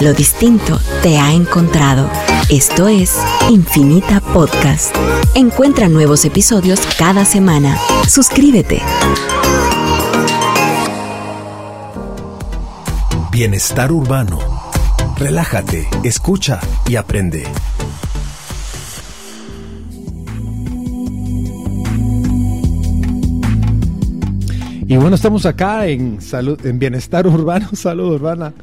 Lo 0.00 0.12
distinto 0.14 0.78
te 1.02 1.18
ha 1.18 1.32
encontrado. 1.32 2.08
Esto 2.50 2.86
es 2.86 3.16
Infinita 3.50 4.20
Podcast. 4.20 4.94
Encuentra 5.34 5.88
nuevos 5.88 6.24
episodios 6.24 6.78
cada 6.96 7.24
semana. 7.24 7.76
Suscríbete. 8.06 8.80
Bienestar 13.32 13.90
urbano. 13.90 14.38
Relájate, 15.16 15.88
escucha 16.04 16.60
y 16.86 16.94
aprende. 16.94 17.42
Y 24.86 24.96
bueno, 24.96 25.16
estamos 25.16 25.44
acá 25.44 25.86
en 25.86 26.22
salud, 26.22 26.64
en 26.64 26.78
bienestar 26.78 27.26
urbano, 27.26 27.68
salud 27.74 28.14
urbana. 28.14 28.54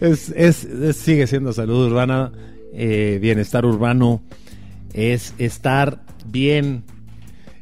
Es, 0.00 0.30
es, 0.30 0.66
sigue 0.96 1.26
siendo 1.26 1.52
salud 1.52 1.86
urbana, 1.86 2.32
eh, 2.72 3.18
bienestar 3.20 3.66
urbano. 3.66 4.22
Es 4.92 5.34
estar 5.38 6.02
bien, 6.26 6.84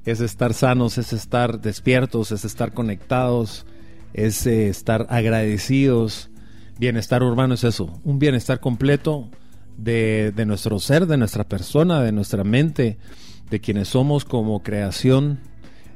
es 0.04 0.20
estar 0.20 0.54
sanos, 0.54 0.98
es 0.98 1.12
estar 1.12 1.60
despiertos, 1.60 2.32
es 2.32 2.44
estar 2.44 2.72
conectados, 2.72 3.66
es 4.14 4.46
eh, 4.46 4.68
estar 4.68 5.06
agradecidos. 5.10 6.30
Bienestar 6.78 7.22
urbano 7.22 7.54
es 7.54 7.64
eso, 7.64 8.00
un 8.04 8.18
bienestar 8.20 8.60
completo 8.60 9.28
de, 9.76 10.32
de 10.34 10.46
nuestro 10.46 10.78
ser, 10.78 11.06
de 11.06 11.16
nuestra 11.16 11.44
persona, 11.44 12.02
de 12.02 12.12
nuestra 12.12 12.44
mente, 12.44 12.98
de 13.50 13.60
quienes 13.60 13.88
somos 13.88 14.24
como 14.24 14.62
creación 14.62 15.40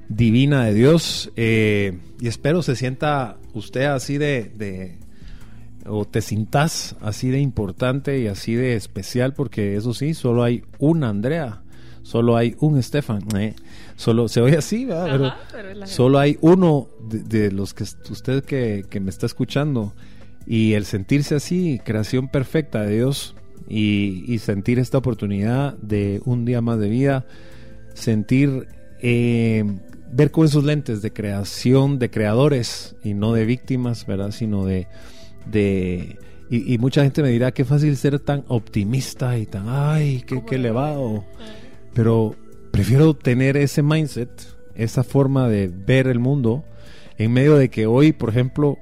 divina 0.09 0.65
de 0.65 0.74
Dios. 0.74 1.30
Eh, 1.37 1.98
y 2.20 2.29
espero 2.29 2.62
se 2.62 2.77
sienta 2.77 3.38
usted 3.54 3.84
así 3.84 4.18
de, 4.18 4.98
o 5.86 6.04
te 6.04 6.20
sintas 6.20 6.96
así 7.00 7.30
de 7.30 7.41
importante 7.41 8.20
y 8.20 8.27
así 8.27 8.54
de 8.54 8.76
especial, 8.76 9.34
porque 9.34 9.76
eso 9.76 9.95
sí, 9.95 10.15
solo 10.15 10.43
hay 10.43 10.65
una 10.79 11.09
Andrea, 11.09 11.62
solo 12.02 12.37
hay 12.37 12.57
un 12.60 12.79
Estefan. 12.79 13.23
Eh. 13.37 13.54
Solo 13.96 14.29
se 14.29 14.40
oye 14.40 14.57
así, 14.57 14.84
¿verdad? 14.84 15.37
pero, 15.52 15.87
solo 15.87 16.18
hay 16.18 16.38
uno 16.40 16.88
de, 17.09 17.52
los 17.52 17.74
que 17.74 17.84
usted 17.84 18.45
que, 18.45 18.84
que, 18.88 19.01
me 19.01 19.10
está 19.10 19.26
escuchando. 19.26 19.95
Y 20.46 20.73
el 20.73 20.87
sentirse 20.87 21.37
así, 21.37 21.80
creación 21.85 22.29
perfecta 22.29 22.82
de 22.82 22.96
Dios, 22.96 23.37
y, 23.68 24.24
y 24.26 24.38
sentir 24.38 24.79
esta 24.79 24.98
oportunidad 24.98 25.74
de 25.79 26.20
un 26.24 26.45
día 26.45 26.60
más 26.60 26.79
de 26.79 26.88
vida, 26.88 27.26
sentir 27.95 28.66
eh, 29.01 29.64
ver 30.12 30.30
con 30.30 30.45
esos 30.45 30.64
lentes 30.64 31.02
de 31.02 31.12
creación, 31.12 31.98
de 31.98 32.10
creadores 32.10 32.96
y 33.02 33.14
no 33.14 33.32
de 33.32 33.45
víctimas, 33.45 34.07
¿verdad? 34.07 34.30
Sino 34.30 34.64
de... 34.64 34.87
de 35.46 36.18
y, 36.54 36.76
mucha 36.76 37.02
gente 37.02 37.23
me 37.23 37.30
dirá 37.30 37.52
qué 37.52 37.65
fácil 37.65 37.96
ser 37.96 38.21
tan 38.21 38.45
optimista 38.46 39.38
y 39.38 39.46
tan, 39.46 39.65
ay, 39.68 40.23
qué, 40.26 40.43
qué 40.46 40.57
elevado. 40.57 41.24
Pero 41.95 42.37
prefiero 42.71 43.15
tener 43.15 43.57
ese 43.57 43.82
mindset, 43.82 44.29
esa 44.74 45.02
forma 45.02 45.48
de 45.48 45.68
ver 45.68 46.09
el 46.09 46.18
mundo, 46.18 46.63
en 47.16 47.32
medio 47.32 47.57
de 47.57 47.70
que 47.70 47.87
hoy, 47.87 48.13
por 48.13 48.29
ejemplo, 48.29 48.76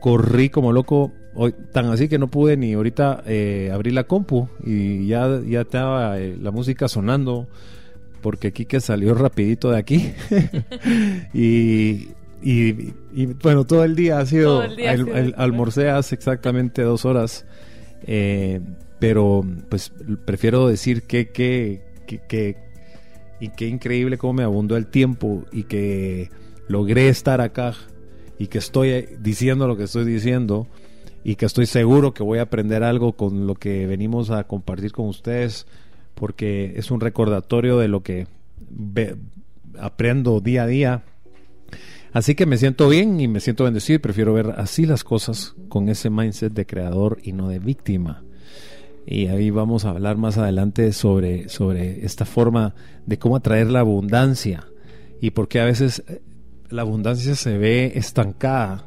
corrí 0.00 0.48
como 0.50 0.72
loco, 0.72 1.12
hoy, 1.34 1.54
tan 1.72 1.86
así 1.86 2.08
que 2.08 2.18
no 2.18 2.28
pude 2.32 2.56
ni 2.56 2.72
ahorita 2.72 3.22
eh, 3.26 3.70
abrir 3.72 3.94
la 3.94 4.04
compu 4.04 4.48
y 4.64 5.06
ya, 5.06 5.40
ya 5.46 5.60
estaba 5.60 6.18
eh, 6.18 6.36
la 6.40 6.50
música 6.50 6.88
sonando 6.88 7.46
porque 8.22 8.52
Kike 8.52 8.80
salió 8.80 9.14
rapidito 9.14 9.70
de 9.70 9.78
aquí. 9.78 10.12
y, 11.34 12.08
y, 12.44 13.26
bueno, 13.42 13.64
todo 13.64 13.84
el 13.84 13.96
día 13.96 14.18
ha 14.18 14.26
sido, 14.26 14.62
el, 14.62 15.34
almorcé 15.38 15.88
hace 15.88 16.14
exactamente 16.14 16.82
dos 16.82 17.04
horas. 17.06 17.46
Eh, 18.06 18.60
pero 18.98 19.44
pues 19.68 19.92
prefiero 20.24 20.68
decir 20.68 21.02
que, 21.02 21.30
que, 21.30 21.82
que, 22.06 22.56
y 23.40 23.48
qué 23.48 23.66
increíble 23.66 24.18
cómo 24.18 24.34
me 24.34 24.42
abundó 24.42 24.76
el 24.76 24.86
tiempo 24.86 25.44
y 25.52 25.64
que 25.64 26.30
logré 26.68 27.08
estar 27.08 27.40
acá 27.40 27.74
y 28.38 28.48
que 28.48 28.58
estoy 28.58 29.08
diciendo 29.20 29.66
lo 29.66 29.76
que 29.76 29.84
estoy 29.84 30.04
diciendo 30.04 30.66
y 31.22 31.36
que 31.36 31.46
estoy 31.46 31.66
seguro 31.66 32.14
que 32.14 32.22
voy 32.22 32.38
a 32.38 32.42
aprender 32.42 32.82
algo 32.82 33.14
con 33.14 33.46
lo 33.46 33.54
que 33.54 33.86
venimos 33.86 34.30
a 34.30 34.44
compartir 34.44 34.92
con 34.92 35.06
ustedes 35.06 35.66
porque 36.14 36.74
es 36.76 36.90
un 36.90 37.00
recordatorio 37.00 37.78
de 37.78 37.88
lo 37.88 38.02
que 38.02 38.26
aprendo 39.78 40.40
día 40.40 40.64
a 40.64 40.66
día. 40.66 41.02
Así 42.14 42.36
que 42.36 42.46
me 42.46 42.56
siento 42.56 42.88
bien 42.88 43.20
y 43.20 43.26
me 43.26 43.40
siento 43.40 43.64
bendecido 43.64 43.96
y 43.96 43.98
prefiero 43.98 44.32
ver 44.32 44.54
así 44.56 44.86
las 44.86 45.02
cosas 45.02 45.56
con 45.68 45.88
ese 45.88 46.10
mindset 46.10 46.52
de 46.52 46.64
creador 46.64 47.18
y 47.24 47.32
no 47.32 47.48
de 47.48 47.58
víctima. 47.58 48.22
Y 49.04 49.26
ahí 49.26 49.50
vamos 49.50 49.84
a 49.84 49.90
hablar 49.90 50.16
más 50.16 50.38
adelante 50.38 50.92
sobre, 50.92 51.48
sobre 51.48 52.06
esta 52.06 52.24
forma 52.24 52.76
de 53.04 53.18
cómo 53.18 53.34
atraer 53.34 53.66
la 53.66 53.80
abundancia 53.80 54.68
y 55.20 55.32
por 55.32 55.48
qué 55.48 55.58
a 55.58 55.64
veces 55.64 56.04
eh, 56.06 56.22
la 56.70 56.82
abundancia 56.82 57.34
se 57.34 57.58
ve 57.58 57.92
estancada 57.96 58.86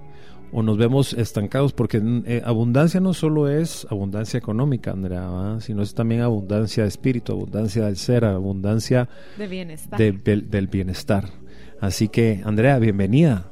o 0.54 0.64
nos 0.64 0.78
vemos 0.78 1.12
estancados 1.12 1.74
porque 1.74 2.02
eh, 2.26 2.42
abundancia 2.46 3.02
no 3.02 3.14
solo 3.14 3.50
es 3.50 3.86
abundancia 3.90 4.38
económica, 4.38 4.92
Andrea, 4.92 5.58
sino 5.60 5.82
es 5.82 5.94
también 5.94 6.22
abundancia 6.22 6.84
de 6.84 6.90
espíritu, 6.90 7.34
abundancia 7.34 7.88
del 7.88 7.98
ser, 7.98 8.24
abundancia 8.24 9.10
de 9.38 9.48
bienestar. 9.48 10.00
del 10.00 10.68
bienestar. 10.68 11.47
Así 11.80 12.08
que, 12.08 12.42
Andrea, 12.44 12.80
bienvenida. 12.80 13.52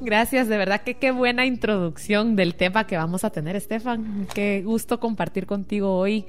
Gracias, 0.00 0.48
de 0.48 0.58
verdad 0.58 0.82
que 0.82 0.94
qué 0.94 1.10
buena 1.10 1.46
introducción 1.46 2.36
del 2.36 2.54
tema 2.54 2.86
que 2.86 2.96
vamos 2.96 3.24
a 3.24 3.30
tener, 3.30 3.56
Estefan. 3.56 4.28
Qué 4.34 4.62
gusto 4.64 5.00
compartir 5.00 5.46
contigo 5.46 5.96
hoy 5.96 6.26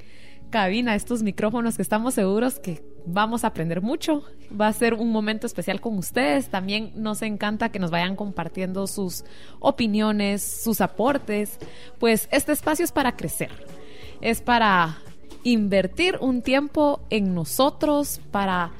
cabina, 0.50 0.94
estos 0.94 1.22
micrófonos 1.22 1.76
que 1.76 1.82
estamos 1.82 2.14
seguros 2.14 2.58
que 2.58 2.82
vamos 3.06 3.44
a 3.44 3.48
aprender 3.48 3.82
mucho. 3.82 4.24
Va 4.58 4.68
a 4.68 4.72
ser 4.72 4.94
un 4.94 5.10
momento 5.10 5.46
especial 5.46 5.80
con 5.80 5.98
ustedes. 5.98 6.48
También 6.48 6.92
nos 6.96 7.22
encanta 7.22 7.70
que 7.70 7.78
nos 7.78 7.90
vayan 7.90 8.16
compartiendo 8.16 8.86
sus 8.86 9.24
opiniones, 9.60 10.42
sus 10.42 10.80
aportes. 10.80 11.58
Pues 11.98 12.28
este 12.32 12.52
espacio 12.52 12.84
es 12.84 12.92
para 12.92 13.16
crecer. 13.16 13.50
Es 14.20 14.40
para 14.40 14.98
invertir 15.44 16.16
un 16.20 16.42
tiempo 16.42 17.00
en 17.10 17.34
nosotros, 17.34 18.20
para 18.30 18.72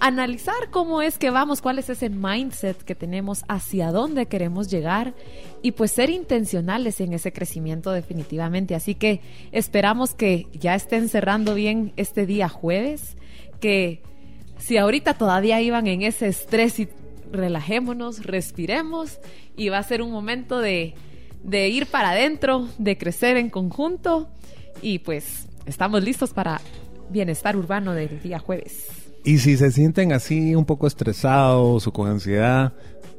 analizar 0.00 0.70
cómo 0.70 1.02
es 1.02 1.18
que 1.18 1.30
vamos, 1.30 1.60
cuál 1.60 1.78
es 1.78 1.90
ese 1.90 2.08
mindset 2.08 2.82
que 2.82 2.94
tenemos, 2.94 3.44
hacia 3.48 3.92
dónde 3.92 4.26
queremos 4.26 4.70
llegar 4.70 5.14
y 5.62 5.72
pues 5.72 5.92
ser 5.92 6.10
intencionales 6.10 7.00
en 7.00 7.12
ese 7.12 7.32
crecimiento 7.32 7.92
definitivamente. 7.92 8.74
Así 8.74 8.94
que 8.94 9.20
esperamos 9.52 10.14
que 10.14 10.48
ya 10.52 10.74
estén 10.74 11.08
cerrando 11.08 11.54
bien 11.54 11.92
este 11.96 12.26
día 12.26 12.48
jueves, 12.48 13.16
que 13.60 14.02
si 14.58 14.78
ahorita 14.78 15.14
todavía 15.14 15.60
iban 15.60 15.86
en 15.86 16.02
ese 16.02 16.28
estrés 16.28 16.80
y 16.80 16.88
relajémonos, 17.30 18.24
respiremos 18.24 19.18
y 19.56 19.68
va 19.68 19.78
a 19.78 19.82
ser 19.82 20.02
un 20.02 20.10
momento 20.10 20.58
de, 20.60 20.94
de 21.42 21.68
ir 21.68 21.86
para 21.86 22.10
adentro, 22.10 22.68
de 22.78 22.96
crecer 22.96 23.36
en 23.36 23.50
conjunto 23.50 24.28
y 24.82 25.00
pues 25.00 25.46
estamos 25.66 26.02
listos 26.02 26.30
para 26.30 26.60
bienestar 27.10 27.56
urbano 27.56 27.92
del 27.92 28.22
día 28.22 28.38
jueves. 28.38 28.99
Y 29.24 29.38
si 29.38 29.56
se 29.56 29.70
sienten 29.70 30.12
así 30.12 30.54
un 30.54 30.64
poco 30.64 30.86
estresados 30.86 31.86
o 31.86 31.92
con 31.92 32.08
ansiedad, 32.08 32.72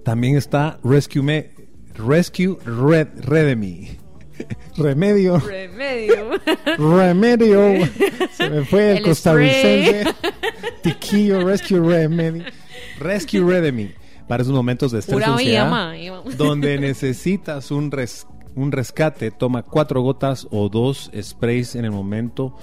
también 0.03 0.35
está 0.35 0.79
Rescue 0.84 1.22
Me, 1.22 1.51
Rescue 1.95 2.57
Red, 2.66 3.07
Redemy. 3.23 3.97
Remedio. 4.78 5.39
Remedio. 5.39 6.31
Remedio. 6.78 7.88
Se 8.34 8.50
me 8.50 8.66
fue 8.66 8.97
el, 8.97 9.03
costarricense. 9.03 10.06
Tiquillo 10.84 11.45
Rescue 11.45 11.79
Remedy. 11.79 12.44
Rescue 13.00 13.41
Redemy. 13.41 13.91
Para 14.28 14.44
esos 14.44 14.53
momentos 14.53 14.91
de 14.91 15.00
estrés 15.00 15.28
ansiedad, 15.28 15.94
donde 16.38 16.79
necesitas 16.79 17.69
un, 17.69 17.91
un 18.56 18.72
rescate, 18.72 19.29
toma 19.29 19.63
cuatro 19.63 20.01
gotas 20.01 20.47
o 20.51 20.69
dos 20.69 21.12
sprays 21.21 21.75
en 21.75 21.83
el 21.83 21.92
momento 21.92 22.56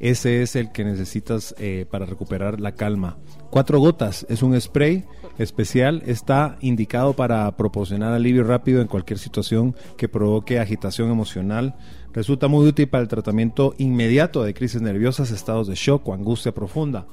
ese 0.00 0.40
es 0.40 0.56
el 0.56 0.72
que 0.72 0.82
necesitas 0.82 1.54
eh, 1.58 1.86
para 1.90 2.06
recuperar 2.06 2.58
la 2.58 2.72
calma. 2.72 3.18
Cuatro 3.50 3.78
gotas 3.78 4.24
es 4.30 4.42
un 4.42 4.58
spray 4.58 5.04
especial, 5.38 6.02
está 6.06 6.56
indicado 6.62 7.12
para 7.12 7.54
proporcionar 7.56 8.14
alivio 8.14 8.42
rápido 8.44 8.80
en 8.80 8.88
cualquier 8.88 9.18
situación 9.18 9.76
que 9.98 10.08
provoque 10.08 10.58
agitación 10.58 11.10
emocional. 11.10 11.76
Resulta 12.14 12.48
muy 12.48 12.66
útil 12.66 12.88
para 12.88 13.02
el 13.02 13.08
tratamiento 13.08 13.74
inmediato 13.76 14.42
de 14.42 14.54
crisis 14.54 14.80
nerviosas, 14.80 15.30
estados 15.30 15.68
de 15.68 15.74
shock 15.74 16.08
o 16.08 16.14
angustia 16.14 16.52
profunda. 16.52 17.06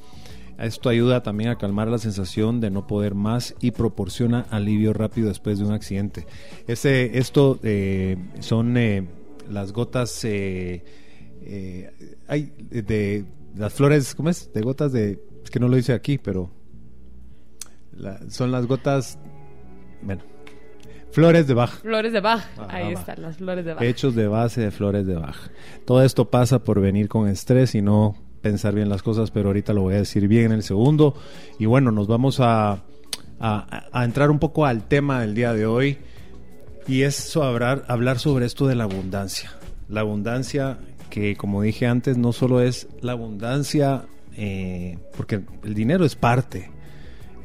Esto 0.57 0.87
ayuda 0.89 1.21
también 1.21 1.49
a 1.49 1.57
calmar 1.57 1.89
la 1.89 1.99
sensación 1.99 2.61
de 2.61 2.71
no 2.71 2.87
poder 2.87 3.15
más 3.15 3.53
y 3.59 3.71
proporciona 3.71 4.45
alivio 4.49 4.93
rápido 4.93 5.27
después 5.27 5.59
de 5.59 5.65
un 5.65 5.73
accidente. 5.73 6.25
Esto 6.67 7.59
eh, 7.63 8.17
son 8.39 8.77
eh, 8.77 9.05
las 9.49 9.71
gotas 9.73 10.25
eh, 11.49 12.15
hay 12.27 12.51
de, 12.69 13.25
las 13.55 13.73
flores, 13.73 14.13
¿cómo 14.15 14.29
es? 14.29 14.51
De 14.53 14.61
gotas 14.61 14.91
de, 14.91 15.19
es 15.43 15.49
que 15.49 15.59
no 15.59 15.67
lo 15.67 15.77
hice 15.77 15.93
aquí, 15.93 16.17
pero 16.17 16.51
son 18.29 18.51
las 18.51 18.65
gotas, 18.67 19.17
bueno, 20.01 20.21
Flores 21.11 21.47
de 21.47 21.53
Bach. 21.55 21.71
Flores 21.81 22.13
de 22.13 22.19
Bach. 22.19 22.43
Ahí 22.67 22.93
están 22.93 23.21
las 23.23 23.37
flores 23.37 23.65
de 23.65 23.73
Bach. 23.73 23.81
Hechos 23.83 24.13
de 24.13 24.27
base 24.27 24.61
de 24.61 24.71
flores 24.71 25.07
de 25.07 25.15
Bach. 25.15 25.37
Todo 25.85 26.03
esto 26.03 26.29
pasa 26.29 26.63
por 26.63 26.79
venir 26.79 27.07
con 27.07 27.27
estrés 27.27 27.73
y 27.73 27.81
no 27.81 28.15
pensar 28.41 28.75
bien 28.75 28.87
las 28.89 29.01
cosas, 29.01 29.31
pero 29.31 29.49
ahorita 29.49 29.73
lo 29.73 29.81
voy 29.81 29.95
a 29.95 29.97
decir 29.97 30.27
bien 30.27 30.45
en 30.47 30.51
el 30.51 30.63
segundo. 30.63 31.15
Y 31.57 31.65
bueno, 31.65 31.91
nos 31.91 32.07
vamos 32.07 32.39
a, 32.39 32.83
a- 33.39 33.87
a 33.91 34.05
entrar 34.05 34.29
un 34.29 34.37
poco 34.37 34.65
al 34.67 34.87
tema 34.87 35.21
del 35.21 35.33
día 35.33 35.53
de 35.53 35.65
hoy 35.65 35.97
y 36.87 37.01
es 37.01 37.35
hablar, 37.35 37.83
hablar 37.87 38.19
sobre 38.19 38.45
esto 38.45 38.67
de 38.67 38.75
la 38.75 38.83
abundancia. 38.83 39.51
La 39.89 40.01
abundancia 40.01 40.77
que, 41.09 41.35
como 41.35 41.61
dije 41.61 41.87
antes, 41.87 42.17
no 42.17 42.33
solo 42.33 42.61
es 42.61 42.87
la 43.01 43.13
abundancia, 43.13 44.05
eh, 44.35 44.97
porque 45.15 45.41
el 45.63 45.73
dinero 45.73 46.05
es 46.05 46.15
parte. 46.15 46.69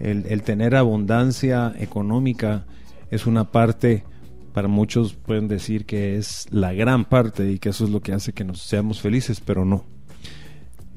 El, 0.00 0.42
tener 0.42 0.74
abundancia 0.74 1.72
económica 1.78 2.64
es 3.10 3.26
una 3.26 3.52
parte, 3.52 4.04
para 4.52 4.66
muchos 4.66 5.14
pueden 5.14 5.46
decir 5.46 5.84
que 5.84 6.16
es 6.16 6.46
la 6.50 6.72
gran 6.72 7.04
parte 7.04 7.48
y 7.50 7.60
que 7.60 7.68
eso 7.68 7.84
es 7.84 7.90
lo 7.90 8.00
que 8.00 8.12
hace 8.12 8.32
que 8.32 8.42
nos 8.42 8.62
seamos 8.62 9.00
felices, 9.00 9.40
pero 9.40 9.64
no. 9.64 9.84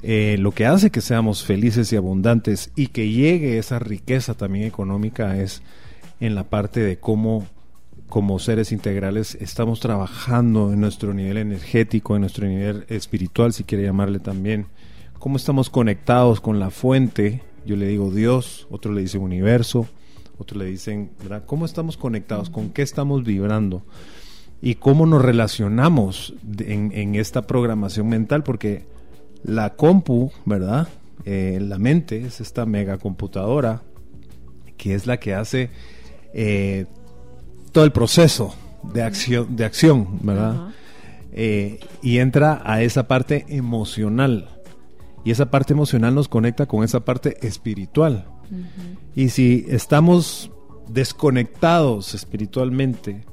Eh, 0.01 0.37
lo 0.39 0.51
que 0.51 0.65
hace 0.65 0.89
que 0.89 1.01
seamos 1.01 1.43
felices 1.43 1.93
y 1.93 1.95
abundantes 1.95 2.71
y 2.75 2.87
que 2.87 3.09
llegue 3.09 3.59
esa 3.59 3.77
riqueza 3.77 4.33
también 4.33 4.65
económica 4.65 5.37
es 5.37 5.61
en 6.19 6.33
la 6.33 6.43
parte 6.43 6.79
de 6.79 6.97
cómo 6.97 7.47
como 8.15 8.39
seres 8.39 8.71
integrales 8.71 9.37
estamos 9.41 9.81
trabajando 9.81 10.71
en 10.71 10.79
nuestro 10.79 11.13
nivel 11.13 11.35
energético, 11.35 12.15
en 12.15 12.21
nuestro 12.21 12.47
nivel 12.47 12.85
espiritual, 12.87 13.51
si 13.51 13.65
quiere 13.65 13.83
llamarle 13.83 14.19
también, 14.19 14.67
cómo 15.19 15.35
estamos 15.35 15.69
conectados 15.69 16.39
con 16.39 16.57
la 16.57 16.69
fuente, 16.69 17.43
yo 17.65 17.75
le 17.75 17.87
digo 17.87 18.11
Dios, 18.11 18.67
otros 18.71 18.95
le 18.95 19.01
dicen 19.01 19.21
universo, 19.21 19.89
otros 20.37 20.57
le 20.57 20.63
dicen, 20.67 21.11
¿verdad? 21.19 21.43
¿Cómo 21.45 21.65
estamos 21.65 21.97
conectados? 21.97 22.49
¿Con 22.49 22.69
qué 22.69 22.83
estamos 22.83 23.25
vibrando? 23.25 23.83
Y 24.61 24.75
cómo 24.75 25.05
nos 25.05 25.21
relacionamos 25.21 26.35
en 26.59 27.15
esta 27.15 27.41
programación 27.41 28.07
mental, 28.07 28.43
porque 28.43 28.85
la 29.43 29.75
compu, 29.75 30.31
¿verdad? 30.45 30.87
Eh, 31.25 31.59
la 31.61 31.79
mente 31.79 32.25
es 32.25 32.39
esta 32.39 32.65
megacomputadora 32.65 33.81
que 34.77 34.95
es 34.95 35.05
la 35.05 35.17
que 35.17 35.33
hace 35.33 35.69
eh, 36.33 36.85
todo 37.75 37.83
el 37.83 37.91
proceso 37.91 38.55
de 38.93 39.03
acción, 39.03 39.57
de 39.57 39.65
acción 39.65 40.19
¿verdad? 40.21 40.69
Eh, 41.33 41.81
y 42.01 42.19
entra 42.19 42.61
a 42.63 42.81
esa 42.81 43.09
parte 43.09 43.45
emocional. 43.49 44.47
Y 45.25 45.31
esa 45.31 45.51
parte 45.51 45.73
emocional 45.73 46.15
nos 46.15 46.29
conecta 46.29 46.67
con 46.67 46.85
esa 46.85 47.01
parte 47.01 47.45
espiritual. 47.45 48.29
Y 49.13 49.27
si 49.27 49.65
estamos 49.67 50.51
desconectados 50.87 52.13
espiritualmente, 52.13 53.25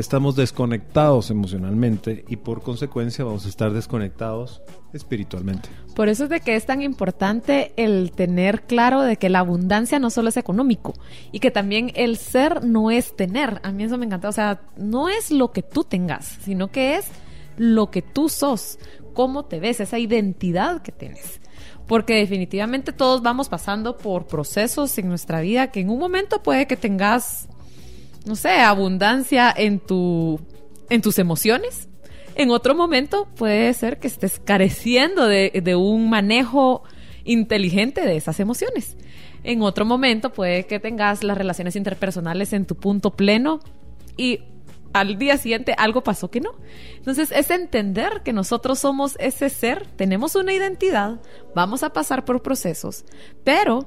estamos 0.00 0.36
desconectados 0.36 1.30
emocionalmente 1.30 2.24
y 2.28 2.36
por 2.36 2.62
consecuencia 2.62 3.24
vamos 3.24 3.46
a 3.46 3.48
estar 3.48 3.72
desconectados 3.72 4.62
espiritualmente. 4.92 5.68
Por 5.94 6.08
eso 6.08 6.24
es 6.24 6.30
de 6.30 6.40
que 6.40 6.54
es 6.54 6.66
tan 6.66 6.82
importante 6.82 7.72
el 7.76 8.12
tener 8.12 8.62
claro 8.62 9.02
de 9.02 9.16
que 9.16 9.28
la 9.28 9.40
abundancia 9.40 9.98
no 9.98 10.10
solo 10.10 10.28
es 10.28 10.36
económico 10.36 10.94
y 11.32 11.40
que 11.40 11.50
también 11.50 11.90
el 11.94 12.16
ser 12.16 12.64
no 12.64 12.90
es 12.90 13.16
tener. 13.16 13.60
A 13.64 13.72
mí 13.72 13.84
eso 13.84 13.98
me 13.98 14.06
encanta. 14.06 14.28
O 14.28 14.32
sea, 14.32 14.60
no 14.76 15.08
es 15.08 15.30
lo 15.32 15.50
que 15.50 15.62
tú 15.62 15.82
tengas, 15.82 16.38
sino 16.42 16.68
que 16.68 16.96
es 16.96 17.06
lo 17.56 17.90
que 17.90 18.02
tú 18.02 18.28
sos, 18.28 18.78
cómo 19.14 19.46
te 19.46 19.58
ves, 19.58 19.80
esa 19.80 19.98
identidad 19.98 20.80
que 20.82 20.92
tienes. 20.92 21.40
Porque 21.88 22.14
definitivamente 22.14 22.92
todos 22.92 23.22
vamos 23.22 23.48
pasando 23.48 23.96
por 23.96 24.26
procesos 24.26 24.96
en 24.98 25.08
nuestra 25.08 25.40
vida 25.40 25.72
que 25.72 25.80
en 25.80 25.90
un 25.90 25.98
momento 25.98 26.42
puede 26.42 26.66
que 26.66 26.76
tengas, 26.76 27.48
no 28.26 28.36
sé, 28.36 28.60
abundancia 28.60 29.52
en 29.56 29.80
tu 29.80 30.40
en 30.90 31.02
tus 31.02 31.18
emociones. 31.18 31.88
En 32.34 32.50
otro 32.50 32.74
momento 32.74 33.26
puede 33.36 33.72
ser 33.74 33.98
que 33.98 34.06
estés 34.06 34.40
careciendo 34.42 35.26
de, 35.26 35.60
de 35.62 35.74
un 35.74 36.08
manejo 36.08 36.84
inteligente 37.24 38.02
de 38.02 38.16
esas 38.16 38.40
emociones. 38.40 38.96
En 39.44 39.62
otro 39.62 39.84
momento 39.84 40.32
puede 40.32 40.66
que 40.66 40.80
tengas 40.80 41.24
las 41.24 41.36
relaciones 41.36 41.76
interpersonales 41.76 42.52
en 42.52 42.64
tu 42.64 42.76
punto 42.76 43.16
pleno 43.16 43.60
y 44.16 44.40
al 44.92 45.18
día 45.18 45.36
siguiente 45.36 45.74
algo 45.76 46.02
pasó 46.02 46.30
que 46.30 46.40
no. 46.40 46.52
Entonces 46.96 47.32
es 47.32 47.50
entender 47.50 48.22
que 48.24 48.32
nosotros 48.32 48.78
somos 48.78 49.16
ese 49.18 49.48
ser, 49.50 49.86
tenemos 49.96 50.34
una 50.34 50.52
identidad, 50.52 51.20
vamos 51.54 51.82
a 51.82 51.92
pasar 51.92 52.24
por 52.24 52.42
procesos, 52.42 53.04
pero 53.44 53.86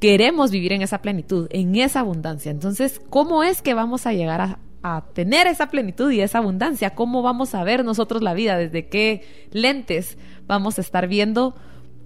queremos 0.00 0.50
vivir 0.50 0.72
en 0.72 0.82
esa 0.82 1.02
plenitud, 1.02 1.46
en 1.50 1.74
esa 1.76 2.00
abundancia. 2.00 2.50
Entonces, 2.50 3.00
¿cómo 3.10 3.42
es 3.42 3.62
que 3.62 3.74
vamos 3.74 4.06
a 4.06 4.12
llegar 4.12 4.40
a, 4.40 4.58
tener 5.14 5.46
esa 5.46 5.70
plenitud 5.70 6.10
y 6.10 6.20
esa 6.20 6.38
abundancia? 6.38 6.94
¿Cómo 6.94 7.22
vamos 7.22 7.54
a 7.54 7.64
ver 7.64 7.84
nosotros 7.84 8.22
la 8.22 8.34
vida? 8.34 8.58
¿Desde 8.58 8.86
qué 8.88 9.22
lentes 9.50 10.18
vamos 10.46 10.76
a 10.78 10.82
estar 10.82 11.08
viendo? 11.08 11.54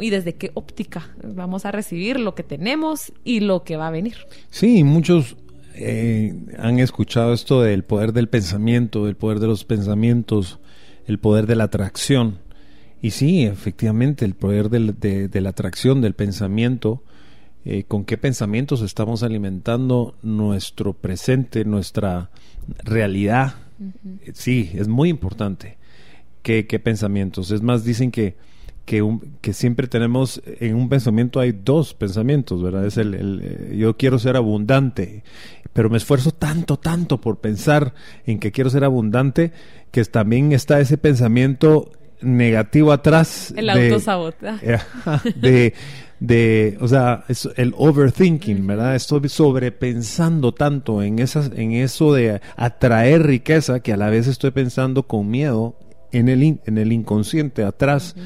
Y 0.00 0.10
desde 0.10 0.34
qué 0.36 0.52
óptica 0.54 1.08
vamos 1.25 1.64
a 1.64 1.72
recibir 1.72 2.20
lo 2.20 2.36
que 2.36 2.44
tenemos 2.44 3.12
y 3.25 3.40
lo 3.40 3.64
que 3.64 3.76
va 3.76 3.88
a 3.88 3.90
venir. 3.90 4.14
Sí, 4.50 4.84
muchos 4.84 5.36
eh, 5.75 6.34
han 6.56 6.78
escuchado 6.78 7.32
esto 7.32 7.62
del 7.62 7.82
poder 7.82 8.12
del 8.12 8.28
pensamiento, 8.28 9.08
el 9.08 9.16
poder 9.16 9.40
de 9.40 9.48
los 9.48 9.64
pensamientos, 9.64 10.60
el 11.08 11.19
poder 11.19 11.46
de 11.48 11.56
la 11.56 11.64
atracción. 11.64 12.38
Y 13.02 13.10
sí, 13.10 13.44
efectivamente, 13.44 14.25
el 14.25 14.34
poder 14.34 14.70
del- 14.70 14.98
de, 15.00 15.26
de 15.26 15.40
la 15.40 15.50
atracción, 15.50 16.00
del 16.00 16.14
pensamiento, 16.14 17.02
eh, 17.64 17.84
con 17.87 18.05
qué 18.05 18.16
pensamientos 18.19 18.82
estamos 18.82 19.22
alimentando 19.22 20.14
nuestro 20.22 20.93
presente, 20.94 21.64
nuestra 21.64 22.31
realidad. 22.84 23.55
Sí, 24.32 24.70
es 24.75 24.88
muy 24.88 25.08
importante. 25.08 25.76
¿Qué, 26.43 26.66
qué 26.66 26.78
pensamientos? 26.78 27.50
Es 27.50 27.62
más, 27.62 27.84
dicen 27.84 28.10
que, 28.10 28.37
que, 28.84 29.02
un- 29.02 29.34
que 29.40 29.52
siempre 29.52 29.87
tenemos, 29.87 30.40
en 30.60 30.75
un 30.76 30.88
pensamiento 30.88 31.40
hay 31.40 31.52
dos 31.52 31.94
pensamientos, 31.94 32.62
¿verdad? 32.62 32.87
Es 32.87 32.96
el, 32.96 33.14
el, 33.14 33.40
eh, 33.43 33.76
yo 33.76 33.96
quiero 33.96 34.19
ser 34.19 34.37
abundante, 34.37 35.22
pero 35.72 35.90
me 35.90 35.99
esfuerzo 35.99 36.31
tanto, 36.32 36.78
tanto 36.78 37.20
por 37.20 37.38
pensar 37.38 37.94
en 38.26 38.38
que 38.40 38.50
quiero 38.50 38.70
ser 38.70 38.84
abundante, 38.84 39.52
que 39.90 40.02
también 40.04 40.52
está 40.52 40.81
ese 40.81 40.96
pensamiento 40.99 41.93
negativo 42.20 42.90
atrás. 42.93 43.52
El 43.56 43.69
autosabotaje. 43.70 44.78
de, 45.37 45.75
de, 46.20 46.76
o 46.80 46.88
sea, 46.88 47.24
es 47.28 47.48
el 47.56 47.74
overthinking, 47.76 48.66
¿verdad? 48.66 48.94
Estoy 48.96 49.28
sobrepensando 49.28 50.52
tanto 50.52 51.02
en 51.02 51.18
esas, 51.20 51.50
en 51.54 51.72
eso 51.72 52.12
de 52.12 52.40
atraer 52.56 53.22
riqueza 53.24 53.80
que 53.80 53.92
a 53.92 53.96
la 53.96 54.10
vez 54.10 54.26
estoy 54.26 54.50
pensando 54.50 55.04
con 55.04 55.30
miedo 55.30 55.76
en 56.10 56.28
el, 56.28 56.42
in- 56.42 56.60
en 56.66 56.78
el 56.78 56.92
inconsciente 56.92 57.62
atrás. 57.62 58.16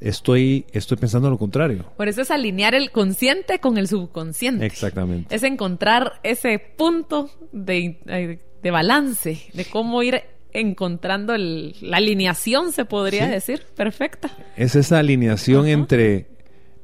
Estoy, 0.00 0.64
estoy 0.72 0.96
pensando 0.96 1.28
lo 1.28 1.36
contrario. 1.36 1.84
Por 1.98 2.08
eso 2.08 2.22
es 2.22 2.30
alinear 2.30 2.74
el 2.74 2.90
consciente 2.90 3.58
con 3.58 3.76
el 3.76 3.86
subconsciente. 3.86 4.64
Exactamente. 4.64 5.34
Es 5.34 5.42
encontrar 5.42 6.12
ese 6.22 6.58
punto 6.58 7.28
de, 7.52 8.38
de 8.62 8.70
balance, 8.70 9.38
de 9.52 9.64
cómo 9.66 10.02
ir 10.02 10.22
encontrando 10.52 11.34
el- 11.34 11.74
la 11.82 11.98
alineación, 11.98 12.72
se 12.72 12.86
podría 12.86 13.26
Sí. 13.26 13.30
decir, 13.30 13.62
perfecta. 13.76 14.30
Es 14.56 14.74
esa 14.74 14.98
alineación 15.00 15.68
entre 15.68 16.28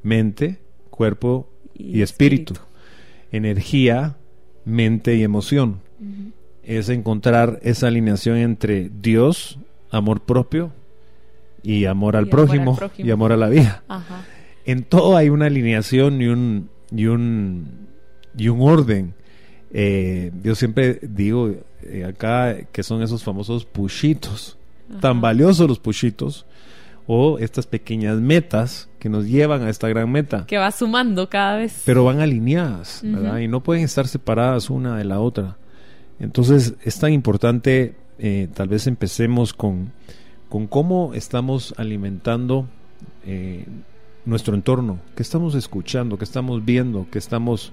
mente, 0.03 0.59
cuerpo 0.89 1.49
y, 1.73 1.99
Y 1.99 2.01
espíritu. 2.01 2.53
espíritu. 2.53 2.67
Energía, 3.31 4.17
mente 4.65 5.15
y 5.15 5.23
emoción. 5.23 5.79
Es 6.63 6.89
encontrar 6.89 7.59
esa 7.63 7.87
alineación 7.87 8.37
entre 8.37 8.89
Dios, 8.89 9.57
amor 9.89 10.21
propio, 10.21 10.71
y 11.63 11.85
amor 11.85 12.15
al, 12.15 12.25
Y 12.25 12.29
amor 12.29 12.43
al 12.43 12.47
prójimo, 12.47 12.79
y 12.97 13.11
amor 13.11 13.31
a 13.31 13.37
la 13.37 13.49
vida. 13.49 13.83
Ajá. 13.87 14.25
En 14.65 14.83
todo 14.83 15.15
hay 15.15 15.29
una 15.29 15.45
alineación 15.45 16.21
y 16.21 16.27
un, 16.27 16.69
y 16.91 17.05
un, 17.05 17.87
y 18.37 18.49
un 18.49 18.61
orden. 18.61 19.13
Eh, 19.71 20.31
yo 20.43 20.55
siempre 20.55 20.99
digo 21.01 21.53
eh, 21.83 22.05
acá 22.05 22.57
que 22.71 22.83
son 22.83 23.01
esos 23.01 23.23
famosos 23.23 23.65
pushitos, 23.65 24.57
tan 25.01 25.21
valiosos 25.21 25.67
los 25.67 25.79
pushitos, 25.79 26.45
o 27.07 27.39
estas 27.39 27.65
pequeñas 27.67 28.17
metas 28.19 28.89
que 28.99 29.07
nos 29.09 29.25
llevan 29.25 29.63
a 29.63 29.69
esta 29.69 29.87
gran 29.87 30.11
meta, 30.11 30.45
Que 30.45 30.57
va 30.57 30.71
sumando 30.71 31.29
cada 31.29 31.57
vez. 31.57 31.81
pero 31.85 32.03
van 32.03 32.19
alineadas, 32.19 33.01
¿verdad? 33.03 33.39
Y 33.39 33.47
no 33.47 33.63
pueden 33.63 33.83
estar 33.83 34.07
separadas 34.07 34.69
una 34.69 34.97
de 34.97 35.05
la 35.05 35.19
otra. 35.21 35.57
Entonces 36.19 36.75
es 36.83 36.99
tan 36.99 37.13
importante, 37.13 37.95
eh, 38.19 38.49
tal 38.53 38.67
vez 38.67 38.87
empecemos 38.87 39.53
con, 39.53 39.91
con 40.49 40.67
cómo 40.67 41.13
estamos 41.13 41.73
alimentando 41.77 42.67
eh, 43.25 43.65
nuestro 44.25 44.55
entorno, 44.55 44.99
qué 45.15 45.23
estamos 45.23 45.55
escuchando, 45.55 46.17
qué 46.17 46.25
estamos 46.25 46.65
viendo, 46.65 47.07
qué 47.09 47.19
estamos 47.19 47.71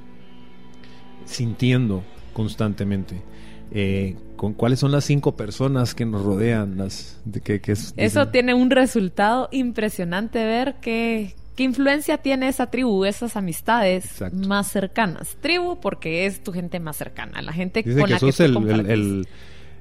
sintiendo 1.25 2.03
constantemente. 2.33 3.23
Eh, 3.71 4.17
con 4.37 4.55
cuáles 4.55 4.81
son 4.81 4.93
las 4.93 5.05
cinco 5.05 5.37
personas 5.37 5.95
que 5.95 6.05
nos 6.05 6.23
rodean, 6.23 6.79
las 6.79 7.21
de 7.25 7.41
que, 7.41 7.61
que 7.61 7.73
es- 7.73 7.95
Eso 7.97 8.29
tiene 8.29 8.55
un 8.55 8.71
resultado 8.71 9.49
impresionante 9.53 10.45
ver 10.45 10.77
qué, 10.81 11.35
¿Qué 11.57 11.63
influencia 11.63 12.19
tiene 12.19 12.49
esa 12.49 12.67
tribu, 12.67 13.05
esas 13.05 13.37
amistades 13.37 14.23
más 14.33 14.69
cercanas? 14.69 15.37
Tribu 15.41 15.79
porque 15.79 16.27
es 16.27 16.43
tu 16.43 16.53
gente 16.53 16.81
más 16.81 16.97
cercana, 16.97 17.43
la 17.43 17.53
gente 17.53 17.85
con 17.85 18.11
la 18.11 18.19
que 18.19 18.33
tú 18.33 18.59
el, 18.69 19.29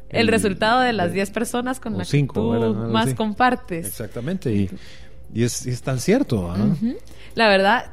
el, 0.10 0.28
resultado 0.28 0.82
de 0.82 0.94
las 0.94 1.14
10 1.14 1.32
personas 1.32 1.80
con 1.80 1.98
las 1.98 2.12
que 2.12 2.28
tú 2.32 2.54
más 2.92 3.16
compartes. 3.16 3.88
Exactamente, 3.88 4.54
y, 4.54 4.70
y, 5.34 5.44
es, 5.44 5.66
es, 5.66 5.82
tan 5.82 6.00
cierto. 6.00 6.52
¿ah? 6.52 6.58
La 7.34 7.48
verdad, 7.48 7.92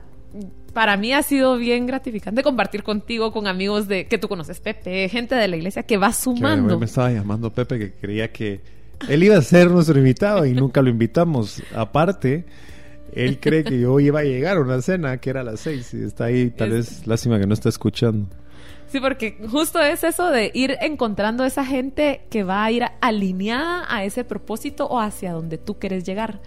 para 0.73 0.97
mí 0.97 1.13
ha 1.13 1.23
sido 1.23 1.57
bien 1.57 1.87
gratificante 1.87 2.43
compartir 2.43 2.83
contigo 2.83 3.33
con 3.33 3.47
amigos 3.47 3.89
de 3.89 4.07
que 4.07 4.19
tú 4.19 4.29
conoces, 4.29 4.61
Pepe, 4.61 5.09
gente 5.09 5.35
de 5.35 5.49
la 5.49 5.57
iglesia 5.57 5.83
que 5.83 5.97
va 5.97 6.13
sumando. 6.13 6.79
me 6.79 6.87
estaba 6.87 7.11
llamando 7.11 7.51
Pepe 7.53 7.79
que 7.79 7.93
creía 7.93 8.31
que 8.31 8.61
él 9.09 9.23
iba 9.23 9.37
a 9.37 9.43
ser 9.43 9.71
nuestro 9.71 9.99
invitado 9.99 10.45
y 10.47 10.53
nunca 10.53 10.83
lo 10.83 10.91
invitamos. 10.91 11.63
Aparte, 11.75 12.45
él 13.13 13.39
cree 13.41 13.65
que 13.65 13.81
yo 13.81 13.99
iba 14.01 14.21
a 14.21 14.25
llegar 14.25 14.59
a 14.59 14.61
una 14.61 14.81
cena 14.83 15.19
que 15.19 15.31
era 15.31 15.41
a 15.41 15.45
las 15.45 15.61
seis 15.61 15.93
y 15.95 16.03
está 16.03 16.25
ahí, 16.25 16.51
tal 16.51 16.71
vez 16.71 17.07
lástima 17.07 17.39
que 17.39 17.47
no 17.47 17.55
está 17.55 17.69
escuchando. 17.69 18.29
Sí, 18.89 18.99
porque 18.99 19.39
justo 19.49 19.81
es 19.81 20.03
eso 20.03 20.31
de 20.31 20.51
ir 20.53 20.77
encontrando 20.81 21.45
esa 21.45 21.65
gente 21.65 22.23
que 22.29 22.43
va 22.43 22.65
a 22.65 22.73
ir 22.73 22.85
alineada 23.01 23.85
a 23.89 24.05
ese 24.05 24.25
propósito 24.25 24.87
o 24.87 24.99
hacia 24.99 25.33
donde 25.33 25.59
tú 25.59 25.79
quieres 25.79 26.05
llegar. 26.05 26.41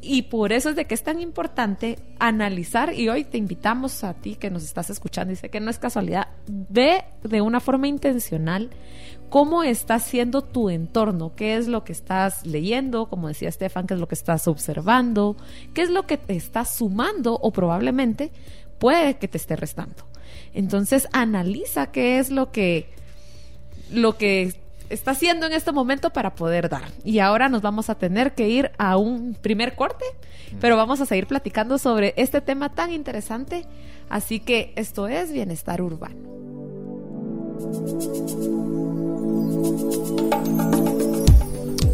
Y 0.00 0.22
por 0.22 0.52
eso 0.52 0.70
es 0.70 0.76
de 0.76 0.84
que 0.84 0.94
es 0.94 1.02
tan 1.02 1.20
importante 1.20 1.98
analizar, 2.20 2.94
y 2.94 3.08
hoy 3.08 3.24
te 3.24 3.36
invitamos 3.36 4.04
a 4.04 4.14
ti 4.14 4.36
que 4.36 4.50
nos 4.50 4.62
estás 4.62 4.90
escuchando, 4.90 5.30
dice 5.30 5.48
que 5.48 5.60
no 5.60 5.70
es 5.70 5.78
casualidad, 5.78 6.28
ve 6.46 7.04
de 7.24 7.40
una 7.40 7.58
forma 7.58 7.88
intencional 7.88 8.70
cómo 9.28 9.62
está 9.62 9.98
siendo 9.98 10.42
tu 10.42 10.70
entorno, 10.70 11.34
qué 11.34 11.56
es 11.56 11.68
lo 11.68 11.84
que 11.84 11.92
estás 11.92 12.46
leyendo, 12.46 13.08
como 13.08 13.28
decía 13.28 13.48
Estefan, 13.48 13.86
qué 13.86 13.94
es 13.94 14.00
lo 14.00 14.08
que 14.08 14.14
estás 14.14 14.48
observando, 14.48 15.36
qué 15.74 15.82
es 15.82 15.90
lo 15.90 16.06
que 16.06 16.16
te 16.16 16.36
está 16.36 16.64
sumando 16.64 17.34
o 17.34 17.50
probablemente 17.50 18.30
puede 18.78 19.18
que 19.18 19.28
te 19.28 19.36
esté 19.36 19.56
restando. 19.56 20.04
Entonces 20.54 21.08
analiza 21.12 21.90
qué 21.90 22.18
es 22.18 22.30
lo 22.30 22.52
que 22.52 22.88
lo 23.90 24.16
que 24.16 24.54
está 24.90 25.12
haciendo 25.12 25.46
en 25.46 25.52
este 25.52 25.72
momento 25.72 26.10
para 26.10 26.34
poder 26.34 26.68
dar. 26.68 26.90
Y 27.04 27.18
ahora 27.18 27.48
nos 27.48 27.62
vamos 27.62 27.90
a 27.90 27.96
tener 27.96 28.34
que 28.34 28.48
ir 28.48 28.70
a 28.78 28.96
un 28.96 29.34
primer 29.34 29.74
corte, 29.74 30.04
pero 30.60 30.76
vamos 30.76 31.00
a 31.00 31.06
seguir 31.06 31.26
platicando 31.26 31.78
sobre 31.78 32.14
este 32.16 32.40
tema 32.40 32.70
tan 32.70 32.92
interesante. 32.92 33.64
Así 34.08 34.40
que 34.40 34.72
esto 34.76 35.08
es 35.08 35.32
bienestar 35.32 35.82
urbano. 35.82 36.38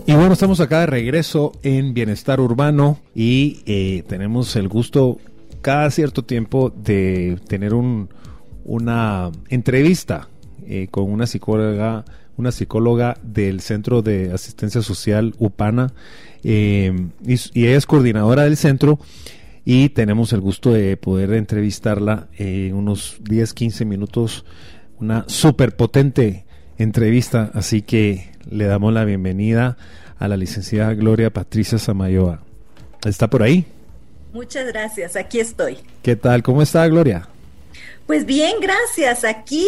Y 0.07 0.13
bueno, 0.13 0.35
estamos 0.35 0.61
acá 0.61 0.81
de 0.81 0.87
regreso 0.87 1.53
en 1.63 1.95
Bienestar 1.95 2.39
Urbano 2.39 2.99
y 3.15 3.63
eh, 3.65 4.05
tenemos 4.07 4.55
el 4.55 4.69
gusto 4.69 5.19
cada 5.63 5.91
cierto 5.91 6.23
tiempo 6.23 6.71
de 6.71 7.39
tener 7.49 7.73
un, 7.73 8.11
una 8.65 9.31
entrevista 9.49 10.29
eh, 10.67 10.89
con 10.91 11.11
una 11.11 11.27
psicóloga, 11.27 12.05
una 12.37 12.53
psicóloga 12.53 13.17
del 13.23 13.61
Centro 13.61 14.03
de 14.03 14.33
Asistencia 14.33 14.83
Social 14.83 15.35
UPANA 15.39 15.93
eh, 16.43 16.93
y, 17.27 17.35
y, 17.35 17.67
ella 17.67 17.77
es 17.77 17.87
coordinadora 17.87 18.43
del 18.43 18.57
centro 18.57 18.99
y 19.65 19.89
tenemos 19.91 20.33
el 20.33 20.41
gusto 20.41 20.73
de 20.73 20.97
poder 20.97 21.33
entrevistarla 21.33 22.29
en 22.37 22.75
unos 22.75 23.17
10, 23.21 23.55
15 23.55 23.85
minutos, 23.85 24.45
una 25.01 25.25
súper 25.27 25.75
potente 25.75 26.45
entrevista, 26.77 27.51
así 27.55 27.83
que 27.83 28.31
le 28.51 28.67
damos 28.67 28.93
la 28.93 29.05
bienvenida 29.05 29.77
a 30.19 30.29
la 30.29 30.37
licenciada 30.37 30.93
Gloria 30.95 31.33
Patricia 31.33 31.79
Samayoa. 31.79 32.43
¿Está 33.05 33.29
por 33.29 33.43
ahí? 33.43 33.65
Muchas 34.33 34.67
gracias, 34.67 35.17
aquí 35.17 35.41
estoy. 35.41 35.79
¿Qué 36.03 36.17
tal? 36.17 36.43
¿Cómo 36.43 36.61
está 36.61 36.87
Gloria? 36.89 37.29
Pues 38.07 38.27
bien, 38.27 38.57
gracias. 38.61 39.25
Aquí 39.25 39.67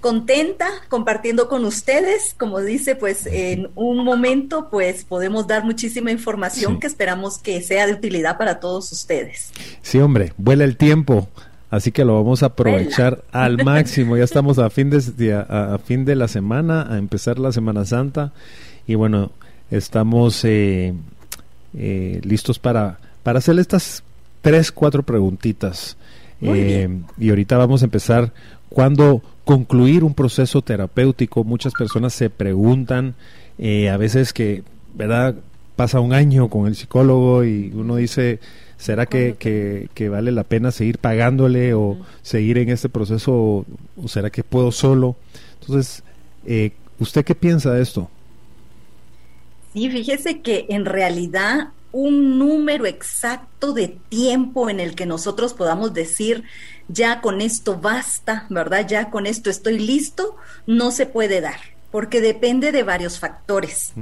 contenta 0.00 0.66
compartiendo 0.88 1.48
con 1.48 1.64
ustedes. 1.64 2.34
Como 2.38 2.60
dice, 2.60 2.94
pues 2.94 3.26
en 3.26 3.70
un 3.74 4.04
momento 4.04 4.68
pues 4.70 5.04
podemos 5.04 5.46
dar 5.46 5.64
muchísima 5.64 6.10
información 6.10 6.80
que 6.80 6.86
esperamos 6.86 7.38
que 7.38 7.60
sea 7.62 7.86
de 7.86 7.94
utilidad 7.94 8.38
para 8.38 8.60
todos 8.60 8.90
ustedes. 8.92 9.52
Sí, 9.82 9.98
hombre, 9.98 10.32
vuela 10.36 10.64
el 10.64 10.76
tiempo. 10.76 11.28
Así 11.70 11.92
que 11.92 12.04
lo 12.04 12.14
vamos 12.14 12.42
a 12.42 12.46
aprovechar 12.46 13.24
al 13.30 13.58
máximo. 13.64 14.16
Ya 14.16 14.24
estamos 14.24 14.58
a 14.58 14.70
fin 14.70 14.90
de, 14.90 15.34
a, 15.34 15.78
fin 15.84 16.04
de 16.04 16.16
la 16.16 16.28
semana, 16.28 16.86
a 16.90 16.98
empezar 16.98 17.38
la 17.38 17.52
Semana 17.52 17.84
Santa. 17.84 18.32
Y 18.86 18.94
bueno, 18.94 19.32
estamos 19.70 20.44
eh, 20.44 20.94
eh, 21.76 22.20
listos 22.24 22.58
para, 22.58 22.98
para 23.22 23.38
hacerle 23.38 23.60
estas 23.60 24.02
tres, 24.40 24.72
cuatro 24.72 25.02
preguntitas. 25.02 25.96
Eh, 26.40 26.88
y 27.18 27.30
ahorita 27.30 27.58
vamos 27.58 27.82
a 27.82 27.86
empezar. 27.86 28.32
Cuando 28.70 29.22
concluir 29.48 30.04
un 30.04 30.12
proceso 30.12 30.60
terapéutico, 30.60 31.42
muchas 31.42 31.72
personas 31.72 32.12
se 32.12 32.28
preguntan, 32.28 33.14
a 33.58 33.96
veces 33.96 34.34
que, 34.34 34.62
¿verdad? 34.92 35.36
Pasa 35.74 36.00
un 36.00 36.12
año 36.12 36.50
con 36.50 36.66
el 36.66 36.74
psicólogo 36.74 37.44
y 37.44 37.72
uno 37.74 37.96
dice, 37.96 38.40
¿Será 38.78 39.06
que, 39.06 39.36
que, 39.92 40.08
vale 40.10 40.32
la 40.32 40.44
pena 40.44 40.70
seguir 40.70 40.98
pagándole 40.98 41.72
o 41.72 41.96
seguir 42.22 42.58
en 42.58 42.68
este 42.68 42.90
proceso 42.90 43.32
o, 43.32 44.08
será 44.08 44.30
que 44.30 44.44
puedo 44.44 44.70
solo? 44.70 45.16
Entonces, 45.60 46.04
eh, 46.46 46.72
¿usted 47.00 47.24
qué 47.24 47.34
piensa 47.34 47.72
de 47.72 47.82
esto? 47.82 48.08
Sí, 49.72 49.90
fíjese 49.90 50.42
que 50.42 50.66
en 50.68 50.84
realidad 50.84 51.70
un 51.92 52.38
número 52.38 52.86
exacto 52.86 53.72
de 53.72 53.88
tiempo 54.08 54.68
en 54.68 54.80
el 54.80 54.94
que 54.94 55.06
nosotros 55.06 55.54
podamos 55.54 55.94
decir, 55.94 56.44
ya 56.88 57.20
con 57.20 57.40
esto 57.40 57.76
basta, 57.76 58.46
¿verdad? 58.50 58.86
Ya 58.86 59.10
con 59.10 59.26
esto 59.26 59.50
estoy 59.50 59.78
listo, 59.78 60.36
no 60.66 60.90
se 60.90 61.06
puede 61.06 61.40
dar, 61.40 61.60
porque 61.90 62.20
depende 62.20 62.72
de 62.72 62.82
varios 62.82 63.18
factores. 63.18 63.92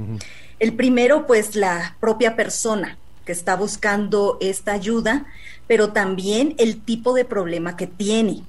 El 0.59 0.73
primero, 0.73 1.25
pues 1.27 1.55
la 1.55 1.95
propia 1.99 2.35
persona 2.35 2.97
que 3.25 3.31
está 3.31 3.55
buscando 3.55 4.37
esta 4.39 4.71
ayuda, 4.71 5.25
pero 5.67 5.91
también 5.91 6.55
el 6.57 6.81
tipo 6.81 7.13
de 7.13 7.25
problema 7.25 7.75
que 7.75 7.87
tiene. 7.87 8.43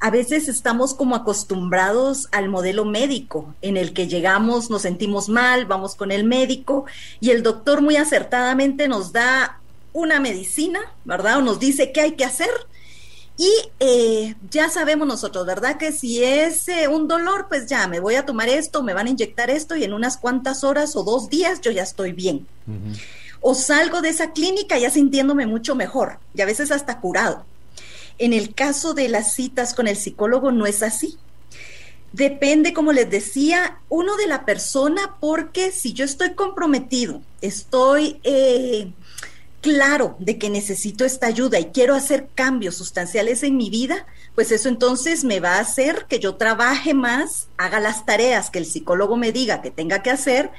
A 0.00 0.10
veces 0.10 0.48
estamos 0.48 0.94
como 0.94 1.16
acostumbrados 1.16 2.28
al 2.30 2.48
modelo 2.48 2.84
médico, 2.84 3.54
en 3.62 3.76
el 3.76 3.92
que 3.92 4.06
llegamos, 4.06 4.70
nos 4.70 4.82
sentimos 4.82 5.28
mal, 5.28 5.66
vamos 5.66 5.94
con 5.94 6.12
el 6.12 6.24
médico 6.24 6.84
y 7.20 7.30
el 7.30 7.42
doctor 7.42 7.82
muy 7.82 7.96
acertadamente 7.96 8.86
nos 8.86 9.12
da 9.12 9.60
una 9.92 10.20
medicina, 10.20 10.80
¿verdad? 11.04 11.38
O 11.38 11.42
nos 11.42 11.58
dice 11.58 11.90
qué 11.92 12.00
hay 12.02 12.12
que 12.12 12.24
hacer. 12.24 12.50
Y 13.36 13.50
eh, 13.80 14.34
ya 14.50 14.68
sabemos 14.68 15.06
nosotros, 15.06 15.46
¿verdad? 15.46 15.78
Que 15.78 15.92
si 15.92 16.22
es 16.22 16.68
eh, 16.68 16.88
un 16.88 17.06
dolor, 17.06 17.46
pues 17.48 17.66
ya 17.66 17.86
me 17.86 18.00
voy 18.00 18.16
a 18.16 18.26
tomar 18.26 18.48
esto, 18.48 18.82
me 18.82 18.94
van 18.94 19.06
a 19.06 19.10
inyectar 19.10 19.50
esto 19.50 19.76
y 19.76 19.84
en 19.84 19.92
unas 19.92 20.16
cuantas 20.16 20.64
horas 20.64 20.96
o 20.96 21.04
dos 21.04 21.28
días 21.28 21.60
yo 21.60 21.70
ya 21.70 21.82
estoy 21.82 22.12
bien 22.12 22.46
o 23.40 23.54
salgo 23.54 24.02
de 24.02 24.10
esa 24.10 24.32
clínica 24.32 24.78
ya 24.78 24.90
sintiéndome 24.90 25.46
mucho 25.46 25.74
mejor 25.74 26.18
y 26.34 26.40
a 26.42 26.46
veces 26.46 26.70
hasta 26.70 27.00
curado. 27.00 27.44
En 28.18 28.32
el 28.32 28.54
caso 28.54 28.94
de 28.94 29.08
las 29.08 29.34
citas 29.34 29.74
con 29.74 29.88
el 29.88 29.96
psicólogo 29.96 30.50
no 30.50 30.66
es 30.66 30.82
así. 30.82 31.18
Depende, 32.12 32.72
como 32.72 32.92
les 32.92 33.10
decía, 33.10 33.80
uno 33.88 34.16
de 34.16 34.26
la 34.26 34.44
persona, 34.44 35.16
porque 35.20 35.70
si 35.70 35.92
yo 35.92 36.04
estoy 36.04 36.34
comprometido, 36.34 37.20
estoy 37.42 38.18
eh, 38.24 38.92
claro 39.60 40.16
de 40.18 40.38
que 40.38 40.48
necesito 40.48 41.04
esta 41.04 41.26
ayuda 41.26 41.58
y 41.58 41.66
quiero 41.66 41.94
hacer 41.94 42.28
cambios 42.34 42.76
sustanciales 42.76 43.42
en 43.42 43.56
mi 43.56 43.68
vida, 43.68 44.06
pues 44.34 44.52
eso 44.52 44.68
entonces 44.68 45.24
me 45.24 45.40
va 45.40 45.56
a 45.56 45.60
hacer 45.60 46.06
que 46.08 46.18
yo 46.18 46.36
trabaje 46.36 46.94
más, 46.94 47.48
haga 47.56 47.78
las 47.78 48.06
tareas 48.06 48.50
que 48.50 48.58
el 48.58 48.66
psicólogo 48.66 49.16
me 49.16 49.32
diga 49.32 49.60
que 49.60 49.70
tenga 49.70 50.02
que 50.02 50.10
hacer 50.10 50.50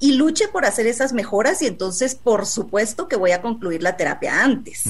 y 0.00 0.12
luche 0.12 0.48
por 0.48 0.64
hacer 0.64 0.86
esas 0.86 1.12
mejoras 1.12 1.62
y 1.62 1.66
entonces 1.66 2.14
por 2.14 2.46
supuesto 2.46 3.08
que 3.08 3.16
voy 3.16 3.30
a 3.30 3.40
concluir 3.40 3.82
la 3.82 3.96
terapia 3.96 4.42
antes. 4.42 4.84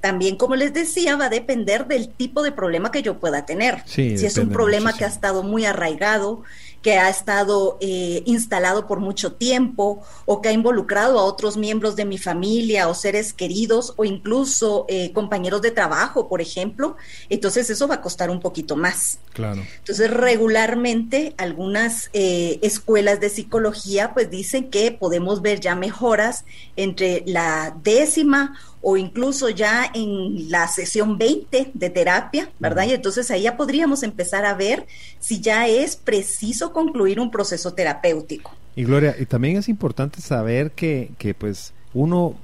También, 0.00 0.36
como 0.36 0.56
les 0.56 0.72
decía, 0.72 1.16
va 1.16 1.26
a 1.26 1.30
depender 1.30 1.86
del 1.86 2.08
tipo 2.08 2.42
de 2.42 2.52
problema 2.52 2.90
que 2.90 3.02
yo 3.02 3.18
pueda 3.18 3.44
tener. 3.44 3.82
si 3.86 4.14
es 4.14 4.36
un 4.38 4.50
problema 4.50 4.92
que 4.92 5.04
ha 5.04 5.08
estado 5.08 5.42
muy 5.42 5.66
arraigado, 5.66 6.42
que 6.82 6.94
ha 6.98 7.10
estado 7.10 7.76
eh, 7.80 8.22
instalado 8.24 8.86
por 8.86 9.00
mucho 9.00 9.32
tiempo 9.32 10.02
o 10.24 10.40
que 10.40 10.48
ha 10.48 10.52
involucrado 10.52 11.18
a 11.18 11.24
otros 11.24 11.56
miembros 11.56 11.94
de 11.94 12.04
mi 12.04 12.16
familia 12.16 12.88
o 12.88 12.94
seres 12.94 13.32
queridos 13.32 13.92
o 13.96 14.04
incluso 14.04 14.86
eh, 14.88 15.12
compañeros 15.12 15.60
de 15.60 15.70
trabajo, 15.70 16.28
por 16.28 16.40
ejemplo, 16.40 16.96
entonces 17.28 17.68
eso 17.68 17.86
va 17.86 17.96
a 17.96 18.00
costar 18.00 18.30
un 18.30 18.40
poquito 18.40 18.76
más. 18.76 19.18
Claro. 19.34 19.62
Entonces, 19.78 20.10
regularmente 20.10 21.34
algunas 21.36 22.10
eh, 22.12 22.58
escuelas 22.62 23.20
de 23.20 23.28
psicología 23.28 24.12
pues 24.14 24.30
dicen 24.30 24.70
que 24.70 24.90
podemos 24.90 25.42
ver 25.42 25.60
ya 25.60 25.74
mejoras 25.74 26.44
entre 26.76 27.22
la 27.26 27.76
décima 27.82 28.58
o 28.82 28.96
incluso 28.96 29.50
ya 29.50 29.90
en 29.94 30.50
la 30.50 30.66
sesión 30.68 31.18
20 31.18 31.72
de 31.74 31.90
terapia, 31.90 32.50
¿verdad? 32.58 32.86
Y 32.86 32.92
entonces 32.92 33.30
ahí 33.30 33.42
ya 33.42 33.56
podríamos 33.56 34.02
empezar 34.02 34.46
a 34.46 34.54
ver 34.54 34.86
si 35.18 35.40
ya 35.40 35.68
es 35.68 35.96
preciso 35.96 36.72
concluir 36.72 37.20
un 37.20 37.30
proceso 37.30 37.74
terapéutico. 37.74 38.52
Y 38.76 38.84
Gloria, 38.84 39.16
y 39.18 39.26
también 39.26 39.56
es 39.56 39.68
importante 39.68 40.20
saber 40.20 40.70
que, 40.70 41.10
que 41.18 41.34
pues 41.34 41.74
uno 41.92 42.36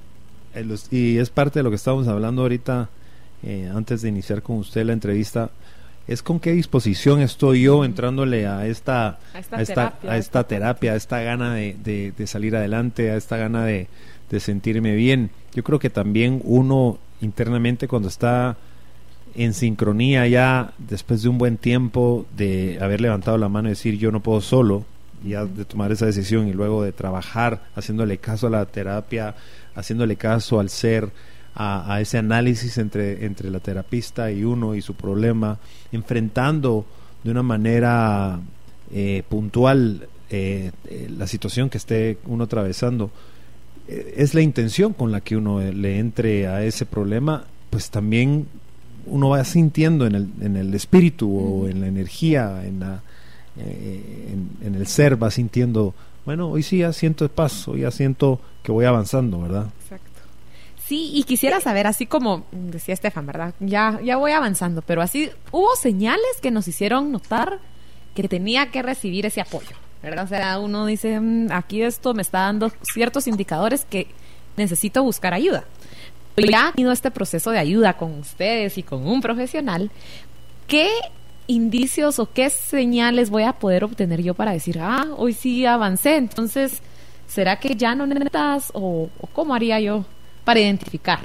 y 0.91 1.17
es 1.17 1.29
parte 1.29 1.59
de 1.59 1.63
lo 1.63 1.69
que 1.69 1.75
estábamos 1.75 2.07
hablando 2.07 2.41
ahorita, 2.41 2.89
eh, 3.43 3.71
antes 3.73 4.01
de 4.01 4.09
iniciar 4.09 4.41
con 4.41 4.57
usted 4.57 4.85
la 4.85 4.93
entrevista, 4.93 5.51
es 6.07 6.23
con 6.23 6.39
qué 6.39 6.53
disposición 6.53 7.21
estoy 7.21 7.63
yo 7.63 7.83
entrándole 7.83 8.47
a 8.47 8.65
esta, 8.65 9.19
a 9.33 9.39
esta, 9.39 9.65
terapia, 9.65 10.11
a 10.11 10.17
esta, 10.17 10.43
terapia, 10.45 10.93
a 10.93 10.95
esta 10.95 11.21
gana 11.21 11.53
de, 11.53 12.13
salir 12.25 12.55
adelante, 12.55 13.11
a 13.11 13.17
esta 13.17 13.37
gana 13.37 13.65
de, 13.65 13.87
sentirme 14.39 14.95
bien. 14.95 15.31
Yo 15.53 15.63
creo 15.63 15.79
que 15.79 15.89
también 15.89 16.41
uno 16.43 16.99
internamente 17.21 17.87
cuando 17.87 18.07
está 18.07 18.57
en 19.35 19.53
sincronía 19.53 20.27
ya 20.27 20.73
después 20.77 21.21
de 21.21 21.29
un 21.29 21.37
buen 21.37 21.57
tiempo 21.57 22.25
de 22.35 22.79
haber 22.81 23.01
levantado 23.01 23.37
la 23.37 23.49
mano 23.49 23.67
y 23.67 23.71
decir 23.71 23.97
yo 23.97 24.11
no 24.11 24.21
puedo 24.21 24.41
solo, 24.41 24.85
ya 25.23 25.45
de 25.45 25.65
tomar 25.65 25.91
esa 25.91 26.05
decisión 26.05 26.47
y 26.47 26.53
luego 26.53 26.83
de 26.83 26.91
trabajar 26.91 27.63
haciéndole 27.75 28.17
caso 28.17 28.47
a 28.47 28.49
la 28.49 28.65
terapia, 28.65 29.35
haciéndole 29.75 30.15
caso 30.15 30.59
al 30.59 30.69
ser, 30.69 31.11
a, 31.59 31.99
ese 32.01 32.19
análisis 32.19 32.77
entre, 32.77 33.25
entre 33.25 33.49
la 33.49 33.59
terapista 33.59 34.31
y 34.31 34.43
uno 34.43 34.75
y 34.75 34.81
su 34.81 34.93
problema, 34.93 35.57
enfrentando 35.91 36.85
de 37.23 37.31
una 37.31 37.41
manera 37.41 38.39
eh, 38.93 39.23
puntual 39.27 40.07
eh, 40.29 40.71
eh, 40.85 41.09
la 41.17 41.25
situación 41.25 41.69
que 41.69 41.77
esté 41.77 42.19
uno 42.25 42.43
atravesando. 42.43 43.09
Es 43.87 44.33
la 44.33 44.41
intención 44.41 44.93
con 44.93 45.11
la 45.11 45.21
que 45.21 45.37
uno 45.37 45.61
le 45.61 45.99
entre 45.99 46.47
a 46.47 46.63
ese 46.63 46.85
problema, 46.85 47.45
pues 47.69 47.89
también 47.89 48.47
uno 49.05 49.29
va 49.29 49.43
sintiendo 49.43 50.05
en 50.05 50.15
el, 50.15 50.29
en 50.41 50.57
el 50.57 50.73
espíritu 50.73 51.37
o 51.37 51.67
en 51.67 51.81
la 51.81 51.87
energía, 51.87 52.65
en, 52.65 52.79
la, 52.81 53.01
en, 53.57 54.75
el 54.75 54.87
ser, 54.87 55.21
va 55.21 55.31
sintiendo, 55.31 55.93
bueno, 56.25 56.49
hoy 56.49 56.63
sí 56.63 56.79
ya 56.79 56.93
siento 56.93 57.29
paz, 57.29 57.67
hoy 57.67 57.81
ya 57.81 57.91
siento 57.91 58.39
que 58.63 58.71
voy 58.71 58.85
avanzando, 58.85 59.41
¿verdad? 59.41 59.67
Exacto. 59.81 60.05
Sí, 60.85 61.11
y 61.13 61.23
quisiera 61.23 61.59
saber, 61.59 61.87
así 61.87 62.05
como 62.05 62.45
decía 62.51 62.93
Estefan, 62.93 63.25
¿verdad? 63.25 63.53
Ya, 63.59 63.99
ya 64.03 64.17
voy 64.17 64.31
avanzando, 64.31 64.81
pero 64.81 65.01
así 65.01 65.29
hubo 65.51 65.75
señales 65.75 66.25
que 66.41 66.51
nos 66.51 66.67
hicieron 66.67 67.11
notar 67.11 67.59
que 68.13 68.27
tenía 68.27 68.71
que 68.71 68.81
recibir 68.81 69.25
ese 69.25 69.41
apoyo, 69.41 69.75
¿verdad? 70.01 70.25
O 70.25 70.27
sea, 70.27 70.59
uno 70.59 70.85
dice, 70.85 71.19
mm, 71.19 71.51
aquí 71.51 71.81
esto 71.81 72.13
me 72.13 72.21
está 72.21 72.39
dando 72.39 72.71
ciertos 72.81 73.27
indicadores 73.27 73.85
que 73.85 74.07
necesito 74.55 75.03
buscar 75.03 75.33
ayuda. 75.33 75.65
Ya 76.37 76.67
ha 76.67 76.71
tenido 76.71 76.91
este 76.91 77.09
proceso 77.09 77.49
de 77.51 77.59
ayuda 77.59 77.97
con 77.97 78.13
ustedes 78.19 78.77
y 78.77 78.83
con 78.83 79.07
un 79.07 79.21
profesional, 79.21 79.89
¿qué 80.67 80.89
indicios 81.47 82.19
o 82.19 82.31
qué 82.31 82.49
señales 82.49 83.29
voy 83.29 83.43
a 83.43 83.53
poder 83.53 83.83
obtener 83.83 84.21
yo 84.21 84.35
para 84.35 84.51
decir, 84.51 84.79
ah, 84.79 85.07
hoy 85.17 85.33
sí 85.33 85.65
avancé, 85.65 86.17
entonces, 86.17 86.81
¿será 87.27 87.59
que 87.59 87.75
ya 87.75 87.95
no 87.95 88.05
necesitas 88.05 88.69
o 88.73 89.09
cómo 89.33 89.55
haría 89.55 89.79
yo? 89.79 90.05
para 90.47 90.61
identificar. 90.61 91.19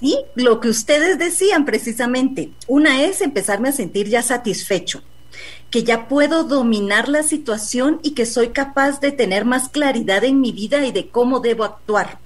Sí, 0.00 0.18
lo 0.34 0.60
que 0.60 0.68
ustedes 0.68 1.18
decían 1.18 1.64
precisamente. 1.64 2.50
Una 2.66 3.04
es 3.04 3.22
empezarme 3.22 3.70
a 3.70 3.72
sentir 3.72 4.06
ya 4.06 4.20
satisfecho, 4.20 5.02
que 5.76 5.84
ya 5.84 6.08
puedo 6.08 6.44
dominar 6.44 7.10
la 7.10 7.22
situación 7.22 8.00
y 8.02 8.12
que 8.12 8.24
soy 8.24 8.48
capaz 8.48 8.98
de 9.00 9.12
tener 9.12 9.44
más 9.44 9.68
claridad 9.68 10.24
en 10.24 10.40
mi 10.40 10.50
vida 10.50 10.86
y 10.86 10.90
de 10.90 11.10
cómo 11.10 11.40
debo 11.40 11.64
actuar. 11.64 12.18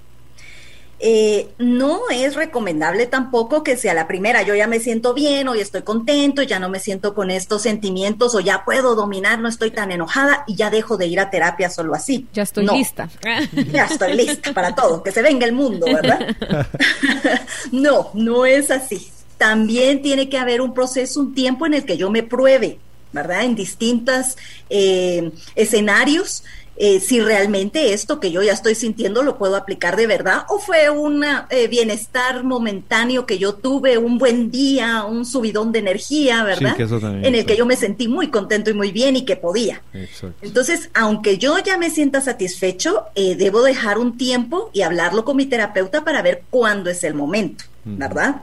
Eh, 1.00 1.48
no 1.58 1.98
es 2.12 2.36
recomendable 2.36 3.06
tampoco 3.06 3.64
que 3.64 3.76
sea 3.76 3.92
la 3.92 4.06
primera, 4.06 4.42
yo 4.42 4.54
ya 4.54 4.68
me 4.68 4.78
siento 4.78 5.14
bien, 5.14 5.48
hoy 5.48 5.58
estoy 5.60 5.82
contento, 5.82 6.42
ya 6.42 6.60
no 6.60 6.68
me 6.68 6.78
siento 6.78 7.12
con 7.12 7.32
estos 7.32 7.62
sentimientos 7.62 8.36
o 8.36 8.38
ya 8.38 8.64
puedo 8.64 8.94
dominar, 8.94 9.40
no 9.40 9.48
estoy 9.48 9.72
tan 9.72 9.90
enojada 9.90 10.44
y 10.46 10.54
ya 10.54 10.70
dejo 10.70 10.96
de 10.96 11.08
ir 11.08 11.18
a 11.18 11.30
terapia 11.30 11.70
solo 11.70 11.96
así. 11.96 12.28
Ya 12.32 12.44
estoy 12.44 12.68
lista. 12.68 13.10
Ya 13.72 13.86
estoy 13.86 14.12
lista 14.12 14.52
para 14.52 14.76
todo, 14.76 15.02
que 15.02 15.10
se 15.10 15.22
venga 15.22 15.44
el 15.44 15.54
mundo, 15.54 15.86
¿verdad? 15.86 16.36
no, 17.72 18.10
no 18.14 18.46
es 18.46 18.70
así. 18.70 19.10
También 19.38 20.02
tiene 20.02 20.28
que 20.28 20.38
haber 20.38 20.60
un 20.60 20.72
proceso, 20.72 21.18
un 21.18 21.34
tiempo 21.34 21.66
en 21.66 21.74
el 21.74 21.84
que 21.84 21.96
yo 21.96 22.10
me 22.10 22.22
pruebe, 22.22 22.78
¿verdad? 23.12 23.44
En 23.44 23.54
distintos 23.54 24.36
eh, 24.68 25.30
escenarios 25.54 26.42
eh, 26.82 26.98
si 26.98 27.20
realmente 27.20 27.92
esto 27.92 28.20
que 28.20 28.32
yo 28.32 28.42
ya 28.42 28.54
estoy 28.54 28.74
sintiendo 28.74 29.22
lo 29.22 29.36
puedo 29.36 29.54
aplicar 29.54 29.96
de 29.96 30.06
verdad 30.06 30.46
o 30.48 30.58
fue 30.58 30.88
un 30.88 31.22
eh, 31.22 31.68
bienestar 31.68 32.42
momentáneo 32.42 33.26
que 33.26 33.36
yo 33.36 33.52
tuve, 33.52 33.98
un 33.98 34.16
buen 34.16 34.50
día, 34.50 35.04
un 35.04 35.26
subidón 35.26 35.72
de 35.72 35.80
energía, 35.80 36.42
¿verdad? 36.42 36.74
en 37.22 37.34
el 37.34 37.44
que 37.44 37.58
yo 37.58 37.66
me 37.66 37.76
sentí 37.76 38.08
muy 38.08 38.28
contento 38.28 38.70
y 38.70 38.72
muy 38.72 38.92
bien 38.92 39.14
y 39.14 39.26
que 39.26 39.36
podía. 39.36 39.82
Entonces, 40.40 40.88
aunque 40.94 41.36
yo 41.36 41.58
ya 41.58 41.76
me 41.76 41.90
sienta 41.90 42.22
satisfecho, 42.22 43.04
eh, 43.14 43.34
debo 43.34 43.62
dejar 43.62 43.98
un 43.98 44.16
tiempo 44.16 44.70
y 44.72 44.80
hablarlo 44.80 45.26
con 45.26 45.36
mi 45.36 45.44
terapeuta 45.44 46.02
para 46.02 46.22
ver 46.22 46.44
cuándo 46.48 46.88
es 46.88 47.04
el 47.04 47.12
momento. 47.12 47.64
¿Verdad? 47.84 48.42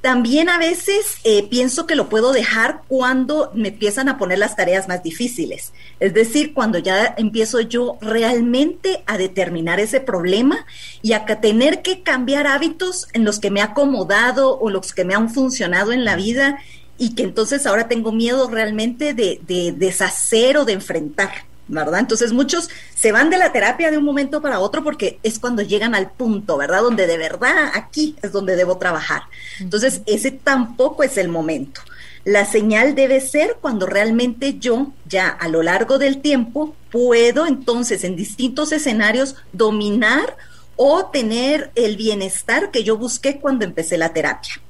También 0.00 0.48
a 0.48 0.58
veces 0.58 1.16
eh, 1.24 1.46
pienso 1.48 1.86
que 1.86 1.94
lo 1.94 2.08
puedo 2.08 2.32
dejar 2.32 2.82
cuando 2.88 3.50
me 3.54 3.68
empiezan 3.68 4.08
a 4.08 4.16
poner 4.16 4.38
las 4.38 4.56
tareas 4.56 4.88
más 4.88 5.02
difíciles, 5.02 5.72
es 5.98 6.14
decir, 6.14 6.54
cuando 6.54 6.78
ya 6.78 7.14
empiezo 7.18 7.60
yo 7.60 7.98
realmente 8.00 9.02
a 9.06 9.18
determinar 9.18 9.80
ese 9.80 10.00
problema 10.00 10.66
y 11.02 11.12
a 11.12 11.26
tener 11.26 11.82
que 11.82 12.02
cambiar 12.02 12.46
hábitos 12.46 13.08
en 13.12 13.24
los 13.24 13.38
que 13.38 13.50
me 13.50 13.60
ha 13.60 13.66
acomodado 13.66 14.58
o 14.58 14.70
los 14.70 14.92
que 14.92 15.04
me 15.04 15.14
han 15.14 15.30
funcionado 15.30 15.92
en 15.92 16.04
la 16.04 16.16
vida 16.16 16.58
y 16.96 17.14
que 17.14 17.22
entonces 17.22 17.66
ahora 17.66 17.88
tengo 17.88 18.12
miedo 18.12 18.48
realmente 18.48 19.14
de, 19.14 19.40
de 19.46 19.72
deshacer 19.72 20.56
o 20.56 20.64
de 20.64 20.74
enfrentar. 20.74 21.49
¿Verdad? 21.70 22.00
Entonces 22.00 22.32
muchos 22.32 22.68
se 22.94 23.12
van 23.12 23.30
de 23.30 23.38
la 23.38 23.52
terapia 23.52 23.90
de 23.90 23.98
un 23.98 24.04
momento 24.04 24.42
para 24.42 24.60
otro 24.60 24.84
porque 24.84 25.18
es 25.22 25.38
cuando 25.38 25.62
llegan 25.62 25.94
al 25.94 26.10
punto, 26.10 26.56
¿verdad? 26.56 26.82
Donde 26.82 27.06
de 27.06 27.16
verdad 27.16 27.70
aquí 27.74 28.16
es 28.22 28.32
donde 28.32 28.56
debo 28.56 28.76
trabajar. 28.78 29.22
Entonces 29.60 30.02
ese 30.06 30.30
tampoco 30.30 31.02
es 31.02 31.16
el 31.16 31.28
momento. 31.28 31.80
La 32.24 32.44
señal 32.44 32.94
debe 32.94 33.20
ser 33.20 33.56
cuando 33.60 33.86
realmente 33.86 34.58
yo 34.58 34.92
ya 35.08 35.28
a 35.28 35.48
lo 35.48 35.62
largo 35.62 35.98
del 35.98 36.20
tiempo 36.20 36.74
puedo 36.90 37.46
entonces 37.46 38.04
en 38.04 38.14
distintos 38.14 38.72
escenarios 38.72 39.36
dominar 39.52 40.36
o 40.76 41.06
tener 41.06 41.70
el 41.74 41.96
bienestar 41.96 42.70
que 42.70 42.84
yo 42.84 42.98
busqué 42.98 43.38
cuando 43.38 43.64
empecé 43.64 43.96
la 43.96 44.12
terapia. 44.12 44.60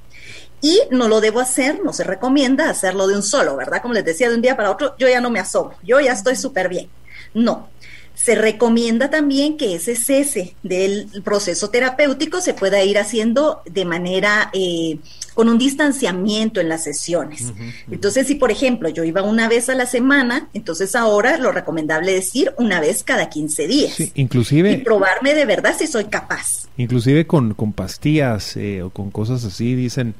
Y 0.61 0.79
no 0.91 1.07
lo 1.07 1.21
debo 1.21 1.39
hacer, 1.39 1.81
no 1.83 1.91
se 1.91 2.03
recomienda 2.03 2.69
hacerlo 2.69 3.07
de 3.07 3.15
un 3.15 3.23
solo, 3.23 3.57
¿verdad? 3.57 3.81
Como 3.81 3.95
les 3.95 4.05
decía, 4.05 4.29
de 4.29 4.35
un 4.35 4.41
día 4.41 4.55
para 4.55 4.71
otro, 4.71 4.95
yo 4.97 5.09
ya 5.09 5.19
no 5.19 5.31
me 5.31 5.39
asomo, 5.39 5.73
yo 5.83 5.99
ya 5.99 6.13
estoy 6.13 6.35
súper 6.35 6.69
bien. 6.69 6.87
No. 7.33 7.69
Se 8.13 8.35
recomienda 8.35 9.09
también 9.09 9.57
que 9.57 9.73
ese 9.73 9.95
cese 9.95 10.55
del 10.61 11.07
proceso 11.23 11.71
terapéutico 11.71 12.39
se 12.41 12.53
pueda 12.53 12.83
ir 12.83 12.99
haciendo 12.99 13.61
de 13.65 13.85
manera 13.85 14.51
eh, 14.53 14.99
con 15.33 15.49
un 15.49 15.57
distanciamiento 15.57 16.59
en 16.59 16.69
las 16.69 16.83
sesiones. 16.83 17.51
Entonces, 17.89 18.27
si 18.27 18.35
por 18.35 18.51
ejemplo 18.51 18.89
yo 18.89 19.03
iba 19.03 19.23
una 19.23 19.47
vez 19.47 19.69
a 19.69 19.75
la 19.75 19.87
semana, 19.87 20.49
entonces 20.53 20.93
ahora 20.93 21.37
lo 21.37 21.51
recomendable 21.51 22.17
es 22.17 22.35
ir 22.35 22.53
una 22.57 22.79
vez 22.79 23.03
cada 23.03 23.29
15 23.29 23.67
días. 23.67 23.97
inclusive. 24.13 24.71
Y 24.71 24.77
probarme 24.77 25.33
de 25.33 25.45
verdad 25.45 25.75
si 25.75 25.87
soy 25.87 26.05
capaz. 26.05 26.67
Inclusive 26.77 27.25
con, 27.25 27.55
con 27.55 27.73
pastillas 27.73 28.55
eh, 28.55 28.83
o 28.83 28.91
con 28.91 29.09
cosas 29.09 29.45
así, 29.45 29.73
dicen 29.73 30.13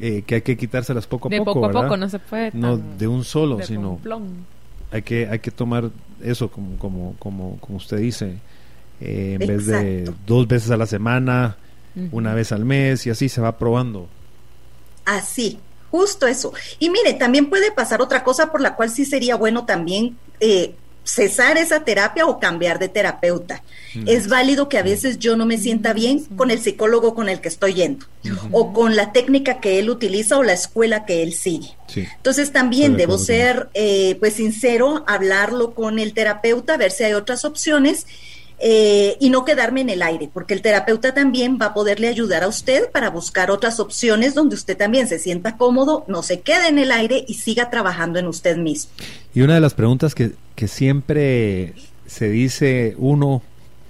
eh, 0.00 0.22
que 0.26 0.36
hay 0.36 0.42
que 0.42 0.56
quitárselas 0.56 1.06
poco 1.06 1.28
a 1.28 1.30
poco. 1.30 1.38
De 1.38 1.44
poco 1.44 1.66
a 1.66 1.82
poco, 1.82 1.96
no 1.96 2.08
se 2.08 2.18
puede. 2.18 2.50
No 2.54 2.76
de 2.76 3.06
un 3.08 3.24
solo, 3.24 3.62
sino. 3.62 3.98
Hay 4.90 5.02
que, 5.02 5.28
hay 5.28 5.38
que 5.40 5.50
tomar 5.50 5.90
eso 6.22 6.50
como, 6.50 6.76
como, 6.78 7.14
como, 7.18 7.58
como 7.58 7.76
usted 7.76 7.98
dice, 7.98 8.38
eh, 9.00 9.36
en 9.38 9.46
vez 9.46 9.66
de 9.66 10.10
dos 10.26 10.48
veces 10.48 10.70
a 10.70 10.76
la 10.76 10.86
semana, 10.86 11.56
una 12.12 12.32
vez 12.32 12.52
al 12.52 12.64
mes 12.64 13.06
y 13.06 13.10
así 13.10 13.28
se 13.28 13.40
va 13.40 13.58
probando. 13.58 14.08
Así, 15.04 15.58
justo 15.90 16.26
eso. 16.26 16.52
Y 16.78 16.90
mire, 16.90 17.14
también 17.14 17.50
puede 17.50 17.72
pasar 17.72 18.00
otra 18.00 18.24
cosa 18.24 18.50
por 18.50 18.60
la 18.60 18.76
cual 18.76 18.90
sí 18.90 19.04
sería 19.04 19.36
bueno 19.36 19.64
también 19.64 20.16
eh, 20.40 20.74
cesar 21.08 21.56
esa 21.56 21.84
terapia 21.84 22.26
o 22.26 22.38
cambiar 22.38 22.78
de 22.78 22.88
terapeuta. 22.88 23.62
Es 24.06 24.28
válido 24.28 24.68
que 24.68 24.76
a 24.76 24.82
veces 24.82 25.18
yo 25.18 25.36
no 25.36 25.46
me 25.46 25.56
sienta 25.56 25.94
bien 25.94 26.22
con 26.36 26.50
el 26.50 26.60
psicólogo 26.60 27.14
con 27.14 27.30
el 27.30 27.40
que 27.40 27.48
estoy 27.48 27.72
yendo 27.72 28.06
o 28.52 28.74
con 28.74 28.94
la 28.94 29.10
técnica 29.12 29.58
que 29.58 29.78
él 29.78 29.88
utiliza 29.88 30.36
o 30.36 30.42
la 30.42 30.52
escuela 30.52 31.06
que 31.06 31.22
él 31.22 31.32
sigue. 31.32 31.76
Entonces 31.96 32.52
también 32.52 32.98
debo 32.98 33.16
ser 33.16 33.70
eh, 33.72 34.16
pues 34.20 34.34
sincero, 34.34 35.04
hablarlo 35.06 35.74
con 35.74 35.98
el 35.98 36.12
terapeuta, 36.12 36.76
ver 36.76 36.90
si 36.90 37.04
hay 37.04 37.14
otras 37.14 37.46
opciones 37.46 38.06
eh, 38.60 39.16
y 39.20 39.30
no 39.30 39.44
quedarme 39.44 39.82
en 39.82 39.90
el 39.90 40.02
aire, 40.02 40.28
porque 40.32 40.54
el 40.54 40.62
terapeuta 40.62 41.14
también 41.14 41.58
va 41.60 41.66
a 41.66 41.74
poderle 41.74 42.08
ayudar 42.08 42.42
a 42.42 42.48
usted 42.48 42.90
para 42.90 43.10
buscar 43.10 43.50
otras 43.50 43.78
opciones 43.78 44.34
donde 44.34 44.56
usted 44.56 44.76
también 44.76 45.06
se 45.06 45.18
sienta 45.18 45.56
cómodo, 45.56 46.04
no 46.08 46.22
se 46.22 46.40
quede 46.40 46.68
en 46.68 46.78
el 46.78 46.90
aire 46.90 47.24
y 47.28 47.34
siga 47.34 47.70
trabajando 47.70 48.18
en 48.18 48.26
usted 48.26 48.56
mismo. 48.56 48.90
Y 49.32 49.42
una 49.42 49.54
de 49.54 49.60
las 49.60 49.74
preguntas 49.74 50.14
que, 50.14 50.32
que 50.56 50.66
siempre 50.66 51.74
se 52.06 52.28
dice 52.28 52.94
uno, 52.98 53.42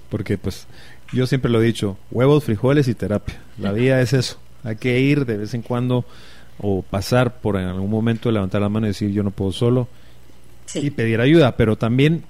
porque 0.09 0.37
pues 0.37 0.67
yo 1.11 1.25
siempre 1.25 1.49
lo 1.49 1.61
he 1.61 1.65
dicho, 1.65 1.97
huevos, 2.11 2.43
frijoles 2.43 2.87
y 2.87 2.93
terapia. 2.93 3.41
La 3.57 3.71
vida 3.71 3.99
es 4.01 4.13
eso. 4.13 4.37
Hay 4.63 4.75
que 4.75 4.99
ir 4.99 5.25
de 5.25 5.37
vez 5.37 5.53
en 5.53 5.61
cuando 5.61 6.05
o 6.59 6.83
pasar 6.83 7.39
por 7.39 7.55
en 7.55 7.67
algún 7.67 7.89
momento, 7.89 8.31
levantar 8.31 8.61
la 8.61 8.69
mano 8.69 8.85
y 8.85 8.89
decir 8.89 9.11
yo 9.11 9.23
no 9.23 9.31
puedo 9.31 9.51
solo 9.51 9.87
y 10.75 10.91
pedir 10.91 11.21
ayuda, 11.21 11.55
pero 11.55 11.77
también 11.77 12.23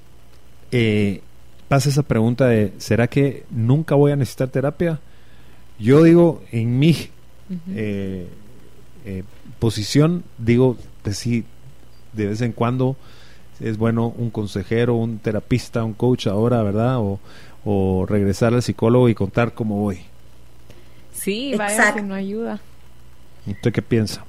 eh, 0.71 1.21
pasa 1.70 1.88
esa 1.88 2.04
pregunta 2.04 2.48
de, 2.48 2.74
¿será 2.80 3.08
que 3.08 3.46
nunca 3.50 3.96
voy 3.96 4.12
a 4.12 4.18
necesitar 4.18 4.50
terapia? 4.50 5.00
Yo 5.80 6.04
digo, 6.04 6.44
en 6.52 6.78
mi 6.78 7.10
eh, 7.74 8.28
eh, 9.06 9.24
posición, 9.60 10.24
digo, 10.38 10.76
pues 11.04 11.18
sí, 11.18 11.46
de 12.12 12.28
vez 12.28 12.42
en 12.42 12.52
cuando 12.52 12.98
es 13.62 13.78
bueno 13.78 14.14
un 14.18 14.32
consejero, 14.32 14.96
un 14.96 15.20
terapista, 15.20 15.84
un 15.84 15.94
coach 15.94 16.28
ahora, 16.28 16.64
¿verdad? 16.64 16.98
O, 16.98 17.20
o 17.64 18.06
regresar 18.08 18.54
al 18.54 18.64
psicólogo 18.64 19.08
y 19.08 19.16
contar 19.16 19.54
cómo 19.54 19.80
voy. 19.80 20.00
Sí, 21.14 21.54
vaya 21.56 21.94
que 21.94 22.02
no 22.02 22.16
ayuda. 22.16 22.60
¿Usted 23.46 23.72
qué 23.72 23.82
piensa? 23.82 24.26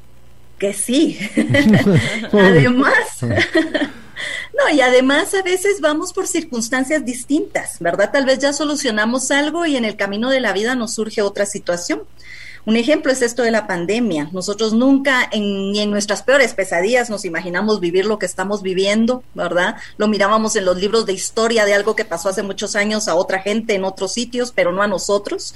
Que 0.59 0.73
sí. 0.73 1.19
además, 2.33 2.95
no, 4.57 4.75
y 4.75 4.81
además 4.81 5.35
a 5.35 5.43
veces 5.43 5.81
vamos 5.81 6.13
por 6.13 6.27
circunstancias 6.27 7.05
distintas, 7.05 7.79
¿verdad? 7.81 8.11
Tal 8.13 8.27
vez 8.27 8.39
ya 8.39 8.53
solucionamos 8.53 9.31
algo 9.31 9.67
y 9.67 9.77
en 9.77 9.85
el 9.85 9.97
camino 9.97 10.31
de 10.31 10.41
la 10.41 10.53
vida 10.53 10.75
nos 10.75 10.95
surge 10.95 11.23
otra 11.23 11.47
situación. 11.47 12.03
Un 12.67 12.77
ejemplo 12.77 13.11
es 13.11 13.23
esto 13.23 13.43
de 13.43 13.51
la 13.51 13.67
pandemia. 13.67 14.29
Nosotros 14.33 14.75
nunca, 14.75 15.27
en, 15.33 15.73
ni 15.73 15.81
en 15.81 15.91
nuestras 15.91 16.23
peores 16.23 16.53
pesadillas, 16.53 17.09
nos 17.09 17.25
imaginamos 17.25 17.81
vivir 17.81 18.05
lo 18.05 18.19
que 18.19 18.27
estamos 18.27 18.63
viviendo, 18.63 19.25
¿verdad? 19.35 19.77
Lo 19.97 20.09
mirábamos 20.09 20.57
en 20.57 20.67
los 20.67 20.77
libros 20.77 21.07
de 21.07 21.15
historia 21.15 21.65
de 21.65 21.75
algo 21.75 21.97
que 21.97 22.05
pasó 22.05 22.29
hace 22.29 22.43
muchos 22.43 22.77
años 22.77 23.09
a 23.09 23.15
otra 23.15 23.41
gente 23.41 23.75
en 23.75 23.85
otros 23.85 24.13
sitios, 24.13 24.53
pero 24.55 24.73
no 24.73 24.83
a 24.83 24.89
nosotros. 24.89 25.55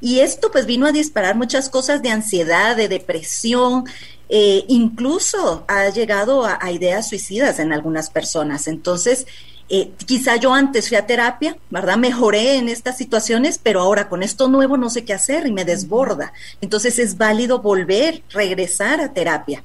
Y 0.00 0.20
esto 0.20 0.50
pues 0.50 0.66
vino 0.66 0.86
a 0.86 0.92
disparar 0.92 1.36
muchas 1.36 1.68
cosas 1.68 2.02
de 2.02 2.10
ansiedad, 2.10 2.76
de 2.76 2.88
depresión, 2.88 3.84
eh, 4.28 4.64
incluso 4.68 5.64
ha 5.68 5.88
llegado 5.90 6.46
a, 6.46 6.70
ideas 6.70 7.08
suicidas 7.08 7.58
en 7.58 7.72
algunas 7.72 8.10
personas. 8.10 8.68
Entonces, 8.68 9.26
eh, 9.68 9.92
quizá 10.06 10.36
yo 10.36 10.54
antes 10.54 10.88
fui 10.88 10.96
a 10.96 11.06
terapia, 11.06 11.56
¿verdad? 11.68 11.96
Mejoré 11.96 12.56
en 12.56 12.68
estas 12.68 12.96
situaciones, 12.96 13.60
pero 13.62 13.80
ahora 13.80 14.08
con 14.08 14.22
esto 14.22 14.48
nuevo 14.48 14.76
no 14.76 14.88
sé 14.88 15.04
qué 15.04 15.12
hacer 15.12 15.46
y 15.46 15.52
me 15.52 15.64
desborda. 15.64 16.32
Entonces 16.60 16.98
es 16.98 17.18
válido 17.18 17.60
volver, 17.60 18.22
regresar 18.30 19.00
a 19.00 19.12
terapia. 19.12 19.62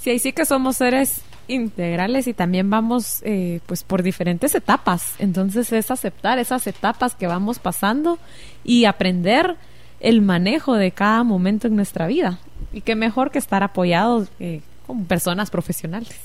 Sí, 0.00 0.10
ahí 0.10 0.18
sí 0.18 0.32
que 0.32 0.46
somos 0.46 0.76
seres 0.76 1.22
integrales 1.48 2.26
y 2.28 2.34
también 2.34 2.70
vamos 2.70 3.22
eh, 3.24 3.60
pues 3.66 3.82
por 3.82 4.02
diferentes 4.02 4.54
etapas. 4.54 5.14
Entonces 5.18 5.72
es 5.72 5.90
aceptar 5.90 6.38
esas 6.38 6.66
etapas 6.66 7.14
que 7.14 7.26
vamos 7.26 7.58
pasando 7.58 8.18
y 8.64 8.84
aprender 8.84 9.56
el 10.00 10.20
manejo 10.20 10.74
de 10.74 10.92
cada 10.92 11.24
momento 11.24 11.66
en 11.66 11.76
nuestra 11.76 12.06
vida. 12.06 12.38
Y 12.72 12.82
qué 12.82 12.94
mejor 12.94 13.30
que 13.30 13.38
estar 13.38 13.62
apoyados 13.62 14.28
eh, 14.38 14.60
con 14.86 15.06
personas 15.06 15.50
profesionales. 15.50 16.16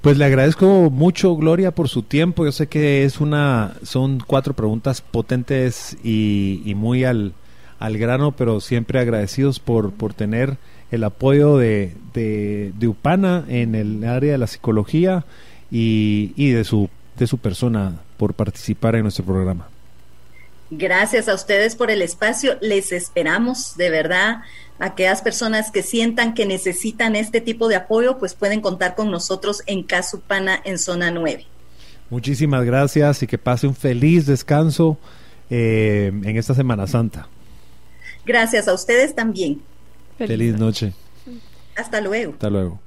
Pues 0.00 0.18
le 0.18 0.24
agradezco 0.24 0.90
mucho, 0.90 1.36
Gloria, 1.36 1.70
por 1.70 1.88
su 1.88 2.02
tiempo. 2.02 2.44
Yo 2.44 2.50
sé 2.50 2.66
que 2.66 3.04
es 3.04 3.20
una, 3.20 3.74
son 3.84 4.22
cuatro 4.26 4.54
preguntas 4.54 5.00
potentes 5.00 5.96
y, 6.02 6.72
muy 6.74 7.04
al, 7.04 7.34
al, 7.78 7.98
grano, 7.98 8.32
pero 8.32 8.60
siempre 8.60 8.98
agradecidos 8.98 9.60
por, 9.60 9.92
por 9.92 10.12
tener 10.12 10.58
el 10.92 11.04
apoyo 11.04 11.56
de, 11.56 11.94
de, 12.14 12.86
UPANA 12.86 13.44
en 13.48 13.74
el 13.74 14.04
área 14.04 14.32
de 14.32 14.38
la 14.38 14.46
psicología 14.46 15.24
y, 15.70 16.32
y 16.36 16.50
de, 16.50 16.64
su, 16.64 16.88
de 17.18 17.26
su 17.26 17.38
persona 17.38 18.00
por 18.18 18.34
participar 18.34 18.94
en 18.94 19.02
nuestro 19.02 19.24
programa. 19.24 19.68
Gracias 20.70 21.28
a 21.28 21.34
ustedes 21.34 21.76
por 21.76 21.90
el 21.90 22.02
espacio. 22.02 22.56
Les 22.60 22.92
esperamos, 22.92 23.76
de 23.76 23.90
verdad. 23.90 24.42
Aquellas 24.78 25.22
personas 25.22 25.70
que 25.70 25.82
sientan 25.82 26.34
que 26.34 26.46
necesitan 26.46 27.16
este 27.16 27.40
tipo 27.40 27.68
de 27.68 27.76
apoyo, 27.76 28.18
pues 28.18 28.34
pueden 28.34 28.60
contar 28.60 28.94
con 28.94 29.10
nosotros 29.10 29.62
en 29.66 29.82
Casupana 29.82 30.60
en 30.64 30.78
zona 30.78 31.10
9. 31.10 31.46
Muchísimas 32.10 32.64
gracias 32.64 33.22
y 33.22 33.26
que 33.26 33.38
pase 33.38 33.66
un 33.66 33.74
feliz 33.74 34.26
descanso 34.26 34.98
eh, 35.48 36.10
en 36.12 36.36
esta 36.36 36.54
Semana 36.54 36.86
Santa. 36.86 37.28
Gracias 38.26 38.68
a 38.68 38.74
ustedes 38.74 39.14
también. 39.14 39.62
Feliz, 40.26 40.58
noche. 40.58 40.92
Hasta 41.76 42.00
luego. 42.00 42.32
Hasta 42.32 42.50
luego. 42.50 42.80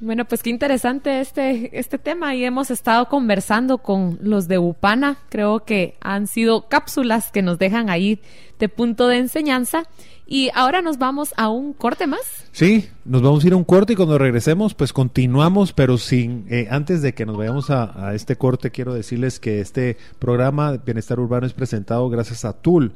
Bueno, 0.00 0.26
pues 0.26 0.44
qué 0.44 0.50
interesante 0.50 1.20
este, 1.20 1.76
este 1.76 1.98
tema 1.98 2.32
y 2.36 2.44
hemos 2.44 2.70
estado 2.70 3.08
conversando 3.08 3.78
con 3.78 4.16
los 4.22 4.46
de 4.46 4.58
Upana. 4.58 5.18
Creo 5.28 5.64
que 5.64 5.96
han 6.00 6.28
sido 6.28 6.68
cápsulas 6.68 7.32
que 7.32 7.42
nos 7.42 7.58
dejan 7.58 7.90
ahí 7.90 8.20
de 8.60 8.68
punto 8.68 9.08
de 9.08 9.18
enseñanza. 9.18 9.84
Y 10.24 10.50
ahora 10.54 10.82
nos 10.82 10.98
vamos 10.98 11.32
a 11.36 11.48
un 11.48 11.72
corte 11.72 12.06
más. 12.06 12.20
Sí, 12.52 12.88
nos 13.04 13.22
vamos 13.22 13.42
a 13.42 13.46
ir 13.46 13.54
a 13.54 13.56
un 13.56 13.64
corte 13.64 13.94
y 13.94 13.96
cuando 13.96 14.18
regresemos 14.18 14.74
pues 14.74 14.92
continuamos, 14.92 15.72
pero 15.72 15.96
sin 15.98 16.46
eh, 16.50 16.68
antes 16.70 17.02
de 17.02 17.14
que 17.14 17.24
nos 17.24 17.36
vayamos 17.36 17.70
a, 17.70 18.08
a, 18.08 18.14
este 18.14 18.36
corte 18.36 18.70
quiero 18.70 18.92
decirles 18.92 19.40
que 19.40 19.60
este 19.60 19.96
programa 20.18 20.76
Bienestar 20.76 21.18
Urbano 21.18 21.46
es 21.46 21.54
presentado 21.54 22.08
gracias 22.10 22.44
a 22.44 22.52
TUL. 22.52 22.92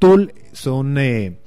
TUL 0.00 0.34
son... 0.52 0.98
Eh, 0.98 1.38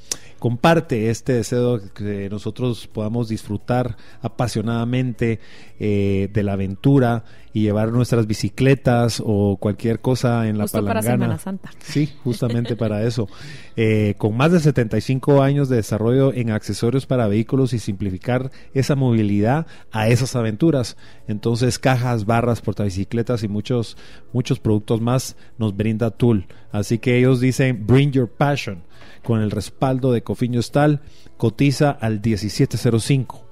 comparte 0.44 1.10
este 1.10 1.32
deseo 1.32 1.78
de 1.78 1.90
que 1.92 2.30
nosotros 2.30 2.88
podamos 2.88 3.30
disfrutar 3.30 3.96
apasionadamente 4.22 5.40
eh, 5.80 6.30
de 6.34 6.44
la 6.44 6.52
aventura 6.52 7.24
y 7.54 7.62
llevar 7.62 7.92
nuestras 7.92 8.26
bicicletas 8.26 9.22
o 9.24 9.58
cualquier 9.58 10.00
cosa 10.00 10.48
en 10.48 10.58
la 10.58 10.64
Justo 10.64 10.80
palangana. 10.80 11.02
Para 11.02 11.12
Semana 11.14 11.38
Santa. 11.38 11.72
Sí, 11.80 12.12
justamente 12.24 12.76
para 12.76 13.04
eso. 13.04 13.28
Eh, 13.76 14.14
con 14.20 14.38
más 14.38 14.52
de 14.52 14.60
75 14.60 15.42
años 15.42 15.68
de 15.68 15.78
desarrollo 15.78 16.32
en 16.32 16.52
accesorios 16.52 17.08
para 17.08 17.28
vehículos 17.28 17.74
y 17.74 17.80
simplificar 17.80 18.52
esa 18.76 18.96
movilidad 18.96 19.66
a 19.92 20.10
esas 20.10 20.36
aventuras. 20.36 20.96
Entonces, 21.28 21.80
cajas, 21.80 22.28
barras, 22.28 22.62
portabicicletas 22.62 23.42
y 23.42 23.48
muchos, 23.48 23.98
muchos 24.32 24.60
productos 24.60 25.02
más 25.02 25.36
nos 25.58 25.76
brinda 25.76 26.12
Tool. 26.12 26.46
Así 26.72 27.00
que 27.00 27.18
ellos 27.18 27.40
dicen, 27.40 27.84
bring 27.88 28.12
your 28.12 28.30
passion 28.30 28.84
con 29.24 29.42
el 29.42 29.50
respaldo 29.50 30.12
de 30.12 30.22
Cofiño 30.22 30.62
Stal, 30.62 31.02
cotiza 31.38 31.90
al 31.90 32.22
1705. 32.22 33.43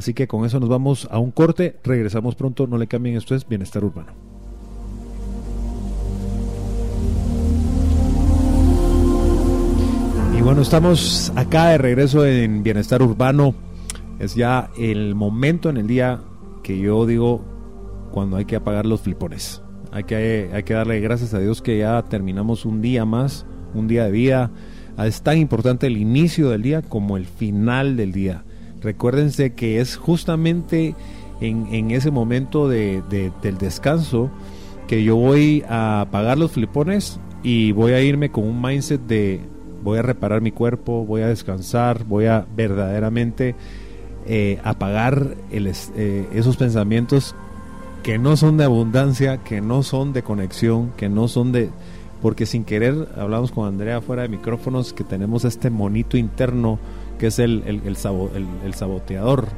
Así 0.00 0.14
que 0.14 0.26
con 0.26 0.46
eso 0.46 0.58
nos 0.58 0.70
vamos 0.70 1.06
a 1.10 1.18
un 1.18 1.30
corte, 1.30 1.76
regresamos 1.84 2.34
pronto, 2.34 2.66
no 2.66 2.78
le 2.78 2.86
cambien, 2.86 3.18
esto 3.18 3.34
es 3.34 3.46
Bienestar 3.46 3.84
Urbano. 3.84 4.12
Y 10.38 10.40
bueno, 10.40 10.62
estamos 10.62 11.30
acá 11.36 11.66
de 11.66 11.76
regreso 11.76 12.24
en 12.24 12.62
Bienestar 12.62 13.02
Urbano. 13.02 13.54
Es 14.18 14.34
ya 14.34 14.70
el 14.78 15.14
momento 15.14 15.68
en 15.68 15.76
el 15.76 15.86
día 15.86 16.22
que 16.62 16.78
yo 16.78 17.04
digo 17.04 17.44
cuando 18.10 18.38
hay 18.38 18.46
que 18.46 18.56
apagar 18.56 18.86
los 18.86 19.02
flipones. 19.02 19.60
Hay 19.92 20.04
que, 20.04 20.48
hay 20.50 20.62
que 20.62 20.72
darle 20.72 20.98
gracias 21.00 21.34
a 21.34 21.40
Dios 21.40 21.60
que 21.60 21.76
ya 21.76 22.02
terminamos 22.04 22.64
un 22.64 22.80
día 22.80 23.04
más, 23.04 23.44
un 23.74 23.86
día 23.86 24.04
de 24.04 24.12
vida, 24.12 24.50
Ah, 25.00 25.06
es 25.06 25.22
tan 25.22 25.38
importante 25.38 25.86
el 25.86 25.96
inicio 25.96 26.50
del 26.50 26.60
día 26.60 26.82
como 26.82 27.16
el 27.16 27.24
final 27.24 27.96
del 27.96 28.12
día. 28.12 28.44
Recuérdense 28.80 29.54
que 29.54 29.80
es 29.80 29.96
justamente 29.96 30.94
en, 31.40 31.90
ese 31.90 32.10
momento 32.10 32.68
de, 32.68 33.02
del 33.42 33.58
descanso 33.58 34.30
que 34.86 35.04
yo 35.04 35.16
voy 35.16 35.64
a 35.68 36.02
apagar 36.02 36.38
los 36.38 36.52
flipones 36.52 37.20
y 37.42 37.72
voy 37.72 37.92
a 37.92 38.02
irme 38.02 38.30
con 38.30 38.44
un 38.44 38.60
mindset 38.60 39.00
de 39.02 39.40
voy 39.82 39.98
a 39.98 40.02
reparar 40.02 40.40
mi 40.40 40.52
cuerpo, 40.52 41.04
voy 41.06 41.22
a 41.22 41.28
descansar, 41.28 42.04
voy 42.04 42.26
a 42.26 42.46
verdaderamente 42.54 43.54
eh, 44.26 44.58
apagar 44.64 45.36
eh, 45.50 46.28
esos 46.34 46.56
pensamientos 46.56 47.34
que 48.02 48.18
no 48.18 48.36
son 48.36 48.56
de 48.56 48.64
abundancia, 48.64 49.38
que 49.38 49.60
no 49.60 49.82
son 49.82 50.12
de 50.12 50.22
conexión, 50.22 50.92
que 50.96 51.08
no 51.08 51.28
son 51.28 51.52
de, 51.52 51.70
porque 52.20 52.46
sin 52.46 52.64
querer 52.64 53.08
hablamos 53.16 53.52
con 53.52 53.66
Andrea 53.66 54.00
fuera 54.00 54.22
de 54.22 54.28
micrófonos 54.28 54.92
que 54.92 55.04
tenemos 55.04 55.44
este 55.44 55.70
monito 55.70 56.16
interno 56.16 56.78
que 57.20 57.26
es 57.26 57.38
el, 57.38 57.62
el, 57.66 57.82
el, 57.84 58.74
saboteador, 58.74 59.48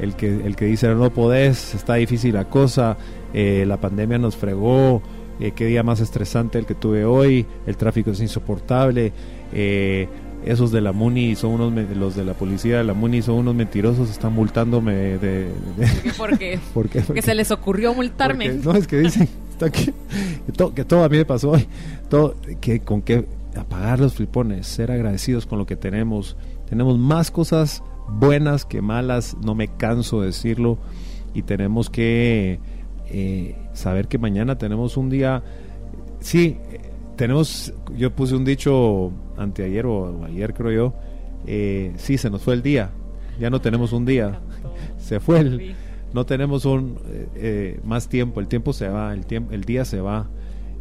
el 0.00 0.16
que, 0.16 0.26
el 0.44 0.56
que 0.56 0.64
dice 0.64 0.92
no 0.94 1.10
podés, 1.10 1.74
está 1.74 1.94
difícil 1.94 2.34
la 2.34 2.46
cosa, 2.46 2.96
eh, 3.32 3.64
la 3.68 3.76
pandemia 3.76 4.18
nos 4.18 4.36
fregó, 4.36 5.00
eh, 5.38 5.52
qué 5.54 5.66
día 5.66 5.84
más 5.84 6.00
estresante 6.00 6.58
el 6.58 6.66
que 6.66 6.74
tuve 6.74 7.04
hoy, 7.04 7.46
el 7.68 7.76
tráfico 7.76 8.10
es 8.10 8.20
insoportable, 8.20 9.12
eh, 9.52 10.08
esos 10.44 10.72
de 10.72 10.80
la 10.80 10.90
MUNI 10.90 11.36
son 11.36 11.52
unos, 11.52 11.96
los 11.96 12.16
de 12.16 12.24
la 12.24 12.34
policía 12.34 12.78
de 12.78 12.84
la 12.84 12.94
MUNI 12.94 13.22
son 13.22 13.36
unos 13.36 13.54
mentirosos, 13.54 14.10
están 14.10 14.32
multándome 14.32 14.92
de... 15.18 15.50
¿Por 16.18 16.36
qué? 16.36 16.58
Porque 16.74 17.00
se 17.22 17.34
les 17.34 17.52
ocurrió 17.52 17.94
multarme. 17.94 18.48
no, 18.54 18.74
es 18.74 18.88
que 18.88 18.98
dicen 18.98 19.28
que, 19.70 19.94
que, 20.74 20.84
todo, 20.84 21.04
a 21.04 21.08
mí 21.08 21.16
me 21.16 21.24
pasó 21.24 21.52
hoy, 21.52 21.66
todo, 22.10 22.34
que 22.60 22.80
con 22.80 23.02
que 23.02 23.24
apagar 23.56 24.00
los 24.00 24.14
flipones, 24.14 24.66
ser 24.66 24.90
agradecidos 24.90 25.46
con 25.46 25.58
lo 25.58 25.66
que 25.66 25.76
tenemos, 25.76 26.36
tenemos 26.68 26.98
más 26.98 27.30
cosas 27.30 27.82
buenas 28.08 28.64
que 28.64 28.82
malas, 28.82 29.36
no 29.44 29.54
me 29.54 29.68
canso 29.68 30.20
de 30.20 30.26
decirlo, 30.28 30.78
y 31.34 31.42
tenemos 31.42 31.90
que 31.90 32.60
eh, 33.06 33.56
saber 33.72 34.08
que 34.08 34.18
mañana 34.18 34.58
tenemos 34.58 34.96
un 34.96 35.10
día, 35.10 35.42
sí, 36.20 36.58
tenemos, 37.16 37.72
yo 37.96 38.14
puse 38.14 38.34
un 38.34 38.44
dicho 38.44 39.12
anteayer 39.36 39.86
o 39.86 40.24
ayer 40.24 40.54
creo 40.54 40.72
yo, 40.72 40.94
eh, 41.46 41.92
sí, 41.96 42.18
se 42.18 42.30
nos 42.30 42.42
fue 42.42 42.54
el 42.54 42.62
día, 42.62 42.90
ya 43.38 43.50
no 43.50 43.60
tenemos 43.60 43.92
un 43.92 44.04
día, 44.04 44.40
se 44.98 45.20
fue 45.20 45.40
el, 45.40 45.76
no 46.14 46.24
tenemos 46.24 46.64
un 46.64 46.96
eh, 47.08 47.28
eh, 47.34 47.80
más 47.82 48.08
tiempo, 48.08 48.40
el 48.40 48.46
tiempo 48.46 48.72
se 48.72 48.88
va, 48.88 49.12
el 49.12 49.26
tiempo, 49.26 49.52
el 49.52 49.64
día 49.64 49.84
se 49.84 50.00
va 50.00 50.28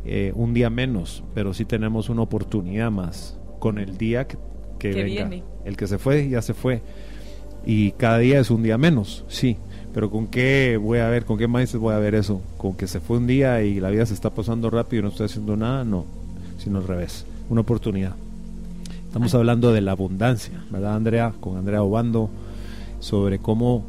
eh, 0.06 0.32
un 0.36 0.54
día 0.54 0.69
menos, 0.69 1.24
pero 1.34 1.56
sí 1.56 1.65
tenemos 1.65 2.10
una 2.10 2.22
oportunidad 2.22 2.91
más 2.91 3.39
con 3.60 3.80
el 3.80 3.98
día 3.98 4.28
que, 4.28 4.38
que, 4.89 4.96
Que 4.96 5.04
venga. 5.04 5.26
viene. 5.28 5.43
El 5.65 5.78
que 5.78 5.88
se 5.88 5.98
fue, 5.98 6.28
ya 6.30 6.41
se 6.41 6.54
fue. 6.54 6.82
Y 7.65 7.91
cada 7.91 8.17
día 8.17 8.39
es 8.39 8.52
un 8.52 8.63
día 8.63 8.78
menos, 8.78 9.24
sí. 9.28 9.58
Pero 9.93 10.10
¿con 10.10 10.28
qué 10.28 10.78
voy 10.82 11.00
a 11.00 11.08
ver, 11.08 11.24
con 11.24 11.38
qué 11.38 11.48
maíz 11.48 11.74
voy 11.76 11.93
a 11.93 12.00
ver 12.00 12.15
eso? 12.15 12.41
¿Con 12.58 12.76
que 12.76 12.88
se 12.88 13.00
fue 13.00 13.17
un 13.17 13.28
día 13.28 13.62
y 13.62 13.80
la 13.80 13.89
vida 13.89 14.06
se 14.06 14.13
está 14.13 14.32
pasando 14.32 14.69
rápido 14.69 15.02
y 15.02 15.04
no 15.04 15.10
estoy 15.10 15.28
haciendo 15.28 15.56
nada? 15.56 15.84
No, 15.86 16.06
sino 16.58 16.80
al 16.80 16.88
revés. 16.88 17.26
Una 17.50 17.62
oportunidad. 17.62 18.15
Estamos 19.08 19.34
hablando 19.36 19.72
de 19.72 19.82
la 19.82 19.91
abundancia, 19.91 20.63
¿verdad, 20.72 20.96
Andrea? 20.96 21.34
Con 21.39 21.58
Andrea 21.58 21.84
Obando, 21.84 22.30
sobre 23.00 23.38
cómo, 23.38 23.86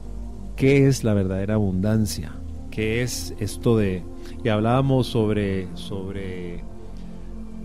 qué 0.54 0.86
es 0.86 1.02
la 1.02 1.14
verdadera 1.14 1.54
abundancia, 1.54 2.32
qué 2.70 3.02
es 3.02 3.34
esto 3.40 3.78
de, 3.78 4.02
y 4.44 4.50
hablábamos 4.50 5.06
sobre, 5.06 5.66
sobre, 5.74 6.62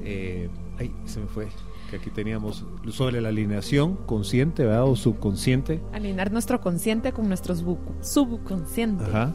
eh, 0.06 0.48
ay, 0.80 0.92
se 1.06 1.20
me 1.20 1.26
fue, 1.28 1.48
que 1.89 1.97
aquí 1.97 2.10
teníamos, 2.10 2.65
sobre 2.89 3.21
la 3.21 3.30
alineación 3.30 3.95
consciente, 4.06 4.63
¿verdad? 4.63 4.86
O 4.86 4.95
subconsciente, 4.95 5.82
Alinear 5.93 6.32
nuestro 6.32 6.62
consciente 6.62 7.12
con 7.12 7.28
nuestro 7.28 7.56
sub- 7.56 7.80
subconsciente. 8.02 9.04
Ajá. 9.06 9.34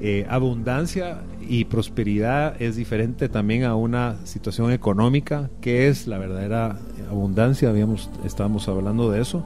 Eh, 0.00 0.26
abundancia 0.28 1.22
y 1.48 1.66
prosperidad 1.66 2.60
es 2.60 2.74
diferente 2.76 3.28
también 3.28 3.62
a 3.64 3.76
una 3.76 4.16
situación 4.26 4.72
económica. 4.72 5.50
¿Qué 5.60 5.86
es 5.88 6.06
la 6.08 6.18
verdadera 6.18 6.78
abundancia? 7.08 7.68
Habíamos, 7.68 8.10
estábamos 8.24 8.66
hablando 8.68 9.10
de 9.10 9.20
eso. 9.20 9.44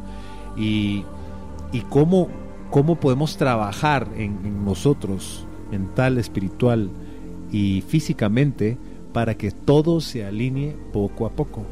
Y, 0.56 1.04
y 1.72 1.80
cómo, 1.90 2.28
cómo 2.70 2.96
podemos 2.96 3.36
trabajar 3.36 4.08
en, 4.16 4.38
en 4.46 4.64
nosotros, 4.64 5.46
mental, 5.70 6.16
espiritual 6.16 6.88
y 7.52 7.82
físicamente, 7.86 8.78
para 9.12 9.34
que 9.36 9.50
todo 9.50 10.00
se 10.00 10.24
alinee 10.24 10.74
poco 10.92 11.26
a 11.26 11.30
poco. 11.30 11.66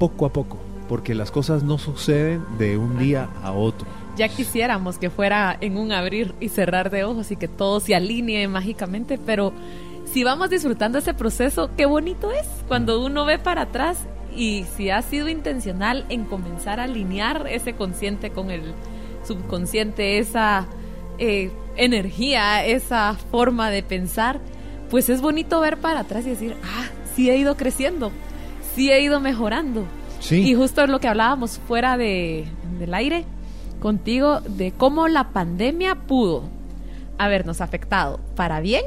Poco 0.00 0.26
a 0.26 0.32
poco. 0.32 0.56
Porque 0.88 1.14
las 1.14 1.30
cosas 1.30 1.62
no 1.62 1.78
suceden 1.78 2.42
de 2.58 2.76
un 2.76 2.98
día 2.98 3.28
a 3.44 3.52
otro. 3.52 3.86
Ya 4.16 4.28
quisiéramos 4.28 4.98
que 4.98 5.10
fuera 5.10 5.56
en 5.60 5.76
un 5.76 5.92
abrir 5.92 6.34
y 6.40 6.48
cerrar 6.48 6.90
de 6.90 7.04
ojos 7.04 7.30
y 7.30 7.36
que 7.36 7.46
todo 7.46 7.78
se 7.80 7.94
alinee 7.94 8.48
mágicamente, 8.48 9.18
pero 9.18 9.52
si 10.06 10.24
vamos 10.24 10.50
disfrutando 10.50 10.98
ese 10.98 11.14
proceso, 11.14 11.70
qué 11.76 11.86
bonito 11.86 12.32
es 12.32 12.46
cuando 12.66 13.04
uno 13.04 13.24
ve 13.24 13.38
para 13.38 13.62
atrás 13.62 13.98
y 14.34 14.64
si 14.76 14.90
ha 14.90 15.02
sido 15.02 15.28
intencional 15.28 16.06
en 16.08 16.24
comenzar 16.24 16.80
a 16.80 16.84
alinear 16.84 17.46
ese 17.48 17.74
consciente 17.74 18.30
con 18.30 18.50
el 18.50 18.74
subconsciente, 19.24 20.18
esa 20.18 20.66
eh, 21.18 21.50
energía, 21.76 22.64
esa 22.64 23.14
forma 23.30 23.70
de 23.70 23.82
pensar, 23.82 24.40
pues 24.88 25.08
es 25.08 25.20
bonito 25.20 25.60
ver 25.60 25.76
para 25.76 26.00
atrás 26.00 26.26
y 26.26 26.30
decir, 26.30 26.56
ah, 26.64 26.86
sí 27.14 27.30
he 27.30 27.36
ido 27.36 27.56
creciendo, 27.56 28.10
sí 28.80 28.90
he 28.90 29.02
ido 29.02 29.20
mejorando. 29.20 29.84
Sí. 30.20 30.36
Y 30.50 30.54
justo 30.54 30.86
lo 30.86 31.00
que 31.00 31.08
hablábamos 31.08 31.58
fuera 31.66 31.96
de, 31.96 32.44
del 32.78 32.92
aire 32.94 33.24
contigo 33.80 34.40
de 34.40 34.72
cómo 34.72 35.08
la 35.08 35.30
pandemia 35.30 35.94
pudo 35.94 36.44
habernos 37.18 37.60
afectado 37.60 38.20
para 38.36 38.60
bien 38.60 38.82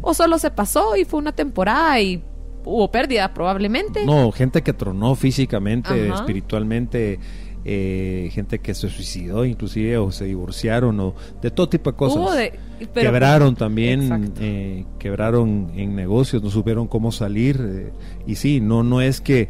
o 0.00 0.14
solo 0.14 0.38
se 0.38 0.50
pasó 0.50 0.96
y 0.96 1.04
fue 1.04 1.18
una 1.20 1.32
temporada 1.32 2.00
y 2.00 2.22
hubo 2.64 2.90
pérdida 2.90 3.32
probablemente. 3.34 4.04
No, 4.06 4.30
gente 4.32 4.62
que 4.62 4.72
tronó 4.72 5.14
físicamente, 5.14 6.08
Ajá. 6.10 6.20
espiritualmente, 6.20 7.18
eh, 7.64 8.30
gente 8.32 8.60
que 8.60 8.74
se 8.74 8.88
suicidó 8.88 9.44
inclusive 9.44 9.98
o 9.98 10.10
se 10.12 10.24
divorciaron 10.24 10.98
o 11.00 11.14
de 11.42 11.50
todo 11.50 11.68
tipo 11.68 11.90
de 11.90 11.96
cosas. 11.96 12.18
Hubo 12.18 12.32
de- 12.32 12.58
pero- 12.92 13.10
quebraron 13.10 13.54
también, 13.56 14.02
Exacto. 14.02 14.40
eh, 14.42 14.84
quebraron 14.98 15.70
en 15.76 15.94
negocios, 15.96 16.42
no 16.42 16.50
supieron 16.50 16.86
cómo 16.86 17.12
salir. 17.12 17.60
eh, 17.60 17.92
y 18.26 18.34
sí, 18.36 18.60
no, 18.60 18.82
no 18.82 19.00
es 19.00 19.20
que 19.20 19.48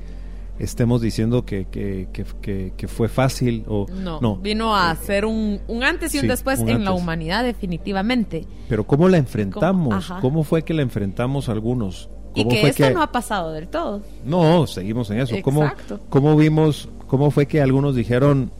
estemos 0.58 1.00
diciendo 1.00 1.44
que, 1.44 1.66
que, 1.70 2.08
que, 2.12 2.72
que- 2.76 2.88
fue 2.88 3.08
fácil 3.08 3.64
o 3.68 3.86
No, 4.20 4.36
vino 4.38 4.74
a 4.74 4.94
ser 4.96 5.24
un, 5.24 5.60
un 5.68 5.84
antes 5.84 6.12
y 6.14 6.18
un 6.18 6.22
sí, 6.22 6.26
después 6.28 6.58
un 6.60 6.68
en 6.68 6.84
la 6.84 6.90
antes. 6.90 7.02
humanidad 7.02 7.44
definitivamente. 7.44 8.44
Pero 8.68 8.84
¿cómo 8.86 9.08
la 9.08 9.18
enfrentamos? 9.18 9.94
Ajá. 9.94 10.20
¿Cómo 10.20 10.42
fue 10.42 10.62
que 10.64 10.74
la 10.74 10.82
enfrentamos 10.82 11.48
algunos? 11.48 12.08
Y 12.34 12.42
¿Cómo 12.42 12.50
que 12.54 12.60
fue 12.60 12.70
esto 12.70 12.90
no 12.90 13.02
ha 13.02 13.10
pasado 13.12 13.52
del 13.52 13.68
todo. 13.68 14.02
No, 14.24 14.66
seguimos 14.66 15.10
en 15.10 15.20
eso. 15.20 15.34
¿Cómo, 15.42 15.62
Exacto. 15.64 16.00
¿Cómo 16.10 16.36
vimos, 16.36 16.88
cómo 17.06 17.30
fue 17.30 17.46
que 17.46 17.60
algunos 17.62 17.94
dijeron, 17.96 18.50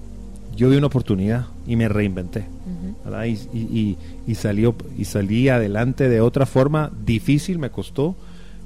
yo 0.57 0.71
vi 0.71 0.77
una 0.77 0.87
oportunidad 0.87 1.47
y 1.67 1.77
me 1.77 1.89
reinventé? 1.89 2.47
Y, 3.27 3.39
y, 3.53 3.59
y- 3.59 3.99
y 4.27 4.35
salió, 4.35 4.75
y 4.97 5.05
salí 5.05 5.49
adelante 5.49 6.09
de 6.09 6.21
otra 6.21 6.47
forma, 6.47 6.93
difícil 7.05 7.59
me 7.59 7.71
costó, 7.71 8.15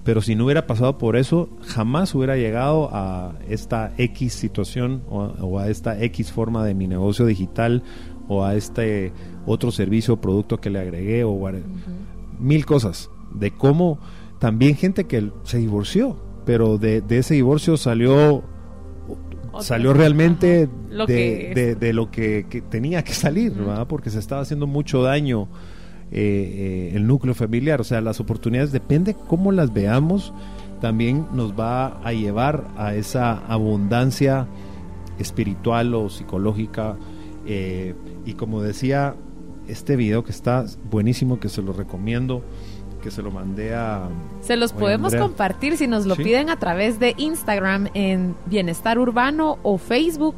pero 0.05 0.21
si 0.21 0.35
no 0.35 0.45
hubiera 0.47 0.67
pasado 0.67 0.99
por 0.99 1.17
eso, 1.17 1.49
jamás 1.65 2.15
hubiera 2.15 2.37
llegado 2.37 2.91
a 2.93 3.35
esta 3.49 3.93
X 3.99 4.33
situación 4.33 5.03
o, 5.09 5.21
o 5.41 5.59
a 5.61 5.69
esta 5.69 6.01
X 6.03 6.33
forma 6.33 6.65
de 6.65 6.75
mi 6.75 6.89
negocio 6.89 7.25
digital 7.25 7.83
o 8.29 8.45
a 8.45 8.57
este 8.57 9.13
otro 9.47 9.71
servicio 9.71 10.15
o 10.15 10.21
producto 10.21 10.61
que 10.61 10.71
le 10.71 10.81
agregué 10.81 11.23
o 11.25 11.39
mil 12.41 12.67
cosas 12.67 13.11
de 13.35 13.53
cómo 13.53 13.99
también 14.41 14.75
gente 14.75 15.05
que 15.05 15.31
se 15.45 15.59
divorció, 15.59 16.17
pero 16.45 16.79
de, 16.79 17.01
de 17.01 17.19
ese 17.19 17.35
divorcio 17.35 17.77
salió 17.77 18.43
Otra. 19.53 19.63
salió 19.63 19.93
realmente. 19.93 20.69
Lo 20.91 21.07
de- 21.55 21.75
de 21.77 21.93
lo 21.93 22.11
que, 22.11 22.47
que 22.49 22.61
tenía 22.63 23.03
que 23.05 23.13
salir, 23.15 23.53
¿verdad? 23.53 23.87
Porque 23.87 24.11
se 24.11 24.19
estaba 24.19 24.41
haciendo 24.43 24.67
mucho 24.67 25.03
daño 25.03 25.49
eh, 26.11 26.91
eh, 26.91 26.97
el 26.97 27.07
núcleo 27.07 27.35
familiar. 27.35 27.81
O 27.81 27.85
sea, 27.85 28.01
las 28.01 28.21
oportunidades, 28.21 28.73
depende 28.73 29.15
cómo 29.29 29.51
las 29.53 29.73
veamos, 29.73 30.33
también 30.81 31.27
nos 31.33 31.53
va 31.59 32.01
a 32.05 32.13
llevar 32.13 32.69
a 32.77 32.95
esa 32.95 33.39
abundancia 33.47 34.47
espiritual 35.19 35.95
o 35.95 36.09
psicológica. 36.09 36.97
eh, 37.47 37.95
y 38.25 38.35
como 38.35 38.63
decía, 38.63 39.15
este 39.69 39.97
video 39.97 40.23
que 40.23 40.31
está 40.31 40.65
buenísimo, 40.91 41.41
que 41.41 41.49
se 41.49 41.61
lo 41.63 41.73
recomiendo, 41.73 42.43
que 43.03 43.11
se 43.11 43.21
lo 43.23 43.31
mandé 43.31 43.75
a... 43.75 44.09
Se 44.41 44.57
los 44.57 44.73
podemos 44.73 45.13
Andrea. 45.13 45.23
compartir 45.29 45.77
si 45.77 45.87
nos 45.87 46.07
lo 46.07 46.15
Sí. 46.15 46.25
piden 46.25 46.49
a 46.49 46.57
través 46.59 46.99
de 46.99 47.15
Instagram 47.19 47.89
en 47.95 48.35
Bienestar 48.47 48.99
Urbano 48.99 49.59
o 49.63 49.77
Facebook. 49.77 50.37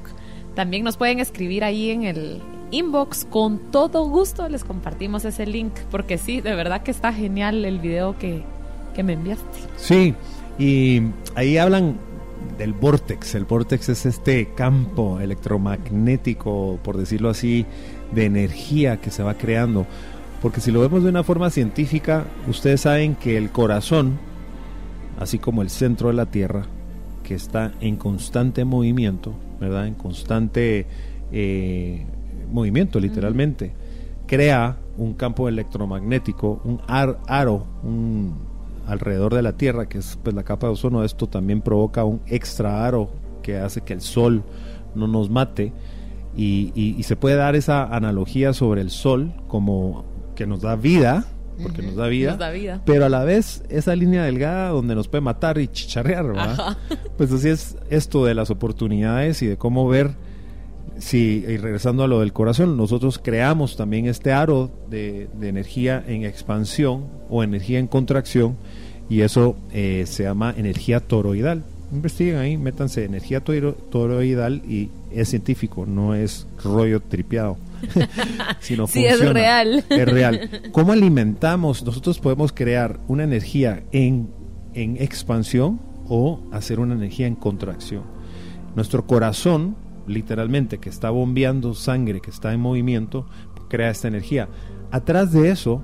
También 0.57 0.83
nos 0.85 0.97
pueden 0.97 1.21
escribir 1.21 1.63
ahí 1.63 1.91
en 1.91 2.03
el 2.05 2.41
inbox. 2.71 3.27
Con 3.31 3.59
todo 3.71 4.09
gusto 4.09 4.49
les 4.49 4.65
compartimos 4.65 5.25
ese 5.25 5.47
link. 5.47 5.73
Porque 5.91 6.19
sí, 6.19 6.41
de 6.41 6.55
verdad 6.55 6.83
que 6.83 6.91
está 6.91 7.13
genial 7.13 7.65
el 7.65 7.79
video 7.79 8.19
que, 8.19 8.43
que 8.95 9.03
me 9.05 9.13
enviaste. 9.13 9.45
Sí, 9.77 10.15
y 10.59 11.03
ahí 11.35 11.59
hablan 11.59 11.97
del 12.59 12.73
vortex. 12.73 13.35
El 13.35 13.45
vortex 13.45 13.89
es 13.89 14.07
este 14.07 14.49
campo 14.55 15.19
electromagnético, 15.21 16.79
por 16.83 16.97
decirlo 16.97 17.31
así, 17.31 17.67
de 18.13 18.27
energía 18.27 18.99
que 19.01 19.11
se 19.11 19.23
va 19.23 19.35
creando. 19.35 19.87
Porque 20.45 20.61
si 20.61 20.71
lo 20.71 20.81
vemos 20.81 21.03
de 21.03 21.09
una 21.09 21.23
forma 21.25 21.49
científica, 21.49 22.27
ustedes 22.47 22.83
saben 22.83 23.15
que 23.15 23.39
el 23.39 23.51
corazón, 23.51 24.19
así 25.19 25.39
como 25.39 25.63
el 25.63 25.71
centro 25.71 26.09
de 26.09 26.15
la 26.15 26.27
Tierra, 26.27 26.67
que 27.23 27.35
está 27.35 27.73
en 27.81 27.97
constante 27.97 28.67
movimiento, 28.67 29.33
¿verdad? 29.59 29.87
En 29.87 29.95
constante 29.95 30.87
eh, 31.33 32.05
movimiento, 32.53 33.01
literalmente, 33.01 33.73
crea 34.27 34.77
un 34.99 35.15
campo 35.15 35.49
electromagnético, 35.49 36.61
un 36.65 36.79
ar- 36.89 37.19
aro, 37.27 37.67
un 37.83 38.35
alrededor 38.87 39.33
de 39.35 39.41
la 39.41 39.55
Tierra, 39.57 39.89
que 39.89 39.97
es 39.97 40.19
pues 40.23 40.37
la 40.37 40.43
capa 40.43 40.67
de 40.67 40.75
ozono. 40.75 41.05
Esto 41.05 41.27
también 41.27 41.63
provoca 41.63 42.05
un 42.05 42.21
extra 42.27 42.85
aro 42.87 43.09
que 43.43 43.57
hace 43.57 43.81
que 43.81 43.95
el 43.95 44.03
Sol 44.03 44.43
no 44.95 45.07
nos 45.09 45.31
mate. 45.31 45.73
Y, 46.37 46.71
y- 46.75 46.97
y 46.99 47.03
se 47.05 47.17
puede 47.17 47.37
dar 47.37 47.57
esa 47.57 47.85
analogía 47.85 48.53
sobre 48.53 48.83
el 48.83 48.91
Sol 48.91 49.33
como 49.49 50.05
que 50.35 50.47
nos 50.47 50.61
da 50.63 50.77
vida, 50.77 51.25
porque 51.63 51.83
nos 51.83 51.95
da 51.97 52.09
vida, 52.09 52.31
Nos 52.31 52.39
da 52.41 52.51
vida. 52.51 52.83
pero 52.85 53.05
a 53.07 53.09
la 53.09 53.23
vez 53.25 53.63
esa 53.69 53.95
línea 53.95 54.25
delgada 54.25 54.71
donde 54.71 54.95
nos 54.95 55.09
puede 55.09 55.23
matar 55.23 55.59
y 55.59 55.69
chicharrear, 55.69 56.27
¿verdad? 56.27 56.77
Pues 57.17 57.31
así 57.33 57.49
es 57.49 57.77
esto 57.91 58.25
de 58.25 58.35
las 58.35 58.51
oportunidades 58.51 59.41
y 59.43 59.47
de 59.47 59.57
cómo 59.57 59.87
ver 59.89 60.13
si, 60.99 61.45
y 61.49 61.57
regresando 61.57 62.05
a 62.05 62.09
lo 62.09 62.21
del 62.21 62.33
corazón, 62.33 62.77
nosotros 62.77 63.19
creamos 63.23 63.77
también 63.77 64.07
este 64.07 64.33
aro 64.33 64.71
de, 64.91 65.29
de 65.39 65.49
energía 65.49 66.03
en 66.07 66.25
expansión 66.25 67.07
o 67.29 67.43
energía 67.43 67.79
en 67.79 67.87
contracción 67.89 68.57
y 69.09 69.21
eso 69.23 69.57
eh, 69.73 70.05
se 70.07 70.23
llama 70.25 70.55
energía 70.57 71.01
toroidal. 71.01 71.63
Investiguen 71.93 72.37
ahí, 72.37 72.57
métanse 72.57 73.05
energía 73.05 73.41
toro- 73.45 73.75
toroidal 73.91 74.63
y 74.69 74.91
es 75.13 75.29
científico, 75.29 75.85
no 75.87 76.15
es 76.15 76.47
rollo 76.63 77.01
tripeado. 77.01 77.57
sino 78.61 78.87
Sí, 78.87 79.05
es 79.05 79.21
real. 79.21 79.85
Es 79.89 80.09
real. 80.09 80.51
¿Cómo 80.73 80.93
alimentamos? 80.93 81.83
Nosotros 81.85 82.19
podemos 82.19 82.53
crear 82.53 83.01
una 83.09 83.25
energía 83.25 83.85
en, 83.93 84.31
en 84.75 84.97
expansión 84.97 85.81
o 86.09 86.43
hacer 86.53 86.81
una 86.81 86.95
energía 86.95 87.27
en 87.27 87.35
contracción. 87.35 88.03
Nuestro 88.75 89.07
corazón, 89.07 89.77
literalmente, 90.07 90.79
que 90.79 90.91
está 90.91 91.11
bombeando 91.11 91.75
sangre, 91.75 92.21
que 92.21 92.31
está 92.31 92.53
en 92.53 92.61
movimiento, 92.61 93.27
crea 93.69 93.91
esta 93.91 94.09
energía. 94.09 94.49
Atrás 94.91 95.33
de 95.33 95.51
eso 95.51 95.83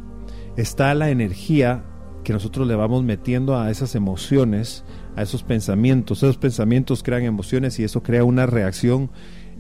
está 0.56 0.94
la 0.94 1.10
energía 1.10 1.84
que 2.24 2.32
nosotros 2.32 2.66
le 2.68 2.74
vamos 2.74 3.02
metiendo 3.02 3.58
a 3.58 3.70
esas 3.70 3.94
emociones, 3.94 4.84
a 5.16 5.22
esos 5.22 5.42
pensamientos. 5.42 6.18
Esos 6.22 6.36
pensamientos 6.36 7.02
crean 7.02 7.24
emociones 7.24 7.78
y 7.78 7.84
eso 7.84 8.02
crea 8.02 8.24
una 8.24 8.46
reacción 8.46 9.10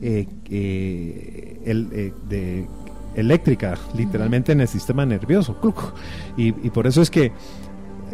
eh, 0.02 0.26
eh, 0.50 1.60
el, 1.64 1.88
de, 2.28 2.66
eléctrica, 3.14 3.76
literalmente 3.96 4.52
en 4.52 4.60
el 4.60 4.68
sistema 4.68 5.04
nervioso. 5.04 5.56
Y, 6.36 6.48
y, 6.48 6.70
por 6.70 6.86
eso 6.86 7.02
es 7.02 7.10
que 7.10 7.32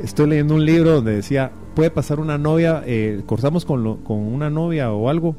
estoy 0.03 0.29
leyendo 0.29 0.55
un 0.55 0.65
libro 0.65 0.93
donde 0.93 1.15
decía, 1.15 1.53
puede 1.75 1.91
pasar 1.91 2.21
una 2.21 2.39
novia, 2.39 2.83
eh, 2.87 3.23
cortamos 3.27 3.65
con, 3.65 3.85
lo, 3.85 4.03
con 4.03 4.19
una 4.19 4.51
novia 4.51 4.93
o 4.93 5.09
algo 5.09 5.37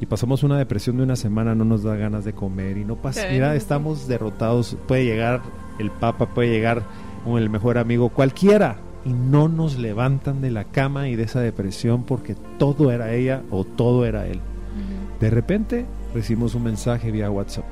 y 0.00 0.06
pasamos 0.06 0.42
una 0.42 0.58
depresión 0.58 0.98
de 0.98 1.02
una 1.02 1.16
semana, 1.16 1.54
no 1.54 1.64
nos 1.64 1.82
da 1.82 1.96
ganas 1.96 2.24
de 2.24 2.32
comer 2.32 2.76
y 2.76 2.84
no 2.84 2.96
pasa, 2.96 3.26
mira, 3.32 3.56
estamos 3.56 4.06
derrotados, 4.06 4.76
puede 4.86 5.04
llegar 5.04 5.42
el 5.78 5.90
papa, 5.90 6.26
puede 6.26 6.50
llegar 6.50 6.82
el 7.26 7.50
mejor 7.50 7.78
amigo, 7.78 8.08
cualquiera, 8.10 8.78
y 9.04 9.12
no 9.12 9.48
nos 9.48 9.78
levantan 9.78 10.40
de 10.40 10.50
la 10.50 10.64
cama 10.64 11.08
y 11.08 11.16
de 11.16 11.24
esa 11.24 11.40
depresión 11.40 12.04
porque 12.04 12.36
todo 12.58 12.92
era 12.92 13.12
ella 13.12 13.42
o 13.50 13.64
todo 13.64 14.06
era 14.06 14.26
él. 14.26 14.40
De 15.20 15.30
repente 15.30 15.86
recibimos 16.14 16.54
un 16.54 16.64
mensaje 16.64 17.10
vía 17.10 17.30
WhatsApp. 17.30 17.64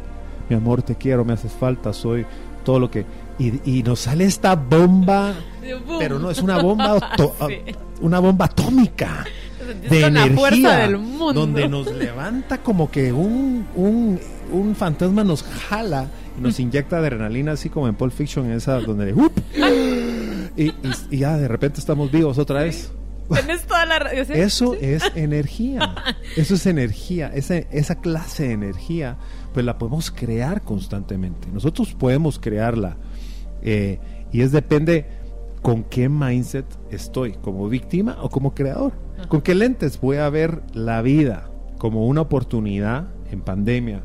Mi 0.49 0.57
amor, 0.57 0.83
te 0.83 0.95
quiero, 0.95 1.25
me 1.25 1.33
haces 1.33 1.53
falta, 1.53 1.93
soy 1.93 2.25
todo 2.65 2.79
lo 2.79 2.91
que... 2.91 3.05
Y, 3.39 3.83
nos 3.83 4.01
sale 4.01 4.25
esta 4.25 4.57
bomba, 4.57 5.35
pero 5.99 6.19
no, 6.19 6.31
es 6.31 6.41
una 6.41 6.63
bomba, 6.63 6.99
una 8.01 8.19
bomba 8.19 8.47
atómica 8.47 9.27
de 9.91 10.07
energía, 10.07 10.79
del 10.79 10.97
mundo. 10.97 11.35
donde 11.35 11.69
nos 11.69 11.93
levanta 11.93 12.59
como 12.59 12.91
que 12.91 13.13
un, 13.13 13.67
un, 13.75 14.19
un 14.51 14.75
fantasma 14.75 15.23
nos 15.23 15.43
jala 15.43 16.09
nos 16.41 16.61
inyecta 16.61 16.99
adrenalina 16.99 17.53
así 17.53 17.69
como 17.69 17.89
en 17.89 17.95
Pulp 17.95 18.13
Fiction, 18.13 18.51
esa 18.51 18.81
donde 18.81 19.13
y, 20.57 20.69
y, 21.11 21.19
ya 21.19 21.37
de 21.37 21.49
repente 21.49 21.81
estamos 21.81 22.11
vivos 22.11 22.39
otra 22.39 22.63
vez. 22.63 22.93
Eso 24.37 24.75
es 24.75 25.03
energía. 25.15 25.95
Eso 26.37 26.55
es 26.55 26.67
energía. 26.67 27.31
Esa, 27.35 27.57
esa 27.57 28.01
clase 28.01 28.49
de 28.49 28.53
energía, 28.53 29.17
pues 29.53 29.65
la 29.65 29.79
podemos 29.79 30.11
crear 30.11 30.63
constantemente. 30.63 31.49
Nosotros 31.53 31.95
podemos 31.95 32.39
crearla. 32.39 32.97
Eh, 33.63 33.99
y 34.33 34.43
es 34.43 34.53
depende 34.53 35.07
con 35.63 35.83
qué 35.85 36.09
mindset 36.09 36.67
estoy, 36.91 37.33
como 37.33 37.69
víctima 37.69 38.19
o 38.23 38.31
como 38.31 38.55
creador. 38.55 38.93
¿Con 39.29 39.41
qué 39.41 39.55
lentes 39.55 40.01
voy 40.01 40.19
a 40.19 40.29
ver 40.29 40.63
la 40.75 41.03
vida 41.03 41.51
como 41.79 42.07
una 42.07 42.21
oportunidad 42.21 43.09
en 43.31 43.41
pandemia? 43.41 44.03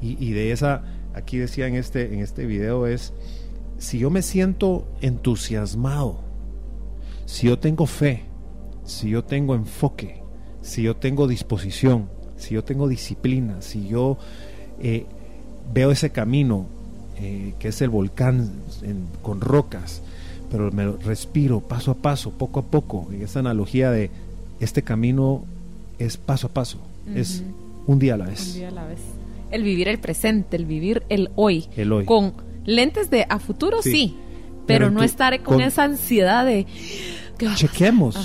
Y, 0.00 0.16
y 0.24 0.32
de 0.32 0.52
esa 0.52 0.82
aquí 1.14 1.38
decía 1.38 1.66
en 1.66 1.76
este, 1.76 2.12
en 2.12 2.20
este 2.20 2.44
video 2.44 2.86
es, 2.86 3.14
si 3.78 3.98
yo 3.98 4.10
me 4.10 4.22
siento 4.22 4.86
entusiasmado, 5.00 6.20
si 7.24 7.46
yo 7.46 7.58
tengo 7.58 7.86
fe, 7.86 8.24
si 8.84 9.10
yo 9.10 9.24
tengo 9.24 9.54
enfoque, 9.54 10.22
si 10.62 10.82
yo 10.82 10.96
tengo 10.96 11.26
disposición, 11.26 12.08
si 12.36 12.54
yo 12.54 12.64
tengo 12.64 12.88
disciplina, 12.88 13.60
si 13.60 13.88
yo 13.88 14.18
eh, 14.80 15.06
veo 15.72 15.90
ese 15.90 16.10
camino 16.10 16.66
eh, 17.16 17.54
que 17.58 17.68
es 17.68 17.80
el 17.80 17.90
volcán 17.90 18.50
con 19.22 19.40
rocas, 19.40 20.02
pero 20.50 20.70
me 20.72 20.90
respiro 20.90 21.60
paso 21.60 21.92
a 21.92 21.94
paso, 21.94 22.30
poco 22.30 22.60
a 22.60 22.62
poco, 22.64 23.08
en 23.12 23.22
esa 23.22 23.40
analogía 23.40 23.90
de 23.90 24.10
este 24.60 24.82
camino 24.82 25.44
es 25.98 26.16
paso 26.16 26.48
a 26.48 26.50
paso, 26.50 26.78
es 27.14 27.42
un 27.86 27.98
día 27.98 28.14
a 28.14 28.16
la 28.18 28.26
vez. 28.26 28.48
Un 28.48 28.54
día 28.54 28.68
a 28.68 28.72
la 28.72 28.86
vez. 28.86 29.00
El 29.50 29.62
vivir 29.62 29.88
el 29.88 29.98
presente, 29.98 30.56
el 30.56 30.66
vivir 30.66 31.04
el 31.08 31.30
hoy. 31.36 31.68
Con 32.04 32.34
lentes 32.64 33.10
de 33.10 33.26
a 33.28 33.38
futuro, 33.38 33.82
sí, 33.82 34.16
pero, 34.66 34.90
no 34.90 35.02
estar 35.02 35.40
con, 35.42 35.60
esa 35.60 35.84
ansiedad 35.84 36.44
de... 36.44 36.66
Chequemos 37.54 38.16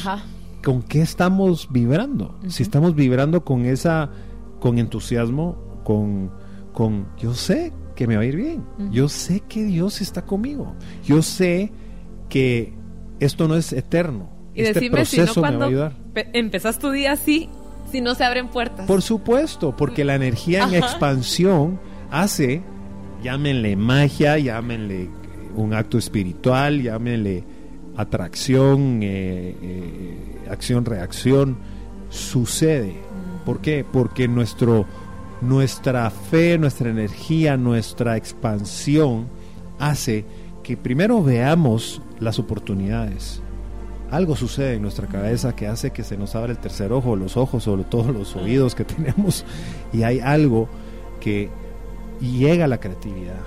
con 0.63 0.81
qué 0.83 1.01
estamos 1.01 1.69
vibrando. 1.71 2.37
Si 2.47 2.63
estamos 2.63 2.95
vibrando 2.95 3.43
con 3.43 3.65
esa, 3.65 4.11
con 4.59 4.77
entusiasmo, 4.77 5.81
con, 5.83 6.31
con, 6.73 7.07
yo 7.17 7.33
sé 7.33 7.73
que 7.95 8.07
me 8.07 8.15
va 8.15 8.21
a 8.21 8.25
ir 8.25 8.35
bien. 8.35 8.65
Yo 8.91 9.09
sé 9.09 9.41
que 9.41 9.63
Dios 9.63 10.01
está 10.01 10.25
conmigo. 10.25 10.75
Yo 11.03 11.21
sé 11.21 11.71
que 12.29 12.73
esto 13.19 13.47
no 13.47 13.55
es 13.55 13.73
eterno. 13.73 14.29
Y 14.53 14.61
este 14.61 14.89
proceso 14.89 15.41
me 15.41 15.55
va 15.55 15.65
a 15.65 15.67
ayudar. 15.67 15.93
Empezás 16.33 16.79
tu 16.79 16.91
día 16.91 17.13
así 17.13 17.49
si 17.91 18.01
no 18.01 18.15
se 18.15 18.23
abren 18.23 18.49
puertas. 18.49 18.85
Por 18.85 19.01
supuesto, 19.01 19.75
porque 19.75 20.05
la 20.05 20.15
energía 20.15 20.63
en 20.63 20.75
expansión 20.75 21.79
hace, 22.11 22.61
llámenle 23.23 23.75
magia, 23.75 24.37
llámenle 24.37 25.09
un 25.55 25.73
acto 25.73 25.97
espiritual, 25.97 26.81
llámenle 26.81 27.43
atracción, 27.97 29.01
eh, 29.03 29.55
eh, 29.61 30.38
acción-reacción, 30.49 31.57
sucede. 32.09 32.95
¿Por 33.45 33.59
qué? 33.61 33.85
Porque 33.89 34.27
nuestro, 34.27 34.85
nuestra 35.41 36.09
fe, 36.09 36.57
nuestra 36.57 36.89
energía, 36.89 37.57
nuestra 37.57 38.17
expansión 38.17 39.27
hace 39.79 40.25
que 40.63 40.77
primero 40.77 41.23
veamos 41.23 42.01
las 42.19 42.39
oportunidades 42.39 43.41
algo 44.11 44.35
sucede 44.35 44.75
en 44.75 44.81
nuestra 44.81 45.07
cabeza 45.07 45.55
que 45.55 45.67
hace 45.67 45.91
que 45.91 46.03
se 46.03 46.17
nos 46.17 46.35
abra 46.35 46.51
el 46.51 46.57
tercer 46.57 46.91
ojo, 46.91 47.15
los 47.15 47.37
ojos 47.37 47.67
o 47.67 47.77
todos 47.77 48.07
los 48.07 48.35
oídos 48.35 48.75
que 48.75 48.83
tenemos 48.85 49.45
y 49.93 50.03
hay 50.03 50.19
algo 50.19 50.67
que 51.19 51.49
llega 52.19 52.67
la 52.67 52.79
creatividad. 52.79 53.39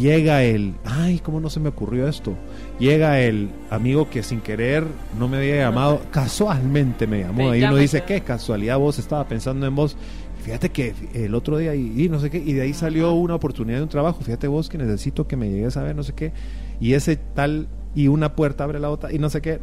Llega 0.00 0.42
el, 0.42 0.74
ay, 0.84 1.20
¿cómo 1.20 1.40
no 1.40 1.48
se 1.48 1.60
me 1.60 1.68
ocurrió 1.68 2.08
esto? 2.08 2.34
Llega 2.78 3.20
el 3.20 3.48
amigo 3.70 4.10
que 4.10 4.22
sin 4.22 4.40
querer 4.40 4.86
no 5.18 5.28
me 5.28 5.38
había 5.38 5.56
llamado, 5.56 6.02
casualmente 6.10 7.06
me 7.06 7.20
llamó. 7.20 7.54
y 7.54 7.62
uno 7.64 7.76
dice, 7.76 8.02
¿qué 8.04 8.20
casualidad 8.20 8.78
vos 8.78 8.98
estaba 8.98 9.26
pensando 9.26 9.66
en 9.66 9.74
vos? 9.74 9.96
Fíjate 10.42 10.68
que 10.68 10.94
el 11.14 11.34
otro 11.34 11.56
día 11.56 11.74
y, 11.74 12.08
no 12.08 12.20
sé 12.20 12.30
qué, 12.30 12.38
y 12.38 12.52
de 12.52 12.62
ahí 12.62 12.74
salió 12.74 13.14
una 13.14 13.34
oportunidad 13.34 13.78
de 13.78 13.82
un 13.84 13.88
trabajo. 13.88 14.20
Fíjate 14.20 14.46
vos 14.46 14.68
que 14.68 14.78
necesito 14.78 15.26
que 15.26 15.36
me 15.36 15.50
llegues 15.50 15.76
a 15.76 15.82
ver, 15.82 15.96
no 15.96 16.02
sé 16.02 16.12
qué. 16.12 16.32
Y 16.78 16.92
ese 16.92 17.16
tal 17.16 17.68
y 17.94 18.08
una 18.08 18.36
puerta 18.36 18.64
abre 18.64 18.78
la 18.78 18.90
otra 18.90 19.10
y 19.12 19.18
no 19.18 19.30
sé 19.30 19.40
qué. 19.40 19.58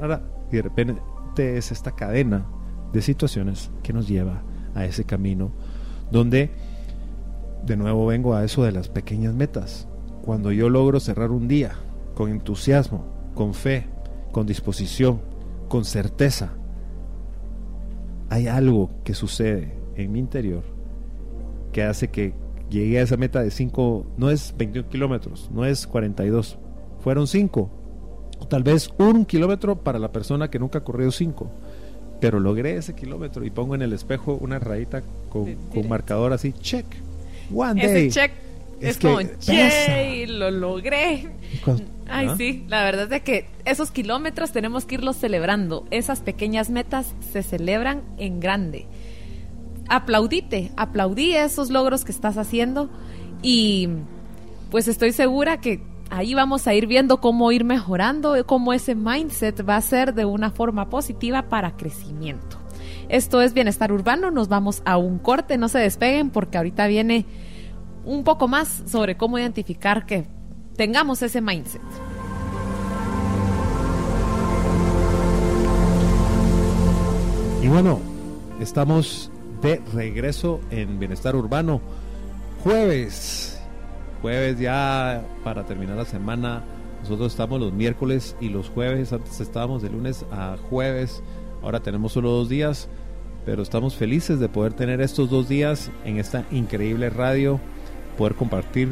Y 0.52 0.56
de 0.56 0.62
repente 0.62 1.58
es 1.58 1.71
esta 1.71 1.91
cadena 1.91 2.47
de 2.91 3.02
situaciones 3.02 3.69
que 3.84 3.93
nos 3.93 4.08
lleva 4.08 4.41
a 4.76 4.86
ese 4.86 5.04
camino 5.04 5.52
donde 6.12 6.52
de 7.65 7.78
nuevo 7.78 8.06
vengo 8.08 8.36
a 8.36 8.43
eso 8.43 8.63
de 8.63 8.71
las 8.71 8.89
pequeñas 8.89 9.34
metas. 9.36 9.88
Cuando 10.23 10.52
yo 10.52 10.69
logro 10.69 10.99
cerrar 10.99 11.32
un 11.32 11.47
día 11.47 11.76
con 12.13 12.30
entusiasmo, 12.30 13.06
con 13.36 13.54
fe, 13.54 13.88
con 14.32 14.45
disposición, 14.45 15.21
con 15.67 15.86
certeza, 15.86 16.54
hay 18.30 18.47
algo 18.47 18.89
que 19.04 19.13
sucede 19.13 19.73
en 19.95 20.12
mi 20.12 20.19
interior 20.19 20.63
que 21.71 21.84
hace 21.84 22.10
que 22.10 22.34
llegue 22.69 22.99
a 22.99 23.04
esa 23.04 23.17
meta 23.17 23.41
de 23.41 23.52
5, 23.52 24.06
no 24.17 24.30
es 24.30 24.54
21 24.58 24.89
kilómetros, 24.89 25.49
no 25.52 25.65
es 25.65 25.86
42, 25.88 26.58
fueron 26.99 27.28
5, 27.28 27.69
tal 28.47 28.63
vez 28.63 28.89
un 28.97 29.26
kilómetro 29.26 29.76
para 29.76 29.99
la 29.99 30.12
persona 30.12 30.49
que 30.49 30.60
nunca 30.60 30.80
ha 30.80 30.84
corrido 30.84 31.12
cinco. 31.12 31.52
Pero 32.19 32.39
logré 32.39 32.78
ese 32.78 32.93
kilómetro 32.93 33.43
y 33.43 33.49
pongo 33.49 33.76
en 33.76 33.82
el 33.82 33.91
espejo 33.91 34.38
una 34.39 34.60
rayita 34.60 35.02
con, 35.30 35.56
con 35.73 35.89
marcador 35.89 36.32
así, 36.32 36.54
check. 36.54 36.86
One 37.54 37.82
day. 37.82 38.08
Ese 38.08 38.21
check 38.21 38.32
es, 38.89 38.98
como, 39.00 39.19
che, 39.39 40.26
lo 40.28 40.52
logré. 40.52 41.30
Ay, 42.08 42.30
sí, 42.38 42.65
la 42.67 42.84
verdad 42.84 43.12
es 43.12 43.22
que 43.22 43.48
esos 43.65 43.91
kilómetros 43.91 44.52
tenemos 44.52 44.86
que 44.86 44.96
irlos 44.96 45.17
celebrando. 45.17 45.86
Esas 45.91 46.22
pequeñas 46.22 46.69
metas 46.69 47.13
se 47.32 47.43
celebran 47.43 48.04
en 48.17 48.39
grande. 48.39 48.88
Aplaudite, 49.89 50.72
aplaudí 50.76 51.36
esos 51.36 51.69
logros 51.69 52.06
que 52.06 52.12
estás 52.12 52.38
haciendo 52.38 52.89
y 53.41 53.89
pues 54.72 54.88
estoy 54.88 55.12
segura 55.12 55.60
que 55.60 55.82
ahí 56.10 56.34
vamos 56.34 56.67
a 56.67 56.74
ir 56.74 56.88
viendo 56.88 57.19
cómo 57.19 57.52
ir 57.52 57.63
mejorando, 57.63 58.36
cómo 58.46 58.74
ese 58.74 58.96
mindset 58.96 59.67
va 59.67 59.76
a 59.76 59.82
ser 59.82 60.13
de 60.13 60.26
una 60.26 60.52
forma 60.52 60.89
positiva 60.89 61.43
para 61.43 61.76
crecimiento. 61.76 62.58
Esto 63.10 63.41
es 63.41 63.54
Bienestar 63.54 63.91
Urbano, 63.91 64.32
nos 64.32 64.48
vamos 64.48 64.82
a 64.86 64.98
un 64.98 65.19
corte, 65.19 65.58
no 65.58 65.67
se 65.67 65.80
despeguen 65.80 66.30
porque 66.30 66.58
ahorita 66.58 66.88
viene 66.88 67.25
un 68.06 68.23
poco 68.23 68.47
más 68.47 68.83
sobre 68.87 69.17
cómo 69.17 69.37
identificar 69.37 70.06
que 70.06 70.25
tengamos 70.75 71.21
ese 71.21 71.41
mindset. 71.41 71.81
Y 77.62 77.67
bueno, 77.67 77.99
estamos 78.60 79.31
de 79.62 79.81
regreso 79.93 80.60
en 80.69 80.99
Bienestar 80.99 81.35
Urbano. 81.35 81.81
Jueves 82.63 83.54
jueves 84.23 84.58
ya 84.58 85.21
para 85.43 85.65
terminar 85.65 85.97
la 85.97 86.06
semana. 86.06 86.63
Nosotros 87.01 87.33
estamos 87.33 87.60
los 87.60 87.73
miércoles 87.73 88.37
y 88.39 88.47
los 88.47 88.69
jueves. 88.69 89.12
Antes 89.12 89.41
estábamos 89.41 89.83
de 89.83 89.89
lunes 89.89 90.25
a 90.31 90.56
jueves. 90.69 91.21
Ahora 91.62 91.81
tenemos 91.81 92.13
solo 92.13 92.31
dos 92.31 92.47
días. 92.47 92.87
Pero 93.45 93.62
estamos 93.62 93.97
felices 93.97 94.39
de 94.39 94.47
poder 94.47 94.71
tener 94.71 95.01
estos 95.01 95.29
dos 95.29 95.49
días 95.49 95.91
en 96.06 96.17
esta 96.17 96.45
increíble 96.51 97.10
radio. 97.10 97.60
Poder 98.18 98.36
compartir. 98.36 98.90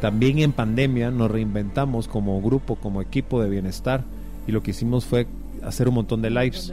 También 0.00 0.38
en 0.38 0.52
pandemia 0.52 1.10
nos 1.10 1.30
reinventamos 1.30 2.08
como 2.08 2.40
grupo, 2.40 2.76
como 2.76 3.02
equipo 3.02 3.42
de 3.42 3.48
bienestar. 3.48 4.04
y 4.46 4.52
lo 4.52 4.62
que 4.62 4.70
hicimos 4.70 5.04
fue 5.04 5.26
hacer 5.62 5.88
un 5.88 5.94
montón 5.94 6.22
de 6.22 6.30
lives. 6.30 6.72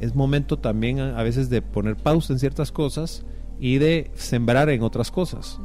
Es 0.00 0.14
momento 0.14 0.58
también 0.58 1.00
a, 1.00 1.22
veces 1.22 1.50
de 1.50 1.62
poner 1.62 1.96
pausa 1.96 2.32
en 2.32 2.38
ciertas 2.38 2.72
cosas 2.72 3.24
y 3.58 3.78
de 3.78 4.10
sembrar 4.14 4.68
en 4.70 4.82
otras 4.82 5.10
cosas. 5.10 5.58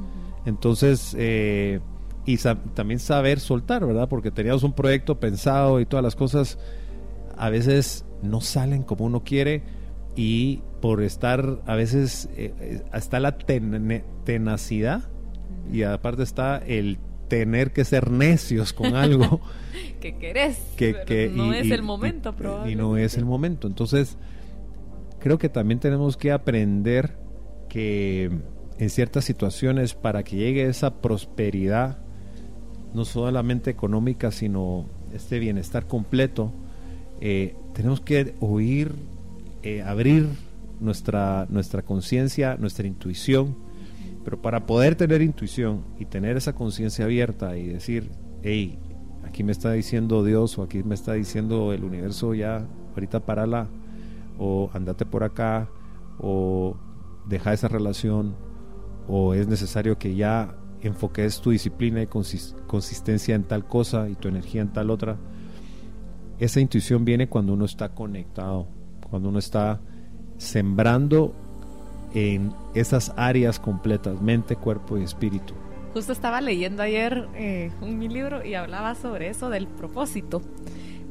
Entonces, 0.46 1.16
eh, 1.18 1.80
y 2.26 2.38
también 2.38 3.00
saber 3.00 3.40
soltar, 3.40 3.86
¿verdad? 3.86 4.08
Porque 4.08 4.32
teníamos 4.32 4.64
un 4.64 4.74
proyecto 4.74 5.20
pensado 5.20 5.80
y 5.80 5.86
todas 5.86 6.04
las 6.04 6.16
cosas 6.16 6.58
a 7.38 7.50
veces 7.50 8.06
no 8.22 8.42
salen 8.42 8.84
como 8.84 9.06
uno 9.06 9.24
quiere 9.24 9.64
y 10.16 10.62
por 10.82 11.02
estar 11.02 11.60
a 11.66 11.76
veces 11.76 12.30
eh, 12.38 12.54
eh, 12.60 12.84
está 12.94 13.20
la 13.20 13.38
tenacidad 13.38 15.04
y 15.72 15.84
aparte 15.84 16.24
está 16.24 16.58
el 16.58 16.98
tener 17.28 17.72
que 17.72 17.86
ser 17.86 18.12
necios 18.12 18.74
con 18.74 18.96
algo 18.96 19.42
que 20.00 20.18
querés 20.18 20.58
que, 20.78 21.32
no 21.34 21.54
es 21.54 21.72
el 21.72 21.82
momento 21.82 22.36
y, 22.68 22.76
no 22.76 22.98
es 22.98 23.18
el 23.18 23.26
momento. 23.26 23.68
Entonces 23.68 24.18
creo 25.20 25.38
que 25.38 25.50
también 25.50 25.80
tenemos 25.80 26.18
que 26.18 26.32
aprender 26.32 27.18
que 27.70 28.30
en 28.78 28.90
ciertas 28.90 29.26
situaciones 29.26 29.94
para 29.94 30.24
que 30.24 30.36
llegue 30.36 30.68
esa 30.68 31.02
prosperidad 31.02 31.98
no 32.94 33.06
solamente 33.06 33.72
económica 33.72 34.32
sino 34.32 34.86
este 35.14 35.40
bienestar 35.40 35.88
completo 35.88 36.52
eh, 37.22 37.56
tenemos 37.74 38.02
que 38.02 38.36
oír 38.42 38.92
eh, 39.64 39.82
abrir 39.82 40.28
nuestra 40.80 41.48
nuestra 41.50 41.82
conciencia 41.84 42.58
nuestra 42.60 42.86
intuición 42.86 43.56
pero 44.24 44.42
para 44.42 44.66
poder 44.66 44.96
tener 44.96 45.22
intuición 45.22 45.84
y 46.00 46.06
tener 46.06 46.38
esa 46.38 46.54
conciencia 46.54 47.06
abierta 47.06 47.58
y 47.58 47.68
decir, 47.68 48.12
hey, 48.42 48.80
aquí 49.26 49.44
me 49.44 49.52
está 49.52 49.72
diciendo 49.72 50.24
Dios 50.24 50.58
o 50.58 50.64
aquí 50.64 50.84
me 50.84 50.96
está 50.96 51.14
diciendo 51.14 51.74
el 51.74 51.84
universo 51.84 52.34
ya, 52.34 52.68
ahorita 52.94 53.26
parala, 53.26 53.68
o 54.38 54.70
andate 54.74 55.06
por 55.06 55.24
acá, 55.24 55.70
o 56.20 56.78
deja 57.28 57.54
esa 57.54 57.68
relación, 57.68 58.36
o 59.08 59.34
es 59.34 59.48
necesario 59.48 59.98
que 59.98 60.16
ya 60.16 60.56
enfoques 60.82 61.40
tu 61.40 61.52
disciplina 61.52 62.02
y 62.02 62.08
consistencia 62.08 63.36
en 63.36 63.44
tal 63.44 63.66
cosa 63.66 64.10
y 64.10 64.16
tu 64.16 64.28
energía 64.28 64.62
en 64.62 64.74
tal 64.74 64.90
otra. 64.90 65.18
Esa 66.40 66.60
intuición 66.60 67.06
viene 67.06 67.30
cuando 67.30 67.54
uno 67.54 67.66
está 67.66 67.90
conectado, 67.90 68.68
cuando 69.10 69.30
uno 69.30 69.40
está 69.40 69.80
sembrando 70.38 71.36
en 72.14 72.54
esas 72.74 73.14
áreas 73.18 73.60
completas, 73.60 74.22
mente, 74.22 74.56
cuerpo 74.56 74.98
y 74.98 75.04
espíritu. 75.04 75.54
Justo 75.94 76.12
estaba 76.12 76.42
leyendo 76.42 76.82
ayer 76.82 77.28
eh, 77.36 77.72
un 77.82 78.00
mi 78.00 78.08
libro 78.08 78.44
y 78.44 78.56
hablaba 78.56 78.96
sobre 78.96 79.30
eso 79.30 79.50
del 79.50 79.68
propósito. 79.68 80.42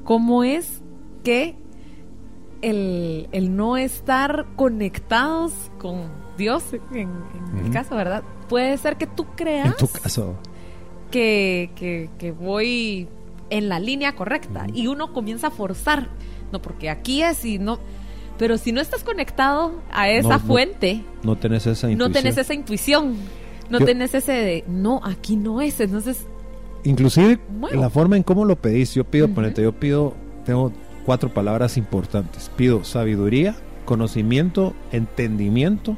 ¿Cómo 0.04 0.42
es 0.42 0.82
que 1.22 1.56
el, 2.62 3.56
no 3.56 3.76
estar 3.76 4.46
conectados 4.56 5.52
con 5.78 6.10
Dios, 6.38 6.64
en, 6.92 7.10
en 7.58 7.66
el 7.66 7.70
caso, 7.72 7.94
¿verdad? 7.94 8.22
Puede 8.48 8.78
ser 8.78 8.96
que 8.96 9.06
tú 9.06 9.26
creas. 9.36 9.66
En 9.66 9.76
tu 9.76 9.88
caso. 9.88 10.36
Que, 11.10 11.70
que, 12.18 12.32
voy 12.32 13.06
en 13.50 13.68
la 13.68 13.78
línea 13.78 14.14
correcta 14.14 14.66
y 14.72 14.86
uno 14.86 15.12
comienza 15.12 15.48
a 15.48 15.50
forzar. 15.50 16.08
No, 16.52 16.62
porque 16.62 16.88
aquí 16.88 17.22
es 17.22 17.44
y 17.44 17.58
no 17.58 17.78
pero 18.38 18.58
si 18.58 18.72
no 18.72 18.80
estás 18.80 19.04
conectado 19.04 19.72
a 19.90 20.08
esa 20.10 20.38
fuente, 20.38 21.04
no, 21.22 21.36
tenés 21.36 21.66
esa 21.66 21.90
intuición. 21.90 21.98
No 21.98 22.12
tenés 22.12 22.36
esa 22.36 22.54
intuición. 22.54 23.16
No 23.70 23.78
tenés 23.80 24.14
ese 24.14 24.32
de, 24.32 24.64
no, 24.68 25.00
aquí 25.04 25.36
no 25.36 25.60
es. 25.60 25.80
Entonces, 25.80 26.26
inclusive 26.84 27.38
la 27.72 27.88
forma 27.90 28.16
en 28.16 28.22
cómo 28.22 28.44
lo 28.44 28.56
pedís, 28.56 28.94
yo 28.94 29.04
pido, 29.04 29.28
ponete, 29.28 29.62
yo 29.62 29.72
pido, 29.72 30.14
tengo 30.44 30.72
cuatro 31.06 31.32
palabras 31.32 31.76
importantes. 31.76 32.50
Pido 32.56 32.84
sabiduría, 32.84 33.56
conocimiento, 33.84 34.74
entendimiento 34.92 35.96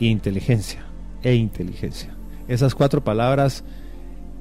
e 0.00 0.06
inteligencia. 0.06 0.84
E 1.22 1.34
inteligencia. 1.34 2.14
Esas 2.48 2.74
cuatro 2.74 3.02
palabras, 3.02 3.64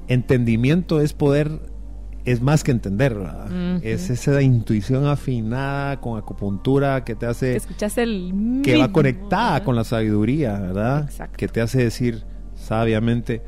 entendimiento 0.08 1.02
es 1.02 1.14
poder 1.14 1.60
es 2.26 2.42
más 2.42 2.64
que 2.64 2.72
entender, 2.72 3.16
es 3.84 4.10
esa 4.10 4.42
intuición 4.42 5.06
afinada 5.06 6.02
con 6.02 6.18
acupuntura 6.18 7.04
que 7.04 7.16
te 7.16 7.28
hace... 7.28 7.62
Que 7.78 8.02
el... 8.02 8.62
Que 8.64 8.78
va 8.78 8.92
conectada 8.92 9.64
con 9.64 9.76
la 9.76 9.84
sabiduría, 9.84 10.60
¿verdad? 10.60 11.10
Que 11.38 11.48
te 11.48 11.62
hace 11.62 11.84
decir 11.84 12.24
sabiamente, 12.56 13.44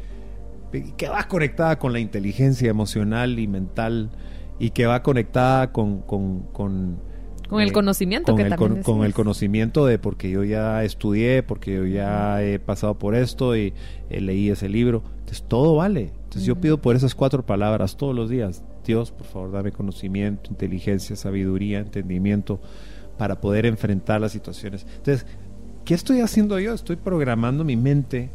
que 0.96 1.10
va 1.10 1.28
conectada 1.28 1.80
con 1.80 1.92
la 1.92 2.00
inteligencia 2.00 2.70
emocional 2.70 3.40
y 3.40 3.48
mental 3.48 4.12
y 4.60 4.70
que 4.70 4.86
va 4.86 5.02
conectada 5.02 5.72
con... 5.72 6.02
con, 6.02 6.44
con 6.54 7.08
con 7.48 7.62
el 7.62 7.70
eh, 7.70 7.72
conocimiento 7.72 8.34
con 8.34 8.38
que 8.38 8.44
el, 8.44 8.50
también 8.50 8.84
con, 8.84 9.06
el 9.06 9.14
conocimiento 9.14 9.86
de 9.86 10.00
porque 10.00 10.30
yo 10.30 10.44
ya 10.44 10.84
estudié, 10.84 11.44
porque 11.44 11.76
yo 11.76 11.86
ya 11.86 12.44
he 12.44 12.60
pasado 12.60 13.00
por 13.00 13.16
esto 13.16 13.56
y 13.56 13.74
eh, 14.10 14.22
leí 14.22 14.50
ese 14.50 14.68
libro. 14.68 15.02
Entonces 15.20 15.44
todo 15.48 15.76
vale. 15.76 16.12
Entonces 16.24 16.44
yo 16.44 16.58
pido 16.58 16.82
por 16.82 16.96
esas 16.96 17.16
cuatro 17.16 17.46
palabras 17.46 17.96
todos 17.96 18.14
los 18.14 18.30
días. 18.30 18.64
Dios, 18.88 19.12
por 19.12 19.28
favor, 19.28 19.52
dame 19.52 19.72
conocimiento, 19.72 20.50
inteligencia, 20.50 21.16
sabiduría, 21.16 21.80
entendimiento 21.80 22.60
para 23.18 23.42
poder 23.42 23.66
enfrentar 23.66 24.22
las 24.22 24.32
situaciones. 24.32 24.86
Entonces, 24.98 25.26
¿qué 25.86 25.94
estoy 25.94 26.22
haciendo 26.22 26.58
yo? 26.60 26.74
Estoy 26.74 26.96
programando 26.96 27.64
mi 27.64 27.76
mente 27.76 28.32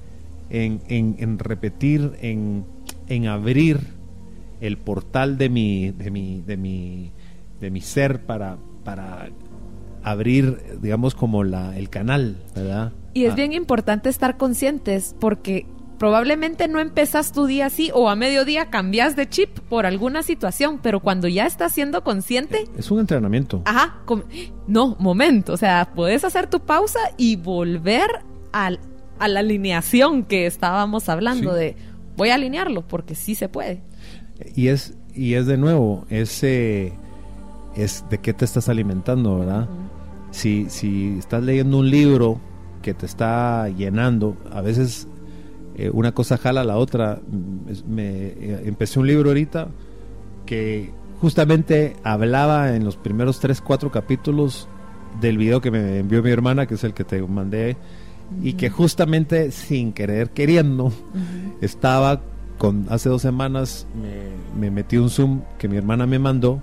en, 0.50 0.82
en, 0.88 1.38
repetir, 1.38 2.12
en, 2.20 2.66
en, 3.08 3.26
abrir 3.26 3.80
el 4.60 4.76
portal 4.76 5.38
de 5.38 5.48
mi, 5.48 5.90
de 5.90 6.10
mi, 6.10 6.42
de 6.42 6.56
mi, 6.56 7.10
de 7.60 7.70
mi 7.70 7.80
ser 7.80 8.26
para, 8.26 8.58
para 8.84 9.30
abrir, 10.02 10.78
digamos, 10.82 11.14
como 11.14 11.42
la, 11.42 11.76
el 11.78 11.88
canal, 11.88 12.36
¿verdad? 12.54 12.92
Y 13.14 13.24
es 13.24 13.32
ah. 13.32 13.36
bien 13.36 13.52
importante 13.52 14.08
estar 14.08 14.36
conscientes 14.36 15.16
porque 15.18 15.66
probablemente 16.02 16.66
no 16.66 16.80
empezas 16.80 17.30
tu 17.30 17.46
día 17.46 17.66
así 17.66 17.92
o 17.94 18.10
a 18.10 18.16
mediodía 18.16 18.70
cambias 18.70 19.14
de 19.14 19.28
chip 19.28 19.60
por 19.68 19.86
alguna 19.86 20.24
situación, 20.24 20.80
pero 20.82 20.98
cuando 20.98 21.28
ya 21.28 21.46
estás 21.46 21.70
siendo 21.70 22.02
consciente... 22.02 22.64
Es 22.76 22.90
un 22.90 22.98
entrenamiento. 22.98 23.62
Ajá, 23.66 24.02
no, 24.66 24.96
momento, 24.98 25.52
o 25.52 25.56
sea, 25.56 25.92
puedes 25.94 26.24
hacer 26.24 26.48
tu 26.48 26.58
pausa 26.58 26.98
y 27.16 27.36
volver 27.36 28.08
al, 28.50 28.80
a 29.20 29.28
la 29.28 29.38
alineación 29.38 30.24
que 30.24 30.46
estábamos 30.46 31.08
hablando 31.08 31.54
de 31.54 31.76
voy 32.16 32.30
a 32.30 32.34
alinearlo 32.34 32.82
porque 32.82 33.14
sí 33.14 33.36
se 33.36 33.48
puede. 33.48 33.80
Y 34.56 34.66
es, 34.66 34.96
y 35.14 35.34
es 35.34 35.46
de 35.46 35.56
nuevo, 35.56 36.04
ese 36.10 36.94
es 37.76 38.04
de 38.10 38.18
qué 38.18 38.32
te 38.32 38.44
estás 38.44 38.68
alimentando, 38.68 39.38
¿verdad? 39.38 39.68
si, 40.32 40.66
si 40.68 41.16
estás 41.16 41.44
leyendo 41.44 41.78
un 41.78 41.88
libro 41.88 42.40
que 42.82 42.92
te 42.92 43.06
está 43.06 43.68
llenando, 43.68 44.36
a 44.50 44.62
veces 44.62 45.06
eh, 45.76 45.90
una 45.92 46.12
cosa 46.12 46.38
jala 46.38 46.62
a 46.62 46.64
la 46.64 46.76
otra. 46.76 47.20
Me, 47.86 48.04
eh, 48.06 48.62
empecé 48.64 48.98
un 48.98 49.06
libro 49.06 49.30
ahorita 49.30 49.68
que 50.46 50.90
justamente 51.20 51.96
hablaba 52.02 52.74
en 52.74 52.84
los 52.84 52.96
primeros 52.96 53.40
tres, 53.40 53.60
cuatro 53.60 53.90
capítulos 53.90 54.68
del 55.20 55.38
video 55.38 55.60
que 55.60 55.70
me 55.70 55.98
envió 55.98 56.22
mi 56.22 56.30
hermana, 56.30 56.66
que 56.66 56.74
es 56.74 56.84
el 56.84 56.94
que 56.94 57.04
te 57.04 57.22
mandé, 57.22 57.76
y 58.42 58.54
que 58.54 58.70
justamente 58.70 59.50
sin 59.50 59.92
querer 59.92 60.30
queriendo 60.30 60.92
estaba 61.60 62.22
con 62.58 62.86
hace 62.88 63.08
dos 63.08 63.22
semanas 63.22 63.86
me, 64.56 64.70
metí 64.70 64.96
un 64.96 65.10
zoom 65.10 65.42
que 65.58 65.68
mi 65.68 65.76
hermana 65.76 66.06
me 66.06 66.18
mandó 66.18 66.62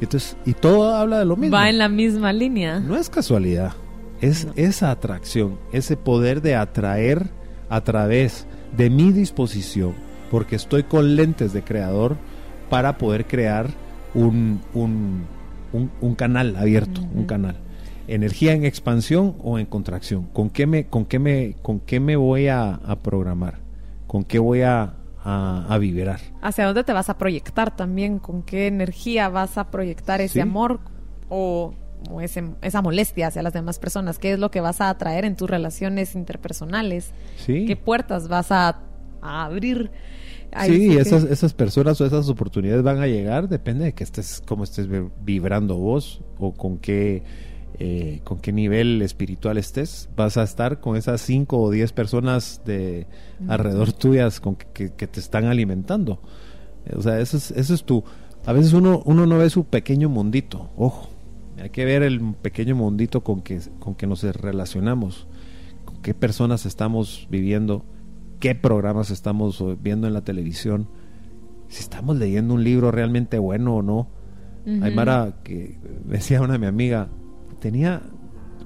y 0.00 0.04
entonces 0.04 0.36
y 0.46 0.52
todo 0.54 0.94
habla 0.94 1.18
de 1.18 1.24
lo 1.24 1.36
mismo. 1.36 1.56
Va 1.56 1.68
en 1.68 1.78
la 1.78 1.88
misma 1.88 2.32
línea. 2.32 2.80
No 2.80 2.96
es 2.96 3.10
casualidad 3.10 3.72
es 4.20 4.46
esa 4.54 4.90
atracción 4.90 5.58
ese 5.72 5.96
poder 5.96 6.40
de 6.42 6.54
atraer 6.54 7.28
a 7.72 7.80
través 7.80 8.46
de 8.76 8.90
mi 8.90 9.12
disposición, 9.12 9.94
porque 10.30 10.56
estoy 10.56 10.82
con 10.82 11.16
lentes 11.16 11.54
de 11.54 11.62
creador 11.62 12.18
para 12.68 12.98
poder 12.98 13.26
crear 13.26 13.68
un, 14.12 14.60
un, 14.74 15.24
un, 15.72 16.14
canal 16.14 16.54
abierto, 16.56 17.00
un 17.14 17.24
canal. 17.24 17.56
Energía 18.08 18.52
en 18.52 18.66
expansión 18.66 19.36
o 19.42 19.58
en 19.58 19.64
contracción. 19.64 20.24
¿Con 20.34 20.50
qué 20.50 20.66
me, 20.66 20.84
con 20.84 21.06
qué 21.06 21.18
me, 21.18 21.54
con 21.62 21.80
qué 21.80 21.98
me 21.98 22.14
voy 22.16 22.48
a, 22.48 22.78
programar? 23.02 23.60
¿Con 24.06 24.24
qué 24.24 24.38
voy 24.38 24.60
a, 24.60 24.96
a, 25.24 25.78
vibrar? 25.80 26.20
¿Hacia 26.42 26.66
dónde 26.66 26.84
te 26.84 26.92
vas 26.92 27.08
a 27.08 27.16
proyectar 27.16 27.74
también? 27.74 28.18
¿Con 28.18 28.42
qué 28.42 28.66
energía 28.66 29.30
vas 29.30 29.56
a 29.56 29.70
proyectar 29.70 30.20
ese 30.20 30.42
amor 30.42 30.80
o 31.30 31.72
o 32.10 32.20
esa 32.20 32.82
molestia 32.82 33.28
hacia 33.28 33.42
las 33.42 33.52
demás 33.52 33.78
personas? 33.78 34.18
¿Qué 34.18 34.32
es 34.32 34.38
lo 34.38 34.50
que 34.50 34.60
vas 34.60 34.80
a 34.80 34.90
atraer 34.90 35.24
en 35.24 35.36
tus 35.36 35.48
relaciones 35.48 36.14
interpersonales? 36.14 37.12
¿Qué 37.46 37.76
puertas 37.76 38.28
vas 38.28 38.50
a, 38.50 38.80
abrir? 39.20 39.90
sí, 40.66 40.96
esas, 40.96 41.24
esas 41.24 41.54
personas 41.54 42.00
o 42.00 42.06
esas 42.06 42.28
oportunidades 42.28 42.82
van 42.82 43.00
a 43.00 43.06
llegar, 43.06 43.48
depende 43.48 43.86
de 43.86 43.92
que 43.94 44.04
estés, 44.04 44.42
cómo 44.44 44.64
estés 44.64 44.88
vibrando 45.24 45.76
vos 45.76 46.20
o 46.38 46.52
con 46.52 46.76
qué, 46.78 47.22
eh, 47.78 48.20
con 48.24 48.38
qué 48.38 48.52
nivel 48.52 49.00
espiritual 49.02 49.58
estés. 49.58 50.08
Vas 50.16 50.36
a 50.36 50.42
estar 50.42 50.80
con 50.80 50.96
esas 50.96 51.20
cinco 51.20 51.58
o 51.58 51.70
diez 51.70 51.92
personas 51.92 52.60
de 52.66 53.06
alrededor 53.48 53.92
tuyas 53.92 54.40
con 54.40 54.56
que, 54.56 54.88
te 54.88 55.20
están 55.20 55.44
alimentando. 55.46 56.20
O 56.96 57.00
sea, 57.00 57.20
eso 57.20 57.36
es, 57.36 57.52
eso 57.52 57.74
es 57.74 57.84
tu, 57.84 58.04
a 58.44 58.52
veces 58.52 58.72
uno, 58.72 59.02
uno 59.04 59.26
no 59.26 59.38
ve 59.38 59.50
su 59.50 59.64
pequeño 59.64 60.08
mundito, 60.08 60.70
ojo, 60.76 61.08
hay 61.60 61.70
que 61.70 61.84
ver 61.84 62.02
el 62.02 62.34
pequeño 62.34 62.74
mundito 62.74 63.22
con 63.22 63.42
que, 63.42 63.60
con 63.78 63.94
que 63.94 64.06
nos 64.06 64.22
relacionamos, 64.22 65.26
con 65.84 66.00
qué 66.02 66.14
personas 66.14 66.66
estamos 66.66 67.26
viviendo, 67.30 67.84
qué 68.40 68.54
programas 68.54 69.10
estamos 69.10 69.62
viendo 69.82 70.06
en 70.06 70.14
la 70.14 70.22
televisión, 70.22 70.88
si 71.68 71.80
estamos 71.80 72.16
leyendo 72.16 72.54
un 72.54 72.64
libro 72.64 72.90
realmente 72.90 73.38
bueno 73.38 73.76
o 73.76 73.82
no. 73.82 74.08
Hay 74.64 74.94
Mara 74.94 75.40
que 75.42 75.76
decía 76.04 76.40
una 76.40 76.52
de 76.52 76.60
mi 76.60 76.66
amiga, 76.66 77.08
tenía 77.58 78.00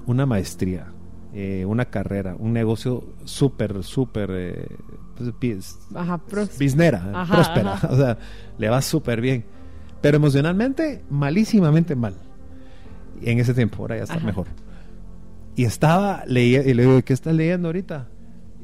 una 0.05 0.27
maestría, 0.27 0.93
eh, 1.33 1.65
una 1.65 1.85
carrera, 1.85 2.35
un 2.37 2.53
negocio 2.53 3.15
súper, 3.25 3.83
súper 3.83 4.29
eh, 4.31 4.67
pues, 5.15 6.59
biznera, 6.59 7.25
próspera, 7.27 7.79
o 7.89 7.95
sea, 7.95 8.17
le 8.59 8.69
va 8.69 8.83
súper 8.83 9.21
bien, 9.21 9.45
pero 9.99 10.17
emocionalmente 10.17 11.03
malísimamente 11.09 11.95
mal 11.95 12.26
en 13.21 13.39
ese 13.39 13.53
tiempo, 13.53 13.83
ahora 13.83 13.97
ya 13.97 14.03
está 14.03 14.19
mejor. 14.19 14.47
Y 15.55 15.65
estaba 15.65 16.23
leyendo, 16.27 16.69
y 16.69 16.73
le 16.73 16.83
digo, 16.83 17.01
¿qué 17.01 17.13
estás 17.13 17.33
leyendo 17.33 17.69
ahorita? 17.69 18.07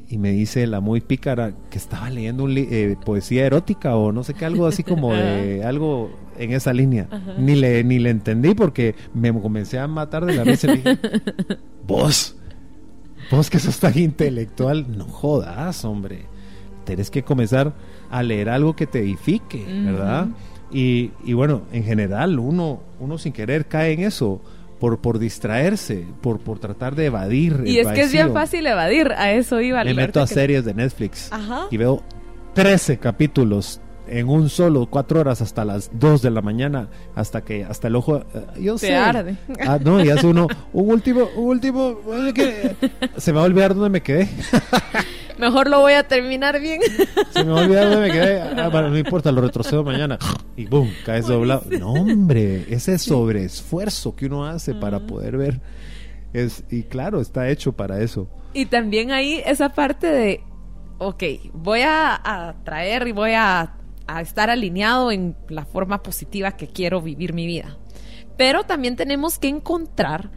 Y 0.09 0.17
me 0.17 0.31
dice 0.31 0.67
la 0.67 0.79
muy 0.79 1.01
pícara 1.01 1.53
que 1.71 1.77
estaba 1.77 2.09
leyendo 2.09 2.43
un 2.43 2.55
eh, 2.55 2.95
poesía 3.03 3.45
erótica 3.45 3.95
o 3.95 4.11
no 4.11 4.23
sé 4.23 4.35
qué, 4.35 4.45
algo 4.45 4.67
así 4.67 4.83
como 4.83 5.13
de 5.13 5.63
algo 5.65 6.11
en 6.37 6.51
esa 6.51 6.71
línea. 6.73 7.07
Ni 7.39 7.55
le, 7.55 7.83
ni 7.83 7.99
le 7.99 8.11
entendí 8.11 8.53
porque 8.53 8.95
me 9.13 9.33
comencé 9.33 9.79
a 9.79 9.87
matar 9.87 10.25
de 10.25 10.35
la 10.35 10.43
risa 10.43 10.71
y 10.71 10.77
dije, 10.77 10.99
vos, 11.87 12.35
vos 13.31 13.49
que 13.49 13.59
sos 13.59 13.79
tan 13.79 13.97
intelectual, 13.97 14.85
no 14.95 15.05
jodas, 15.05 15.83
hombre. 15.85 16.25
Tienes 16.85 17.09
que 17.09 17.23
comenzar 17.23 17.73
a 18.11 18.21
leer 18.21 18.49
algo 18.49 18.75
que 18.75 18.85
te 18.85 18.99
edifique, 18.99 19.65
¿verdad? 19.83 20.27
Y, 20.73 21.11
y, 21.23 21.33
bueno, 21.33 21.61
en 21.71 21.83
general 21.83 22.39
uno, 22.39 22.81
uno 22.99 23.17
sin 23.17 23.31
querer 23.31 23.67
cae 23.67 23.93
en 23.93 24.01
eso. 24.01 24.41
Por, 24.79 24.99
por 24.99 25.17
distraerse, 25.17 26.05
por, 26.19 26.41
por 26.41 26.59
tratar 26.59 26.93
de 26.93 27.05
evadir. 27.05 27.63
Y 27.65 27.79
es 27.79 27.87
que 27.87 28.01
es 28.01 28.11
bien 28.11 28.33
fácil 28.33 28.67
evadir, 28.67 29.13
a 29.13 29.31
eso 29.31 29.61
iba. 29.61 29.81
Me 29.81 29.93
meto 29.93 30.19
a 30.19 30.27
series 30.27 30.65
de 30.65 30.73
Netflix 30.73 31.31
y 31.71 31.77
veo 31.77 32.03
13 32.53 32.97
capítulos 32.97 33.79
en 34.07 34.29
un 34.29 34.49
solo, 34.49 34.87
cuatro 34.89 35.19
horas 35.19 35.41
hasta 35.41 35.65
las 35.65 35.89
2 35.93 36.21
de 36.21 36.31
la 36.31 36.41
mañana, 36.41 36.89
hasta 37.15 37.41
que 37.41 37.63
hasta 37.63 37.87
el 37.87 37.95
ojo, 37.95 38.17
eh, 38.17 38.45
yo 38.59 38.77
Se 38.77 38.95
arde. 38.95 39.37
Ah, 39.65 39.79
no, 39.83 40.03
y 40.03 40.09
hace 40.09 40.27
uno, 40.27 40.47
un 40.73 40.89
último, 40.89 41.29
un 41.35 41.49
último, 41.49 41.99
se 43.17 43.31
me 43.31 43.37
va 43.37 43.43
a 43.43 43.47
olvidar 43.47 43.73
dónde 43.73 43.89
me 43.89 44.01
quedé. 44.01 44.29
Mejor 45.37 45.69
lo 45.69 45.79
voy 45.79 45.93
a 45.93 46.07
terminar 46.07 46.59
bien. 46.61 46.79
Se 47.31 47.43
me 47.43 47.51
va 47.51 47.61
a 47.61 47.63
olvidar 47.63 47.89
dónde 47.89 48.07
me 48.07 48.13
quedé. 48.13 48.43
Ah, 48.63 48.69
bueno, 48.69 48.89
no 48.89 48.97
importa, 48.97 49.31
lo 49.31 49.41
retrocedo 49.41 49.83
mañana. 49.83 50.17
Y 50.55 50.65
boom, 50.65 50.89
caes 51.05 51.27
doblado. 51.27 51.63
No, 51.79 51.93
hombre, 51.93 52.65
ese 52.69 52.97
sobreesfuerzo 52.97 54.15
que 54.15 54.27
uno 54.27 54.45
hace 54.45 54.73
para 54.73 54.99
poder 54.99 55.37
ver. 55.37 55.59
Es, 56.33 56.63
y 56.69 56.83
claro, 56.83 57.19
está 57.19 57.49
hecho 57.49 57.73
para 57.73 57.99
eso. 57.99 58.27
Y 58.53 58.67
también 58.67 59.11
ahí 59.11 59.41
esa 59.45 59.69
parte 59.69 60.07
de, 60.07 60.43
ok, 60.99 61.23
voy 61.53 61.81
a, 61.81 62.15
a 62.15 62.63
traer 62.63 63.07
y 63.07 63.11
voy 63.11 63.31
a, 63.31 63.73
a 64.07 64.21
estar 64.21 64.49
alineado 64.49 65.11
en 65.11 65.35
la 65.49 65.65
forma 65.65 66.03
positiva 66.03 66.57
que 66.57 66.67
quiero 66.67 67.01
vivir 67.01 67.33
mi 67.33 67.45
vida. 67.45 67.77
Pero 68.37 68.63
también 68.63 68.95
tenemos 68.95 69.39
que 69.39 69.47
encontrar 69.47 70.31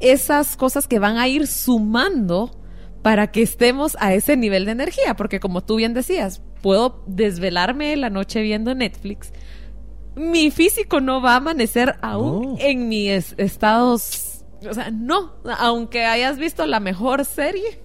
esas 0.00 0.56
cosas 0.56 0.88
que 0.88 0.98
van 0.98 1.18
a 1.18 1.28
ir 1.28 1.46
sumando 1.46 2.56
para 3.02 3.30
que 3.30 3.42
estemos 3.42 3.96
a 4.00 4.14
ese 4.14 4.36
nivel 4.36 4.64
de 4.64 4.72
energía, 4.72 5.14
porque 5.16 5.40
como 5.40 5.62
tú 5.62 5.76
bien 5.76 5.94
decías, 5.94 6.42
puedo 6.62 7.02
desvelarme 7.06 7.96
la 7.96 8.10
noche 8.10 8.42
viendo 8.42 8.74
Netflix, 8.74 9.32
mi 10.16 10.50
físico 10.50 11.00
no 11.00 11.22
va 11.22 11.34
a 11.34 11.36
amanecer 11.36 11.96
aún 12.02 12.56
en 12.60 12.88
mis 12.88 13.34
estados, 13.38 14.44
o 14.68 14.74
sea, 14.74 14.90
no, 14.90 15.34
aunque 15.58 16.04
hayas 16.04 16.38
visto 16.38 16.66
la 16.66 16.80
mejor 16.80 17.24
serie, 17.24 17.82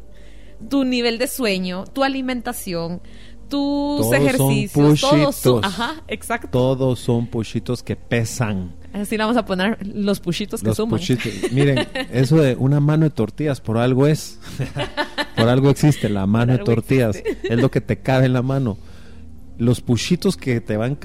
tu 0.70 0.84
nivel 0.84 1.18
de 1.18 1.28
sueño, 1.28 1.86
tu 1.86 2.04
alimentación, 2.04 3.02
tus 3.50 4.12
ejercicios, 4.12 5.02
todos 5.02 5.36
son, 5.36 5.66
ajá, 5.66 5.96
exacto. 6.08 6.50
Todos 6.50 7.00
son 7.00 7.28
pushitos 7.28 7.84
que 7.84 7.96
pesan. 7.96 8.74
Así 8.94 9.18
le 9.18 9.24
vamos 9.24 9.38
a 9.38 9.46
poner 9.46 9.78
los 9.86 10.20
pushitos 10.20 10.62
que 10.62 10.74
suman. 10.74 11.02
Miren, 11.52 11.88
eso 12.12 12.38
de 12.38 12.56
una 12.56 12.80
mano 12.80 13.04
de 13.04 13.10
tortillas 13.10 13.60
por 13.60 13.78
algo 13.78 14.08
es. 14.08 14.40
por 15.36 15.50
algo 15.50 15.70
existe 15.70 16.10
la 16.10 16.26
mano 16.26 16.54
de 16.54 16.60
tortillas. 16.60 17.22
Es 17.44 17.60
lo 17.60 17.70
que 17.70 17.82
te 17.82 18.00
cabe 18.00 18.26
en 18.26 18.34
la 18.34 18.42
mano. 18.42 18.78
Los 19.58 19.82
pushitos 19.82 20.38
que 20.38 20.62
te 20.62 20.78
van 20.78 20.96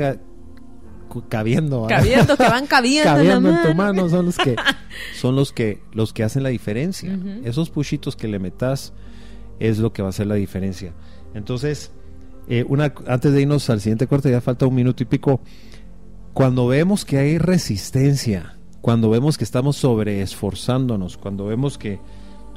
cabiendo, 1.29 1.87
cabiendo 1.89 2.37
que 2.37 2.43
van 2.45 2.67
cabiendo, 2.67 3.11
cabiendo 3.11 3.51
en, 3.51 3.63
tu 3.63 3.75
mano 3.75 4.09
son 4.09 4.27
los 4.27 4.37
que 4.37 4.57
son 5.15 5.37
los 5.37 5.53
que 5.53 5.81
los 5.93 6.13
que 6.13 6.23
hacen 6.23 6.43
la 6.43 6.49
diferencia. 6.51 7.19
Esos 7.45 7.71
pushitos 7.71 8.17
que 8.17 8.29
le 8.29 8.39
metas 8.39 8.93
es 9.59 9.79
lo 9.79 9.93
que 9.93 10.03
va 10.03 10.09
a 10.09 10.11
hacer 10.11 10.27
la 10.27 10.37
diferencia. 10.37 10.93
Entonces, 11.35 11.93
eh, 12.53 12.67
antes 13.07 13.33
de 13.33 13.43
irnos 13.43 13.71
al 13.71 13.81
siguiente 13.81 14.09
corte, 14.09 14.29
ya 14.29 14.41
falta 14.41 14.67
un 14.67 14.75
minuto 14.75 15.05
y 15.05 15.07
pico. 15.07 15.41
Cuando 16.35 16.67
vemos 16.67 17.05
que 17.05 17.17
hay 17.17 17.39
resistencia, 17.39 18.59
cuando 18.81 19.09
vemos 19.09 19.39
que 19.39 19.45
estamos 19.45 19.77
sobreesforzándonos, 19.77 21.17
cuando 21.17 21.47
vemos 21.47 21.79
que, 21.79 22.01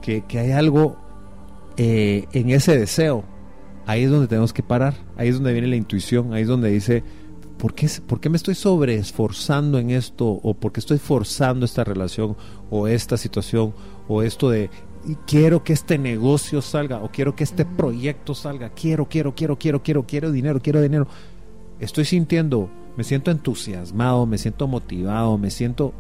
que, 0.02 0.24
hay 0.40 0.52
algo 0.52 0.98
eh, 1.78 2.26
en 2.34 2.50
ese 2.50 2.76
deseo, 2.76 3.24
ahí 3.86 4.04
es 4.04 4.10
donde 4.10 4.28
tenemos 4.28 4.52
que 4.52 4.64
parar, 4.64 4.96
ahí 5.16 5.28
es 5.28 5.36
donde 5.36 5.54
viene 5.54 5.68
la 5.68 5.76
intuición, 5.76 6.34
ahí 6.34 6.42
es 6.42 6.48
donde 6.48 6.72
dice, 6.72 7.04
¿por 7.60 7.76
qué, 7.76 7.88
¿por 8.08 8.20
qué 8.20 8.30
me 8.30 8.38
estoy 8.38 8.56
sobreesforzando 8.56 9.78
en 9.78 9.92
esto? 9.92 10.28
¿O 10.28 10.56
por 10.56 10.72
qué 10.72 10.80
estoy 10.80 10.98
forzando 10.98 11.66
esta 11.66 11.84
relación 11.84 12.36
o 12.72 12.88
esta 12.88 13.16
situación 13.16 13.76
o 14.08 14.24
esto 14.24 14.50
de 14.50 14.72
y 15.06 15.16
quiero 15.28 15.64
que 15.64 15.74
este 15.74 15.98
negocio 15.98 16.62
salga 16.62 17.04
o 17.04 17.10
quiero 17.10 17.36
que 17.36 17.44
este 17.44 17.66
proyecto 17.66 18.34
salga, 18.34 18.70
quiero, 18.70 19.08
quiero, 19.08 19.36
quiero, 19.36 19.58
quiero, 19.58 19.84
quiero, 19.84 20.04
quiero 20.06 20.32
dinero, 20.32 20.60
quiero 20.62 20.82
dinero. 20.82 21.08
Estoy 21.80 22.06
sintiendo, 22.06 22.70
me 22.96 23.04
siento 23.04 23.32
entusiasmado, 23.32 24.26
me 24.26 24.38
siento 24.38 24.68
motivado, 24.68 25.38
me 25.38 25.52
siento... 25.52 25.94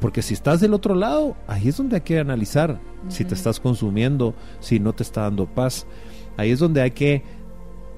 porque 0.00 0.22
si 0.22 0.34
estás 0.34 0.60
del 0.60 0.74
otro 0.74 0.94
lado, 0.94 1.36
ahí 1.46 1.68
es 1.68 1.76
donde 1.76 1.96
hay 1.96 2.02
que 2.02 2.18
analizar 2.18 2.78
si 3.08 3.24
te 3.24 3.34
estás 3.34 3.60
consumiendo, 3.60 4.34
si 4.60 4.80
no 4.80 4.92
te 4.92 5.02
está 5.02 5.22
dando 5.22 5.46
paz. 5.46 5.86
Ahí 6.36 6.50
es 6.50 6.58
donde 6.58 6.82
hay 6.82 6.90
que 6.90 7.22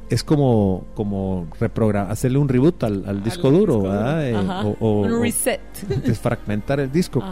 es 0.09 0.25
como 0.25 0.87
como 0.95 1.49
reprogramar, 1.61 2.11
hacerle 2.11 2.39
un 2.39 2.49
reboot 2.49 2.83
al, 2.85 3.23
disco 3.23 3.51
duro, 3.51 3.85
eh, 4.23 4.35
o, 4.81 5.03
un 5.03 5.21
reset, 5.21 5.61
desfragmentar 6.03 6.81
el 6.81 6.91
disco, 6.91 7.23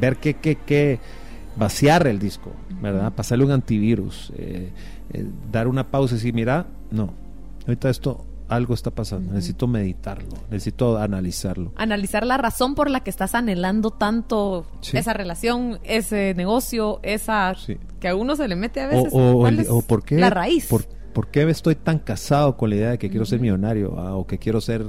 ver 0.00 0.16
qué 0.16 0.34
qué 0.34 0.56
qué 0.56 1.00
vaciar 1.56 2.06
el 2.06 2.18
disco, 2.18 2.52
¿verdad? 2.80 3.12
Pasarle 3.12 3.44
un 3.44 3.52
antivirus, 3.52 4.32
eh, 4.36 4.72
eh, 5.12 5.26
dar 5.50 5.68
una 5.68 5.90
pausa 5.90 6.14
y 6.14 6.18
decir, 6.18 6.34
mira, 6.34 6.66
no, 6.90 7.14
ahorita 7.66 7.90
esto 7.90 8.24
algo 8.48 8.74
está 8.74 8.90
pasando, 8.90 9.32
necesito 9.32 9.66
meditarlo, 9.66 10.28
necesito 10.50 10.98
analizarlo. 10.98 11.72
Analizar 11.76 12.26
la 12.26 12.36
razón 12.36 12.74
por 12.74 12.90
la 12.90 13.00
que 13.00 13.10
estás 13.10 13.34
anhelando 13.34 13.90
tanto 13.90 14.66
esa 14.92 15.12
relación, 15.12 15.80
ese 15.84 16.34
negocio, 16.34 17.00
esa 17.02 17.54
que 18.00 18.08
a 18.08 18.14
uno 18.14 18.36
se 18.36 18.46
le 18.48 18.56
mete 18.56 18.80
a 18.80 18.86
veces. 18.86 19.12
O, 19.12 19.82
por 19.82 20.04
qué, 20.04 20.18
la 20.18 20.30
raíz. 20.30 20.68
Por, 20.68 21.28
qué 21.28 21.48
estoy 21.48 21.76
tan 21.76 21.98
casado 21.98 22.56
con 22.56 22.70
la 22.70 22.76
idea 22.76 22.90
de 22.90 22.98
que 22.98 23.08
quiero 23.08 23.24
ser 23.24 23.40
millonario 23.40 23.98
ah, 23.98 24.16
o 24.16 24.26
que 24.26 24.38
quiero 24.38 24.60
ser 24.60 24.84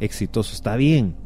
exitoso? 0.00 0.52
Está 0.52 0.76
bien, 0.76 1.16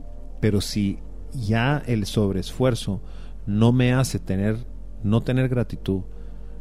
pero 0.40 0.60
si 0.60 0.98
ya 1.32 1.82
el 1.86 2.06
sobreesfuerzo 2.06 3.00
no 3.46 3.72
me 3.72 3.92
hace 3.92 4.18
tener 4.18 4.58
no 5.04 5.22
tener 5.22 5.48
gratitud, 5.48 6.00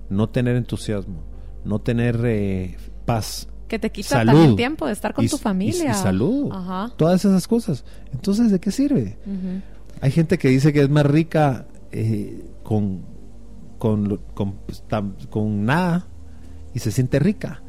no 0.09 0.29
tener 0.29 0.55
entusiasmo, 0.55 1.23
no 1.65 1.79
tener 1.79 2.19
eh, 2.25 2.77
paz. 3.05 3.47
Que 3.67 3.79
te 3.79 3.91
quita 3.91 4.23
también 4.23 4.55
tiempo 4.55 4.85
de 4.85 4.93
estar 4.93 5.15
con 5.15 5.27
tu 5.27 5.37
familia. 5.37 5.91
Y, 5.91 5.93
salud. 5.95 6.53
Todas 6.95 7.25
esas 7.25 7.47
cosas. 7.47 7.83
Entonces, 8.11 8.51
¿de 8.51 8.59
qué 8.59 8.69
sirve? 8.69 9.17
Hay 10.01 10.11
gente 10.11 10.37
que 10.37 10.49
dice 10.49 10.71
que 10.71 10.81
es 10.81 10.89
más 10.89 11.05
rica 11.05 11.65
eh, 11.91 12.45
con, 12.61 13.01
con, 13.79 14.19
pues, 14.65 14.83
con, 15.29 15.65
nada 15.65 16.05
y 16.73 16.79
se 16.79 16.91
siente 16.91 17.17
rica. 17.17 17.63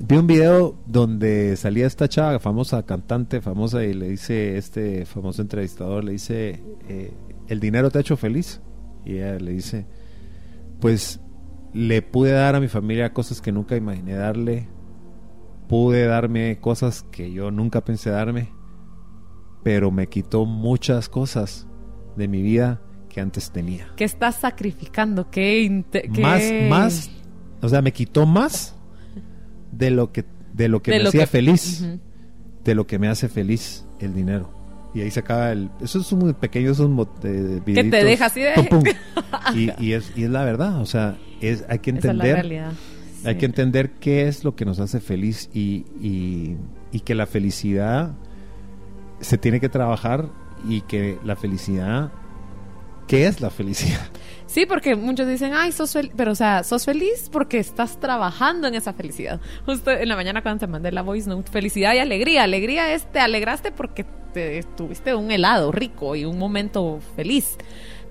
Vi 0.00 0.16
un 0.16 0.28
video 0.28 0.76
donde 0.86 1.56
salía 1.56 1.86
esta 1.86 2.08
chava, 2.08 2.38
famosa 2.38 2.84
cantante, 2.84 3.40
famosa, 3.40 3.82
y 3.82 3.94
le 3.94 4.10
dice, 4.10 4.56
este 4.56 5.06
famoso 5.06 5.42
entrevistador, 5.42 6.04
le 6.04 6.12
dice, 6.12 6.62
eh, 6.88 7.12
¿el 7.48 7.58
dinero 7.58 7.90
te 7.90 7.98
ha 7.98 8.00
hecho 8.02 8.16
feliz? 8.16 8.60
Y 9.08 9.16
ella 9.16 9.38
le 9.38 9.52
dice, 9.52 9.86
pues 10.80 11.18
le 11.72 12.02
pude 12.02 12.32
dar 12.32 12.54
a 12.54 12.60
mi 12.60 12.68
familia 12.68 13.14
cosas 13.14 13.40
que 13.40 13.50
nunca 13.50 13.74
imaginé 13.74 14.12
darle, 14.14 14.68
pude 15.66 16.04
darme 16.04 16.58
cosas 16.60 17.04
que 17.10 17.32
yo 17.32 17.50
nunca 17.50 17.82
pensé 17.82 18.10
darme, 18.10 18.52
pero 19.62 19.90
me 19.90 20.08
quitó 20.08 20.44
muchas 20.44 21.08
cosas 21.08 21.66
de 22.16 22.28
mi 22.28 22.42
vida 22.42 22.82
que 23.08 23.22
antes 23.22 23.50
tenía. 23.50 23.88
¿Qué 23.96 24.04
estás 24.04 24.36
sacrificando? 24.36 25.30
¿Qué, 25.30 25.84
Más, 26.20 26.42
más, 26.68 27.10
o 27.62 27.68
sea, 27.70 27.80
me 27.80 27.92
quitó 27.92 28.26
más 28.26 28.76
de 29.72 29.90
lo 29.90 30.12
que, 30.12 30.26
de 30.52 30.68
lo 30.68 30.82
que 30.82 30.90
me 30.90 31.08
hacía 31.08 31.26
feliz. 31.26 31.82
de 32.62 32.74
lo 32.74 32.86
que 32.86 32.98
me 32.98 33.08
hace 33.08 33.30
feliz 33.30 33.86
el 34.00 34.12
dinero. 34.12 34.57
Y 34.94 35.02
ahí 35.02 35.10
se 35.10 35.20
acaba 35.20 35.52
el... 35.52 35.70
Eso 35.80 36.00
es 36.00 36.12
muy 36.12 36.32
pequeño, 36.32 36.70
esos 36.70 36.88
de, 37.20 37.60
Que 37.64 37.84
te 37.84 38.04
deja 38.04 38.26
así 38.26 38.40
de... 38.40 38.52
Pum, 38.54 38.66
pum. 38.68 38.82
Y, 39.54 39.70
y 39.82 39.92
es, 39.92 40.12
y 40.16 40.24
es 40.24 40.30
la 40.30 40.44
verdad, 40.44 40.80
o 40.80 40.86
sea, 40.86 41.16
es, 41.40 41.64
hay 41.68 41.78
que 41.80 41.90
Esa 41.90 41.98
es 41.98 42.04
la 42.04 42.10
entender... 42.12 42.34
realidad. 42.34 42.72
Hay 43.24 43.34
Sí. 43.34 43.40
que 43.40 43.46
entender 43.46 43.90
qué 44.00 44.28
es 44.28 44.44
lo 44.44 44.54
que 44.54 44.64
nos 44.64 44.78
hace 44.80 45.00
feliz 45.00 45.50
y, 45.52 45.84
y- 46.00 46.56
y 46.92 47.00
que 47.00 47.14
la 47.14 47.26
felicidad 47.26 48.12
se 49.20 49.36
tiene 49.38 49.58
que 49.60 49.68
trabajar 49.68 50.28
y 50.68 50.82
que 50.82 51.18
la 51.24 51.34
felicidad, 51.36 52.12
¿qué 53.06 53.26
es 53.26 53.40
la 53.40 53.50
felicidad? 53.50 54.00
Sí, 54.48 54.64
porque 54.64 54.96
muchos 54.96 55.26
dicen, 55.28 55.52
ay, 55.54 55.72
sos 55.72 55.92
feliz, 55.92 56.10
pero 56.16 56.32
o 56.32 56.34
sea, 56.34 56.64
sos 56.64 56.86
feliz 56.86 57.28
porque 57.30 57.58
estás 57.58 58.00
trabajando 58.00 58.66
en 58.66 58.74
esa 58.74 58.94
felicidad. 58.94 59.40
Justo 59.66 59.90
en 59.90 60.08
la 60.08 60.16
mañana 60.16 60.40
cuando 60.42 60.60
te 60.60 60.66
mandé 60.66 60.90
la 60.90 61.02
voice 61.02 61.28
note, 61.28 61.50
felicidad 61.52 61.92
y 61.92 61.98
alegría. 61.98 62.44
Alegría 62.44 62.94
es, 62.94 63.04
te 63.12 63.20
alegraste 63.20 63.72
porque 63.72 64.06
te 64.32 64.62
tuviste 64.74 65.14
un 65.14 65.30
helado 65.30 65.70
rico 65.70 66.16
y 66.16 66.24
un 66.24 66.38
momento 66.38 66.98
feliz. 67.14 67.56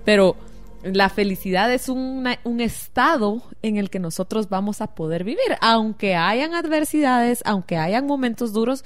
Pero 0.04 0.36
la 0.84 1.08
felicidad 1.08 1.72
es 1.74 1.88
una- 1.88 2.38
un 2.44 2.60
estado 2.60 3.42
en 3.62 3.76
el 3.76 3.90
que 3.90 3.98
nosotros 3.98 4.48
vamos 4.48 4.80
a 4.80 4.94
poder 4.94 5.24
vivir, 5.24 5.56
aunque 5.60 6.14
hayan 6.14 6.54
adversidades, 6.54 7.42
aunque 7.46 7.76
hayan 7.78 8.06
momentos 8.06 8.52
duros, 8.52 8.84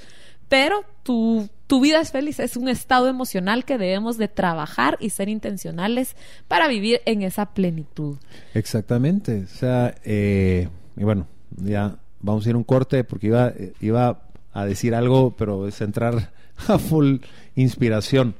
pero 0.53 0.85
tu, 1.01 1.49
tu 1.65 1.81
vida 1.81 1.99
es 1.99 2.11
feliz, 2.11 2.39
es 2.39 2.57
un 2.57 2.69
estado 2.69 3.07
emocional 3.07 3.65
que 3.65 3.79
debemos 3.79 4.19
de 4.19 4.27
trabajar 4.27 4.99
y 4.99 5.09
ser 5.09 5.27
intencionales 5.27 6.15
para 6.47 6.67
vivir 6.67 7.01
en 7.07 7.23
esa 7.23 7.55
plenitud. 7.55 8.17
Exactamente, 8.53 9.45
o 9.45 9.47
sea, 9.47 9.95
eh, 10.03 10.69
y 10.95 11.03
bueno, 11.03 11.25
ya 11.57 11.95
vamos 12.19 12.45
a 12.45 12.51
ir 12.51 12.55
un 12.55 12.63
corte 12.63 13.03
porque 13.03 13.25
iba, 13.25 13.51
iba 13.81 14.21
a 14.53 14.65
decir 14.65 14.93
algo, 14.93 15.35
pero 15.35 15.67
es 15.67 15.81
entrar 15.81 16.31
a 16.67 16.77
full 16.77 17.15
inspiración. 17.55 18.35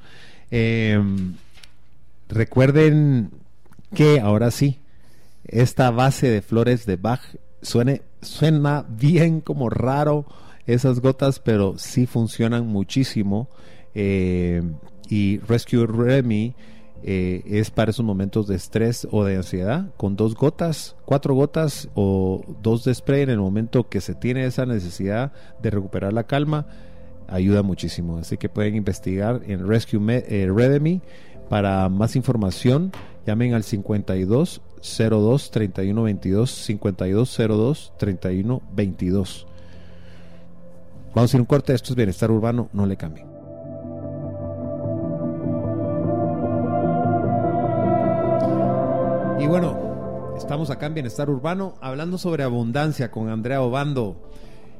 Eh, 0.51 1.01
recuerden 2.29 3.31
que 3.95 4.19
ahora 4.19 4.51
sí, 4.51 4.77
esta 5.45 5.89
base 5.89 6.29
de 6.29 6.43
flores 6.43 6.85
de 6.85 6.95
Bach 6.95 7.21
suene, 7.63 8.03
suena 8.21 8.85
bien 8.87 9.41
como 9.41 9.71
raro 9.71 10.27
esas 10.65 10.99
gotas, 10.99 11.39
pero 11.39 11.75
sí 11.77 12.05
funcionan 12.05 12.67
muchísimo. 12.67 13.49
Eh, 13.95 14.61
y 15.09 15.39
Rescue 15.39 15.85
Remy 15.85 16.55
eh, 17.05 17.43
es 17.45 17.69
para 17.69 17.91
esos 17.91 18.05
momentos 18.05 18.47
de 18.47 18.55
estrés 18.55 19.05
o 19.11 19.25
de 19.25 19.35
ansiedad, 19.35 19.89
con 19.97 20.15
dos 20.15 20.35
gotas, 20.35 20.95
cuatro 21.05 21.35
gotas 21.35 21.89
o 21.95 22.41
dos 22.61 22.85
de 22.85 22.95
spray 22.95 23.23
en 23.23 23.29
el 23.29 23.39
momento 23.39 23.89
que 23.89 23.99
se 23.99 24.15
tiene 24.15 24.45
esa 24.45 24.65
necesidad 24.65 25.33
de 25.61 25.69
recuperar 25.69 26.13
la 26.13 26.23
calma, 26.23 26.65
ayuda 27.27 27.61
muchísimo. 27.61 28.17
Así 28.17 28.37
que 28.37 28.47
pueden 28.47 28.75
investigar 28.75 29.41
en 29.47 29.67
Rescue 29.67 29.99
eh, 30.27 30.49
Redemy. 30.53 31.01
Para 31.49 31.89
más 31.89 32.15
información, 32.15 32.93
llamen 33.27 33.53
al 33.53 33.63
52 33.63 34.61
02 34.81 35.51
31 35.51 36.03
22 36.03 36.49
52 36.49 37.37
02 37.37 37.93
31 37.97 38.61
22. 38.73 39.47
Vamos 41.15 41.33
a 41.33 41.37
ir 41.37 41.41
un 41.41 41.45
corte. 41.45 41.73
Esto 41.73 41.91
es 41.91 41.95
Bienestar 41.95 42.31
Urbano. 42.31 42.69
No 42.73 42.85
le 42.85 42.97
cambien. 42.97 43.27
Y 49.39 49.47
bueno, 49.47 50.33
estamos 50.37 50.69
acá 50.69 50.85
en 50.85 50.93
Bienestar 50.93 51.29
Urbano 51.29 51.75
hablando 51.81 52.17
sobre 52.17 52.43
abundancia 52.43 53.11
con 53.11 53.29
Andrea 53.29 53.61
Obando. 53.61 54.15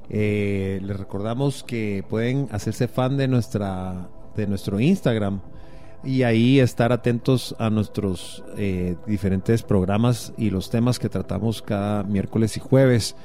Eh, 0.10 0.80
les 0.84 0.98
recordamos 0.98 1.64
que 1.64 2.04
pueden 2.10 2.48
hacerse 2.52 2.88
fan 2.88 3.18
de 3.18 3.28
nuestra 3.28 4.10
de 4.36 4.48
nuestro 4.48 4.80
Instagram 4.80 5.42
y 6.04 6.24
ahí 6.24 6.60
estar 6.60 6.92
atentos 6.92 7.56
a 7.60 7.70
nuestros 7.70 8.44
eh, 8.58 8.96
diferentes 9.08 9.64
programas 9.64 10.34
y 10.38 10.50
los 10.50 10.70
temas 10.70 11.00
que 11.00 11.10
tratamos 11.10 11.62
cada 11.62 12.04
miércoles 12.04 12.58
y 12.58 12.60
jueves. 12.60 13.16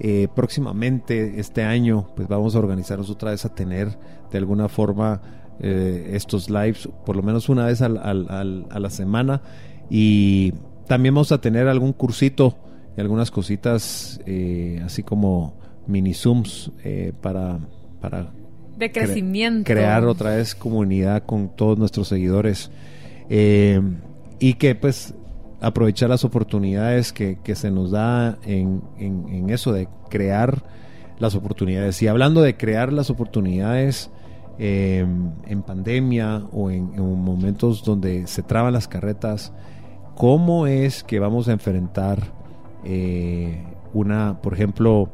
Eh, 0.00 0.26
próximamente 0.34 1.38
este 1.38 1.62
año 1.62 2.08
pues 2.16 2.26
vamos 2.26 2.56
a 2.56 2.58
organizarnos 2.58 3.10
otra 3.10 3.30
vez 3.30 3.44
a 3.44 3.54
tener 3.54 3.96
de 4.32 4.38
alguna 4.38 4.68
forma 4.68 5.22
eh, 5.60 6.10
estos 6.14 6.50
lives 6.50 6.88
por 7.06 7.14
lo 7.14 7.22
menos 7.22 7.48
una 7.48 7.66
vez 7.66 7.80
al- 7.80 7.98
al- 7.98 8.26
al- 8.28 8.66
a 8.70 8.80
la 8.80 8.90
semana 8.90 9.40
y 9.88 10.52
también 10.88 11.14
vamos 11.14 11.30
a 11.30 11.40
tener 11.40 11.68
algún 11.68 11.92
cursito 11.92 12.56
y 12.96 13.00
algunas 13.00 13.30
cositas 13.30 14.20
eh, 14.26 14.82
así 14.84 15.04
como 15.04 15.60
mini 15.86 16.12
zooms 16.12 16.72
para 17.20 17.60
para 18.00 18.32
De 18.76 18.90
cre- 18.90 19.04
crecimiento. 19.04 19.64
crear 19.72 20.04
otra 20.06 20.34
vez 20.34 20.56
comunidad 20.56 21.22
con 21.24 21.54
todos 21.54 21.78
nuestros 21.78 22.08
seguidores 22.08 22.72
y 24.40 24.54
que 24.54 24.74
pues 24.74 25.14
aprovechar 25.60 26.10
las 26.10 26.24
oportunidades 26.24 27.12
que, 27.12 27.38
que 27.42 27.54
se 27.54 27.70
nos 27.70 27.90
da 27.90 28.38
en, 28.44 28.82
en- 28.98 29.50
eso 29.50 29.72
de 29.72 29.88
crear 30.10 30.62
las 31.18 31.34
oportunidades. 31.34 32.00
Y 32.02 32.08
hablando 32.08 32.42
de 32.42 32.56
crear 32.56 32.92
las 32.92 33.10
oportunidades 33.10 34.10
eh, 34.58 35.06
en 35.46 35.62
pandemia 35.62 36.42
o 36.52 36.70
en, 36.70 36.92
en 36.94 37.22
momentos 37.24 37.84
donde 37.84 38.26
se 38.26 38.42
traban 38.42 38.72
las 38.72 38.86
carretas 38.88 39.52
cómo 40.14 40.66
es 40.68 41.02
que 41.02 41.18
vamos 41.18 41.48
a 41.48 41.52
enfrentar 41.52 42.20
eh, 42.84 43.64
una 43.92 44.40
por 44.40 44.54
ejemplo 44.54 45.08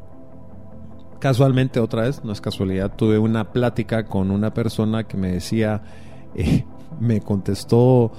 casualmente 1.19 1.79
otra 1.79 2.03
vez, 2.03 2.23
no 2.23 2.31
es 2.31 2.41
casualidad, 2.41 2.91
tuve 2.95 3.17
una 3.19 3.51
plática 3.51 4.05
con 4.05 4.31
una 4.31 4.53
persona 4.53 5.03
que 5.07 5.17
me 5.17 5.31
decía, 5.31 5.83
eh, 6.35 6.65
me 6.99 7.21
contestó, 7.21 8.11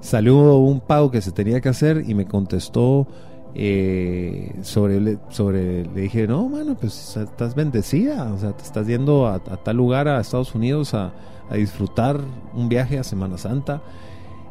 salió 0.00 0.58
un 0.58 0.80
pago 0.80 1.10
que 1.10 1.20
se 1.20 1.32
tenía 1.32 1.60
que 1.60 1.68
hacer 1.68 2.04
y 2.06 2.14
me 2.14 2.26
contestó 2.26 3.06
eh, 3.58 4.54
sobre, 4.60 5.16
sobre, 5.30 5.86
le 5.86 6.02
dije, 6.02 6.26
no, 6.26 6.46
mano, 6.46 6.76
pues 6.78 7.16
estás 7.16 7.54
bendecida, 7.54 8.30
o 8.30 8.38
sea, 8.38 8.52
te 8.52 8.62
estás 8.62 8.86
yendo 8.86 9.26
a, 9.26 9.38
tal 9.38 9.76
lugar, 9.76 10.08
a 10.08 10.20
Estados 10.20 10.54
Unidos, 10.54 10.92
a, 10.92 11.12
disfrutar 11.52 12.20
un 12.54 12.68
viaje 12.68 12.98
a 12.98 13.04
Semana 13.04 13.38
Santa. 13.38 13.80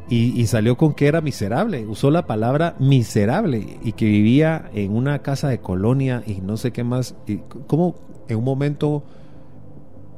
Y, 0.07 0.39
y 0.39 0.47
salió 0.47 0.77
con 0.77 0.93
que 0.93 1.07
era 1.07 1.21
miserable, 1.21 1.85
usó 1.85 2.09
la 2.09 2.25
palabra 2.25 2.75
miserable 2.79 3.79
y 3.83 3.93
que 3.93 4.05
vivía 4.05 4.69
en 4.73 4.95
una 4.95 5.19
casa 5.23 5.49
de 5.49 5.59
colonia 5.59 6.23
y 6.25 6.41
no 6.41 6.57
sé 6.57 6.71
qué 6.71 6.83
más. 6.83 7.15
Y 7.27 7.37
cómo 7.67 7.95
en 8.27 8.37
un 8.37 8.43
momento, 8.43 9.03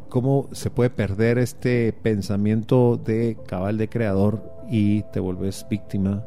cómo 0.09 0.49
se 0.51 0.69
puede 0.69 0.89
perder 0.89 1.37
este 1.37 1.93
pensamiento 1.93 2.97
de 2.97 3.37
cabal 3.47 3.77
de 3.77 3.89
creador 3.89 4.56
y 4.69 5.03
te 5.11 5.19
vuelves 5.19 5.65
víctima 5.69 6.23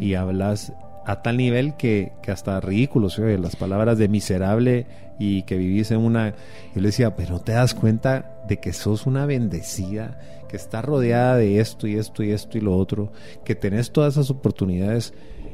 y 0.00 0.14
hablas 0.14 0.72
a 1.04 1.20
tal 1.22 1.36
nivel 1.36 1.76
que, 1.76 2.12
que 2.22 2.30
hasta 2.30 2.60
ridículo 2.60 3.10
se 3.10 3.22
oye 3.24 3.38
las 3.38 3.56
palabras 3.56 3.98
de 3.98 4.08
miserable 4.08 4.86
y 5.18 5.42
que 5.42 5.56
vivís 5.56 5.90
en 5.90 5.98
una... 5.98 6.30
Yo 6.74 6.80
le 6.80 6.88
decía, 6.88 7.16
pero 7.16 7.32
no 7.34 7.40
te 7.40 7.52
das 7.52 7.74
cuenta 7.74 8.40
de 8.48 8.58
que 8.58 8.72
sos 8.72 9.06
una 9.06 9.26
bendecida, 9.26 10.18
que 10.48 10.56
estás 10.56 10.84
rodeada 10.84 11.36
de 11.36 11.58
esto 11.60 11.86
y 11.86 11.96
esto 11.96 12.22
y 12.22 12.30
esto 12.30 12.56
y 12.58 12.60
lo 12.60 12.76
otro, 12.76 13.12
que 13.44 13.54
tenés 13.54 13.90
todas 13.92 14.14
esas 14.14 14.30
oportunidades 14.30 15.12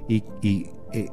y... 0.09 0.23
y, 0.43 0.67
eh, 0.93 1.09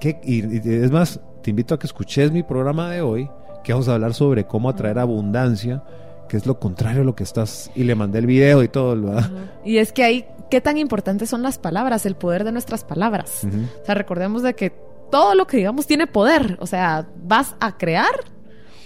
que- 0.00 0.20
y- 0.22 0.44
y 0.68 0.74
es 0.84 0.90
más, 0.90 1.20
te 1.42 1.50
invito 1.50 1.74
a 1.74 1.78
que 1.78 1.86
escuches 1.86 2.30
mi 2.30 2.42
programa 2.42 2.90
de 2.90 3.00
hoy, 3.02 3.28
que 3.64 3.72
vamos 3.72 3.88
a 3.88 3.94
hablar 3.94 4.14
sobre 4.14 4.44
cómo 4.44 4.68
atraer 4.68 4.98
abundancia, 4.98 5.82
que 6.28 6.36
es 6.36 6.46
lo 6.46 6.58
contrario 6.60 7.02
a 7.02 7.04
lo 7.04 7.14
que 7.16 7.24
estás... 7.24 7.70
Y 7.74 7.84
le 7.84 7.94
mandé 7.94 8.18
el 8.20 8.26
video 8.26 8.62
y 8.62 8.68
todo. 8.68 9.18
Y 9.64 9.78
es 9.78 9.92
que 9.92 10.04
ahí, 10.04 10.24
qué 10.50 10.60
tan 10.60 10.78
importantes 10.78 11.28
son 11.30 11.42
las 11.42 11.58
palabras, 11.58 12.06
el 12.06 12.14
poder 12.16 12.44
de 12.44 12.52
nuestras 12.52 12.84
palabras. 12.84 13.42
O 13.44 13.84
sea, 13.86 13.94
recordemos 13.94 14.42
de 14.42 14.54
que 14.54 14.70
todo 15.10 15.34
lo 15.34 15.46
que 15.46 15.56
digamos 15.58 15.86
tiene 15.86 16.06
poder. 16.06 16.56
O 16.60 16.66
sea, 16.66 17.06
vas 17.22 17.54
a 17.60 17.76
crear 17.78 18.06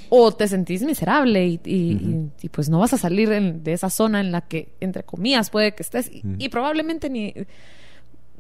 o 0.09 0.31
te 0.33 0.47
sentís 0.47 0.83
miserable 0.83 1.47
y, 1.47 1.61
y- 1.65 1.95
Ujú. 1.97 2.31
y- 2.41 2.47
y, 2.47 2.49
pues 2.51 2.69
no 2.69 2.79
vas 2.81 2.93
a 2.93 2.99
salir 2.99 3.33
en- 3.33 3.65
de 3.65 3.73
esa 3.73 3.89
zona 3.91 4.21
en 4.21 4.31
la 4.31 4.43
que, 4.43 4.75
entre 4.81 5.03
comillas, 5.05 5.51
puede 5.51 5.75
que 5.75 5.83
estés. 5.83 6.11
Y 6.39 6.49
probablemente 6.51 7.09
ni 7.11 7.33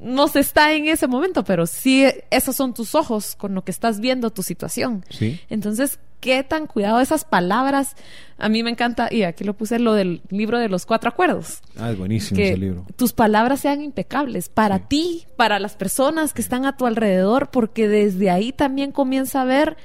no 0.01 0.27
se 0.29 0.41
está 0.41 0.73
en 0.73 0.89
ese 0.89 1.07
momento, 1.07 1.45
pero 1.45 1.65
sí 1.67 2.05
esos 2.31 2.57
son 2.57 2.75
tus 2.75 2.95
ojos 2.95 3.37
con 3.37 3.55
lo 3.55 3.63
que 3.65 3.71
estás 3.71 4.01
viendo 4.01 4.31
tu 4.31 4.43
situación. 4.43 5.05
Sí. 5.11 5.41
Entonces, 5.49 5.99
qué 6.23 6.43
tan 6.45 6.67
cuidado 6.67 7.01
esas 7.01 7.25
palabras. 7.27 7.97
A 8.39 8.49
mí 8.49 8.63
me 8.63 8.71
encanta, 8.71 9.09
y 9.11 9.25
aquí 9.25 9.45
lo 9.45 9.55
puse 9.55 9.79
lo 9.79 9.93
del 9.93 10.23
libro 10.31 10.59
de 10.59 10.69
los 10.71 10.87
cuatro 10.87 11.11
acuerdos 11.11 11.61
Ah, 11.77 11.91
es 11.91 11.99
buenísimo 11.99 12.37
que 12.39 12.49
ese 12.49 12.57
libro. 12.57 12.87
tus 12.97 13.13
palabras 13.13 13.61
sean 13.61 13.83
impecables 13.83 14.49
para 14.49 14.79
Sí. 14.79 14.85
ti, 14.89 15.27
para 15.37 15.59
las 15.59 15.77
personas 15.77 16.33
que 16.33 16.41
están 16.41 16.65
a 16.65 16.77
tu 16.77 16.87
alrededor, 16.87 17.51
porque 17.51 17.87
desde 17.89 18.31
ahí 18.31 18.53
también 18.53 18.91
comienza 18.93 19.43
a 19.43 19.45
ver, 19.45 19.77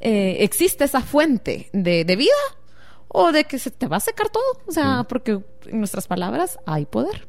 eh, 0.00 0.38
existe 0.40 0.82
esa 0.84 1.00
fuente 1.02 1.68
de, 1.72 2.04
de 2.04 2.16
vida 2.16 2.30
o 3.08 3.30
de 3.30 3.44
que 3.44 3.58
se 3.58 3.70
te 3.70 3.86
va 3.86 3.98
a 3.98 4.00
secar 4.00 4.28
todo. 4.30 4.42
O 4.66 4.72
sea, 4.72 5.00
Sí. 5.00 5.06
porque 5.08 5.32
en 5.66 5.78
nuestras 5.78 6.06
palabras 6.08 6.58
hay 6.66 6.86
poder. 6.86 7.26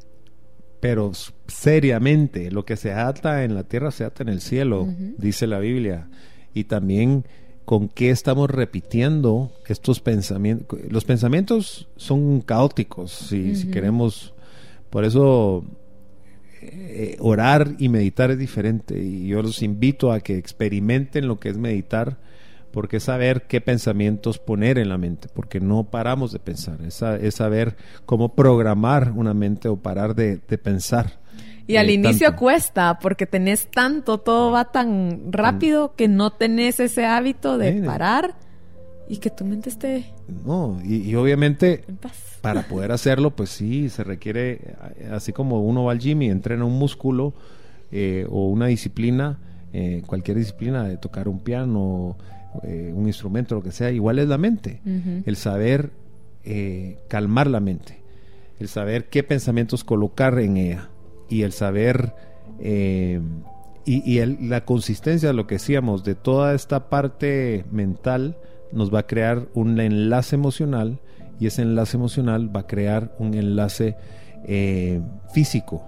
Pero 0.80 1.12
seriamente, 1.46 2.50
lo 2.50 2.64
que 2.64 2.76
se 2.76 2.92
ata 2.92 3.44
en 3.44 3.54
la 3.54 3.64
tierra 3.64 3.90
se 3.90 4.04
ata 4.04 4.22
en 4.22 4.28
el 4.28 4.40
cielo, 4.40 4.86
dice 5.18 5.46
la 5.46 5.58
Biblia. 5.58 6.08
Y 6.52 6.64
también 6.64 7.24
con 7.64 7.88
qué 7.88 8.10
estamos 8.10 8.50
repitiendo 8.50 9.52
estos 9.66 10.00
pensamientos. 10.00 10.78
Los 10.88 11.04
pensamientos 11.04 11.88
son 11.96 12.40
caóticos, 12.40 13.12
si, 13.12 13.56
si 13.56 13.70
queremos. 13.70 14.34
Por 14.90 15.04
eso 15.04 15.64
eh, 16.60 17.16
orar 17.20 17.74
y 17.78 17.88
meditar 17.88 18.30
es 18.30 18.38
diferente. 18.38 18.98
Y 18.98 19.28
yo 19.28 19.42
los 19.42 19.62
invito 19.62 20.12
a 20.12 20.20
que 20.20 20.36
experimenten 20.36 21.26
lo 21.26 21.40
que 21.40 21.48
es 21.48 21.56
meditar, 21.56 22.18
porque 22.70 22.98
es 22.98 23.04
saber 23.04 23.42
qué 23.48 23.60
pensamientos 23.60 24.38
poner 24.38 24.78
en 24.78 24.88
la 24.88 24.98
mente, 24.98 25.28
porque 25.32 25.60
no 25.60 25.84
paramos 25.84 26.32
de 26.32 26.38
pensar. 26.38 26.78
Es, 26.82 27.34
saber 27.34 27.76
cómo 28.04 28.34
programar 28.34 29.12
una 29.12 29.34
mente 29.34 29.68
o 29.68 29.76
parar 29.76 30.14
de 30.14 30.38
pensar. 30.58 31.23
Y 31.66 31.76
al 31.76 31.90
inicio 31.90 32.36
cuesta 32.36 32.98
porque 33.00 33.26
tenés 33.26 33.70
tanto, 33.70 34.18
todo 34.18 34.50
va 34.50 34.66
tan 34.66 35.32
rápido 35.32 35.94
que 35.96 36.08
no 36.08 36.30
tenés 36.30 36.78
ese 36.78 37.06
hábito 37.06 37.56
de 37.56 37.82
parar 37.82 38.34
y 39.08 39.18
que 39.18 39.30
tu 39.30 39.44
mente 39.44 39.70
esté. 39.70 40.12
No, 40.44 40.78
y, 40.84 41.14
obviamente 41.14 41.84
para 42.40 42.62
poder 42.62 42.92
hacerlo, 42.92 43.30
pues 43.30 43.50
sí, 43.50 43.88
se 43.88 44.04
requiere, 44.04 44.76
así 45.10 45.32
como 45.32 45.62
uno 45.62 45.84
va 45.84 45.92
al 45.92 45.98
gym 45.98 46.22
y 46.22 46.30
entrena 46.30 46.64
un 46.64 46.78
músculo 46.78 47.32
eh, 47.92 48.26
o 48.28 48.48
una 48.48 48.66
disciplina, 48.66 49.38
eh, 49.72 50.02
cualquier 50.06 50.36
disciplina 50.36 50.84
de 50.84 50.98
tocar 50.98 51.28
un 51.28 51.40
piano, 51.40 52.16
eh, 52.62 52.92
un 52.94 53.06
instrumento, 53.06 53.54
lo 53.54 53.62
que 53.62 53.72
sea, 53.72 53.90
igual 53.90 54.18
es 54.18 54.28
la 54.28 54.38
mente. 54.38 54.80
El 55.24 55.36
saber 55.36 55.90
calmar 57.08 57.46
la 57.46 57.60
mente, 57.60 58.02
el 58.60 58.68
saber 58.68 59.08
qué 59.08 59.22
pensamientos 59.22 59.82
colocar 59.82 60.38
en 60.38 60.58
ella 60.58 60.90
y 61.28 61.42
el 61.42 61.52
saber 61.52 62.14
eh, 62.60 63.20
y, 63.86 64.20
la 64.24 64.64
consistencia 64.64 65.28
de 65.28 65.34
lo 65.34 65.46
que 65.46 65.56
decíamos 65.56 66.04
de 66.04 66.14
toda 66.14 66.54
esta 66.54 66.88
parte 66.88 67.64
mental 67.70 68.36
nos 68.72 68.92
va 68.92 69.00
a 69.00 69.06
crear 69.06 69.48
un 69.54 69.78
enlace 69.78 70.36
emocional 70.36 71.00
y 71.38 71.46
ese 71.46 71.62
enlace 71.62 71.96
emocional 71.96 72.54
va 72.54 72.60
a 72.60 72.66
crear 72.66 73.14
un 73.18 73.34
enlace 73.34 73.96
eh, 74.46 75.00
físico, 75.32 75.84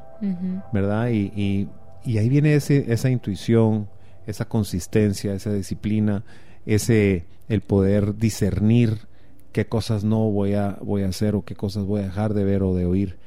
¿verdad? 0.73 1.11
Y, 1.11 1.69
ahí 2.05 2.29
viene 2.29 2.55
ese, 2.55 2.93
esa 2.93 3.11
intuición, 3.11 3.89
esa 4.27 4.47
consistencia, 4.47 5.35
esa 5.35 5.53
disciplina, 5.53 6.25
ese 6.65 7.27
el 7.49 7.63
poder 7.63 8.17
discernir 8.17 9.07
qué 9.53 9.67
cosas 9.67 10.05
no 10.05 10.31
voy 10.31 10.55
a, 10.55 10.79
voy 10.83 11.03
a 11.03 11.09
hacer 11.09 11.35
o 11.35 11.45
qué 11.45 11.55
cosas 11.55 11.85
voy 11.85 12.01
a 12.03 12.05
dejar 12.05 12.35
de 12.35 12.45
ver 12.45 12.63
o 12.63 12.75
de 12.75 12.87
oír 12.87 13.19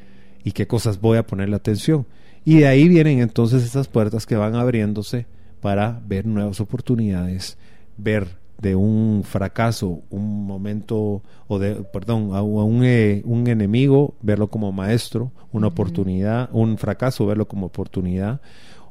y 0.44 0.52
qué 0.52 0.68
cosas 0.68 1.00
voy 1.00 1.18
a 1.18 1.26
ponerle 1.26 1.56
atención. 1.56 2.06
Y 2.46 2.60
de 2.60 2.68
ahí 2.68 2.88
vienen 2.88 3.20
entonces 3.20 3.64
estas 3.64 3.88
puertas 3.88 4.26
que 4.26 4.36
van 4.36 4.56
abriéndose 4.56 5.26
para 5.62 6.02
ver 6.06 6.26
nuevas 6.26 6.60
oportunidades, 6.60 7.58
ver 7.98 8.40
de 8.60 8.76
un 8.76 9.24
fracaso, 9.24 10.02
un 10.10 10.46
momento, 10.46 11.22
o 11.48 11.60
de, 11.60 11.76
perdón, 11.76 12.32
a, 12.34 12.42
un, 12.42 12.84
eh, 12.84 13.22
un, 13.26 13.48
enemigo, 13.48 14.16
verlo 14.22 14.50
como 14.50 14.72
maestro, 14.72 15.32
una 15.52 15.68
oportunidad, 15.68 16.50
un 16.52 16.78
fracaso, 16.78 17.26
verlo 17.26 17.48
como 17.48 17.68
oportunidad, 17.68 18.42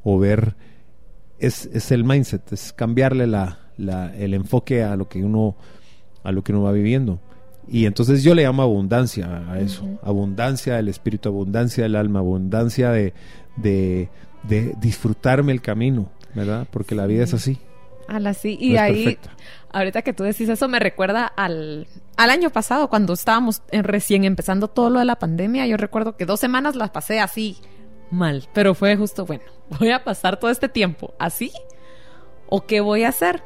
o 0.02 0.18
ver, 0.18 0.56
es, 1.38 1.66
es 1.72 1.92
el 1.92 2.04
mindset, 2.04 2.52
es 2.52 2.72
cambiarle 2.72 3.26
la, 3.26 3.58
la, 3.76 4.14
el 4.16 4.32
enfoque 4.32 4.82
a 4.82 4.96
lo 4.96 5.08
que 5.08 5.22
uno, 5.22 5.56
a 6.22 6.32
lo 6.32 6.42
que 6.42 6.52
uno 6.52 6.62
va 6.62 6.72
viviendo. 6.72 7.20
Y 7.70 7.86
entonces 7.86 8.22
yo 8.22 8.34
le 8.34 8.44
llamo 8.44 8.62
abundancia 8.62 9.44
a 9.50 9.60
eso, 9.60 9.84
abundancia 10.02 10.76
del 10.76 10.88
espíritu, 10.88 11.28
abundancia 11.28 11.82
del 11.82 11.96
alma, 11.96 12.20
abundancia 12.20 12.90
de, 12.90 13.12
de, 13.56 14.08
disfrutarme 14.80 15.52
el 15.52 15.60
camino, 15.60 16.10
¿verdad? 16.34 16.66
Porque 16.70 16.94
la 16.94 17.06
vida 17.06 17.24
es 17.24 17.34
así. 17.34 17.58
así. 18.08 18.56
Y 18.58 18.76
ahí, 18.78 19.18
ahorita 19.70 20.02
que 20.02 20.14
tú 20.14 20.24
decís 20.24 20.48
eso, 20.48 20.66
me 20.68 20.78
recuerda 20.78 21.26
al, 21.26 21.86
al 22.16 22.30
año 22.30 22.50
pasado, 22.50 22.88
cuando 22.88 23.12
estábamos 23.12 23.62
en, 23.70 23.84
recién 23.84 24.24
empezando 24.24 24.68
todo 24.68 24.88
lo 24.88 24.98
de 24.98 25.04
la 25.04 25.16
pandemia. 25.16 25.66
Yo 25.66 25.76
recuerdo 25.76 26.16
que 26.16 26.24
dos 26.24 26.40
semanas 26.40 26.74
las 26.74 26.90
pasé 26.90 27.20
así 27.20 27.58
mal, 28.10 28.48
pero 28.54 28.74
fue 28.74 28.96
justo, 28.96 29.26
bueno, 29.26 29.44
voy 29.78 29.90
a 29.90 30.04
pasar 30.04 30.38
todo 30.38 30.50
este 30.50 30.68
tiempo 30.68 31.14
así, 31.18 31.52
o 32.48 32.66
qué 32.66 32.80
voy 32.80 33.04
a 33.04 33.08
hacer. 33.08 33.42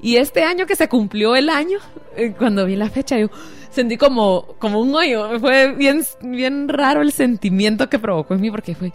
Y 0.00 0.16
este 0.16 0.44
año 0.44 0.66
que 0.66 0.76
se 0.76 0.88
cumplió 0.88 1.36
el 1.36 1.48
año, 1.48 1.78
eh, 2.16 2.34
cuando 2.36 2.66
vi 2.66 2.76
la 2.76 2.90
fecha, 2.90 3.18
yo 3.18 3.30
sentí 3.70 3.96
como, 3.96 4.46
como 4.58 4.80
un 4.80 4.94
hoyo. 4.94 5.38
Fue 5.40 5.72
bien, 5.72 6.04
bien 6.22 6.68
raro 6.68 7.02
el 7.02 7.12
sentimiento 7.12 7.88
que 7.88 7.98
provocó 7.98 8.34
en 8.34 8.40
mí, 8.40 8.50
porque 8.50 8.74
fue, 8.74 8.92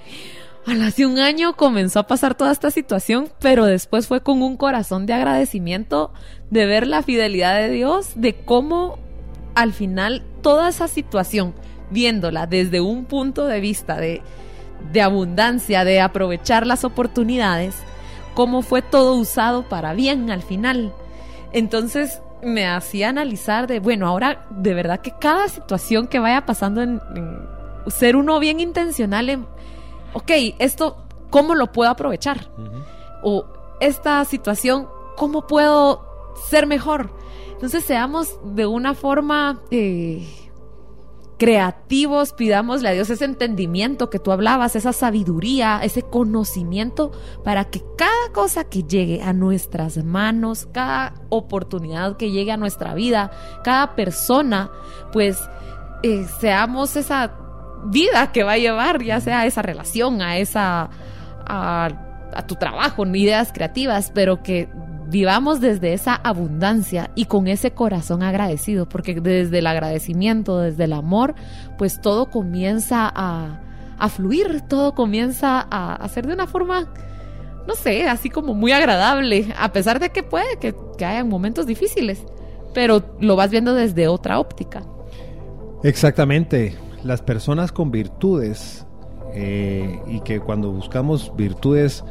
hace 0.67 1.05
un 1.05 1.17
año 1.19 1.55
comenzó 1.55 1.99
a 1.99 2.07
pasar 2.07 2.35
toda 2.35 2.51
esta 2.51 2.71
situación, 2.71 3.29
pero 3.39 3.65
después 3.65 4.07
fue 4.07 4.21
con 4.21 4.41
un 4.41 4.57
corazón 4.57 5.05
de 5.05 5.13
agradecimiento 5.13 6.11
de 6.49 6.65
ver 6.65 6.87
la 6.87 7.01
fidelidad 7.01 7.55
de 7.55 7.69
Dios, 7.69 8.11
de 8.15 8.35
cómo 8.35 8.99
al 9.55 9.73
final 9.73 10.23
toda 10.41 10.69
esa 10.69 10.87
situación, 10.87 11.53
viéndola 11.89 12.45
desde 12.45 12.81
un 12.81 13.05
punto 13.05 13.47
de 13.47 13.59
vista 13.59 13.97
de, 13.97 14.21
de 14.93 15.01
abundancia, 15.01 15.83
de 15.83 16.01
aprovechar 16.01 16.67
las 16.67 16.83
oportunidades, 16.83 17.75
cómo 18.33 18.61
fue 18.61 18.81
todo 18.81 19.15
usado 19.15 19.67
para 19.67 19.93
bien 19.93 20.31
al 20.31 20.43
final. 20.43 20.93
Entonces 21.51 22.21
me 22.41 22.67
hacía 22.67 23.09
analizar 23.09 23.67
de, 23.67 23.79
bueno, 23.79 24.07
ahora 24.07 24.45
de 24.49 24.73
verdad 24.73 25.01
que 25.01 25.13
cada 25.19 25.47
situación 25.49 26.07
que 26.07 26.19
vaya 26.19 26.45
pasando 26.45 26.81
en, 26.81 27.01
ser 27.87 28.15
uno 28.15 28.39
bien 28.39 28.59
intencional 28.59 29.29
en, 29.29 29.45
ok, 30.13 30.31
esto, 30.59 31.03
¿cómo 31.29 31.55
lo 31.55 31.71
puedo 31.71 31.89
aprovechar? 31.89 32.49
O 33.23 33.45
esta 33.79 34.23
situación, 34.25 34.87
¿cómo 35.17 35.47
puedo 35.47 36.05
ser 36.49 36.67
mejor? 36.67 37.11
Entonces 37.51 37.83
seamos 37.83 38.39
de 38.55 38.65
una 38.65 38.93
forma 38.93 39.59
eh, 39.69 40.25
creativos, 41.39 42.33
pidámosle 42.33 42.89
a 42.89 42.91
Dios 42.91 43.09
ese 43.09 43.25
entendimiento 43.25 44.09
que 44.11 44.19
tú 44.19 44.31
hablabas, 44.31 44.75
esa 44.75 44.93
sabiduría, 44.93 45.79
ese 45.81 46.03
conocimiento, 46.03 47.11
para 47.43 47.65
que 47.65 47.81
cada 47.97 48.31
cosa 48.33 48.65
que 48.65 48.83
llegue 48.83 49.23
a 49.23 49.33
nuestras 49.33 50.03
manos, 50.03 50.67
cada 50.71 51.15
oportunidad 51.29 52.17
que 52.17 52.29
llegue 52.29 52.51
a 52.51 52.57
nuestra 52.57 52.93
vida, 52.93 53.31
cada 53.63 53.95
persona, 53.95 54.69
pues 55.11 55.39
eh, 56.03 56.25
seamos 56.39 56.95
esa 56.95 57.33
vida 57.85 58.31
que 58.31 58.43
va 58.43 58.51
a 58.51 58.57
llevar, 58.57 59.01
ya 59.01 59.21
sea 59.21 59.47
esa 59.47 59.63
relación, 59.63 60.21
a 60.21 60.37
esa... 60.37 60.89
a, 61.47 61.89
a 62.33 62.45
tu 62.45 62.55
trabajo, 62.55 63.05
ideas 63.07 63.51
creativas, 63.51 64.11
pero 64.13 64.43
que 64.43 64.69
vivamos 65.09 65.59
desde 65.59 65.93
esa 65.93 66.15
abundancia 66.15 67.09
y 67.15 67.25
con 67.25 67.47
ese 67.47 67.71
corazón 67.71 68.23
agradecido, 68.23 68.87
porque 68.87 69.19
desde 69.19 69.59
el 69.59 69.67
agradecimiento, 69.67 70.59
desde 70.59 70.85
el 70.85 70.93
amor, 70.93 71.35
pues 71.77 71.99
todo 72.01 72.29
comienza 72.29 73.11
a, 73.13 73.59
fluir, 74.09 74.61
todo 74.67 74.93
comienza 74.93 75.65
a 75.69 75.95
hacer 75.95 76.27
de 76.27 76.33
una 76.33 76.47
forma, 76.47 76.93
no 77.67 77.75
sé, 77.75 78.07
así 78.07 78.29
como 78.29 78.53
muy 78.53 78.71
agradable, 78.71 79.53
a 79.57 79.73
pesar 79.73 79.99
de 79.99 80.09
que 80.09 80.23
puede 80.23 80.57
que, 80.59 80.75
que 80.97 81.05
hayan 81.05 81.27
momentos 81.27 81.65
difíciles, 81.65 82.23
pero 82.73 83.03
lo 83.19 83.35
vas 83.35 83.49
viendo 83.49 83.73
desde 83.73 84.07
otra 84.07 84.39
óptica. 84.39 84.83
Exactamente, 85.83 86.75
las 87.03 87.21
personas 87.21 87.71
con 87.71 87.91
virtudes 87.91 88.85
eh, 89.33 89.99
y 90.07 90.21
que 90.21 90.39
cuando 90.39 90.71
buscamos 90.71 91.33
virtudes, 91.35 92.03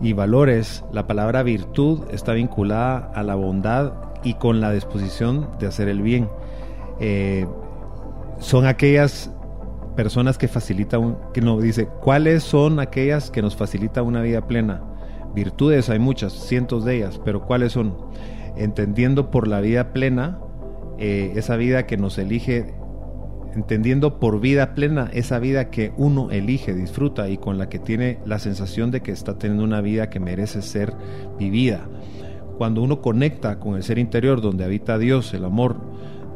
y 0.00 0.12
valores, 0.12 0.84
la 0.92 1.06
palabra 1.06 1.42
virtud 1.42 2.04
está 2.10 2.32
vinculada 2.32 3.10
a 3.14 3.22
la 3.22 3.34
bondad 3.34 3.92
y 4.22 4.34
con 4.34 4.60
la 4.60 4.72
disposición 4.72 5.48
de 5.58 5.66
hacer 5.66 5.88
el 5.88 6.02
bien. 6.02 6.28
Eh, 7.00 7.46
son 8.38 8.66
aquellas 8.66 9.30
personas 9.96 10.38
que 10.38 10.48
facilitan, 10.48 11.18
que 11.34 11.42
nos 11.42 11.62
dice, 11.62 11.86
¿cuáles 12.00 12.42
son 12.42 12.80
aquellas 12.80 13.30
que 13.30 13.42
nos 13.42 13.56
facilitan 13.56 14.06
una 14.06 14.22
vida 14.22 14.46
plena? 14.46 14.82
Virtudes 15.34 15.90
hay 15.90 15.98
muchas, 15.98 16.32
cientos 16.32 16.84
de 16.84 16.96
ellas, 16.96 17.20
pero 17.24 17.42
¿cuáles 17.42 17.72
son? 17.72 17.96
Entendiendo 18.56 19.30
por 19.30 19.46
la 19.46 19.60
vida 19.60 19.92
plena, 19.92 20.40
eh, 20.98 21.32
esa 21.36 21.56
vida 21.56 21.86
que 21.86 21.96
nos 21.96 22.18
elige 22.18 22.74
entendiendo 23.54 24.18
por 24.18 24.40
vida 24.40 24.74
plena 24.74 25.10
esa 25.12 25.38
vida 25.38 25.70
que 25.70 25.92
uno 25.96 26.30
elige, 26.30 26.74
disfruta 26.74 27.28
y 27.28 27.38
con 27.38 27.58
la 27.58 27.68
que 27.68 27.78
tiene 27.78 28.18
la 28.24 28.38
sensación 28.38 28.90
de 28.90 29.00
que 29.00 29.12
está 29.12 29.38
teniendo 29.38 29.64
una 29.64 29.80
vida 29.80 30.10
que 30.10 30.20
merece 30.20 30.62
ser 30.62 30.92
vivida. 31.38 31.86
Cuando 32.58 32.82
uno 32.82 33.00
conecta 33.00 33.58
con 33.58 33.76
el 33.76 33.82
ser 33.82 33.98
interior 33.98 34.40
donde 34.40 34.64
habita 34.64 34.98
Dios, 34.98 35.32
el 35.32 35.44
amor, 35.44 35.76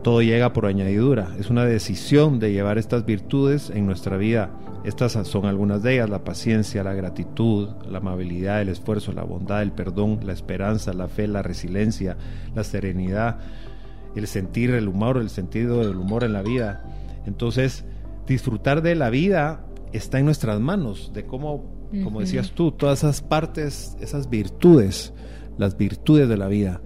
todo 0.02 0.22
llega 0.22 0.52
por 0.52 0.66
añadidura. 0.66 1.34
Es 1.38 1.50
una 1.50 1.64
decisión 1.64 2.38
de 2.38 2.52
llevar 2.52 2.78
estas 2.78 3.04
virtudes 3.06 3.70
en 3.70 3.86
nuestra 3.86 4.16
vida. 4.16 4.50
Estas 4.84 5.12
son 5.12 5.46
algunas 5.46 5.82
de 5.82 5.94
ellas, 5.94 6.10
la 6.10 6.24
paciencia, 6.24 6.84
la 6.84 6.92
gratitud, 6.92 7.70
la 7.90 7.98
amabilidad, 7.98 8.60
el 8.60 8.68
esfuerzo, 8.68 9.12
la 9.12 9.22
bondad, 9.22 9.62
el 9.62 9.72
perdón, 9.72 10.20
la 10.22 10.34
esperanza, 10.34 10.92
la 10.92 11.08
fe, 11.08 11.26
la 11.26 11.42
resiliencia, 11.42 12.18
la 12.54 12.64
serenidad, 12.64 13.38
el 14.14 14.26
sentir 14.26 14.70
el 14.70 14.88
humor, 14.88 15.18
el 15.18 15.30
sentido 15.30 15.86
del 15.86 15.96
humor 15.96 16.24
en 16.24 16.32
la 16.32 16.42
vida, 16.42 16.84
entonces, 17.26 17.84
disfrutar 18.26 18.82
de 18.82 18.94
la 18.94 19.10
vida 19.10 19.66
está 19.92 20.18
en 20.18 20.26
nuestras 20.26 20.60
manos, 20.60 21.12
de 21.14 21.24
cómo, 21.24 21.64
como 22.02 22.20
decías 22.20 22.50
tú, 22.52 22.72
todas 22.72 23.00
esas 23.00 23.22
partes, 23.22 23.96
esas 24.00 24.28
virtudes, 24.28 25.12
las 25.56 25.76
virtudes 25.76 26.28
de 26.28 26.36
la 26.36 26.48
vida. 26.48 26.80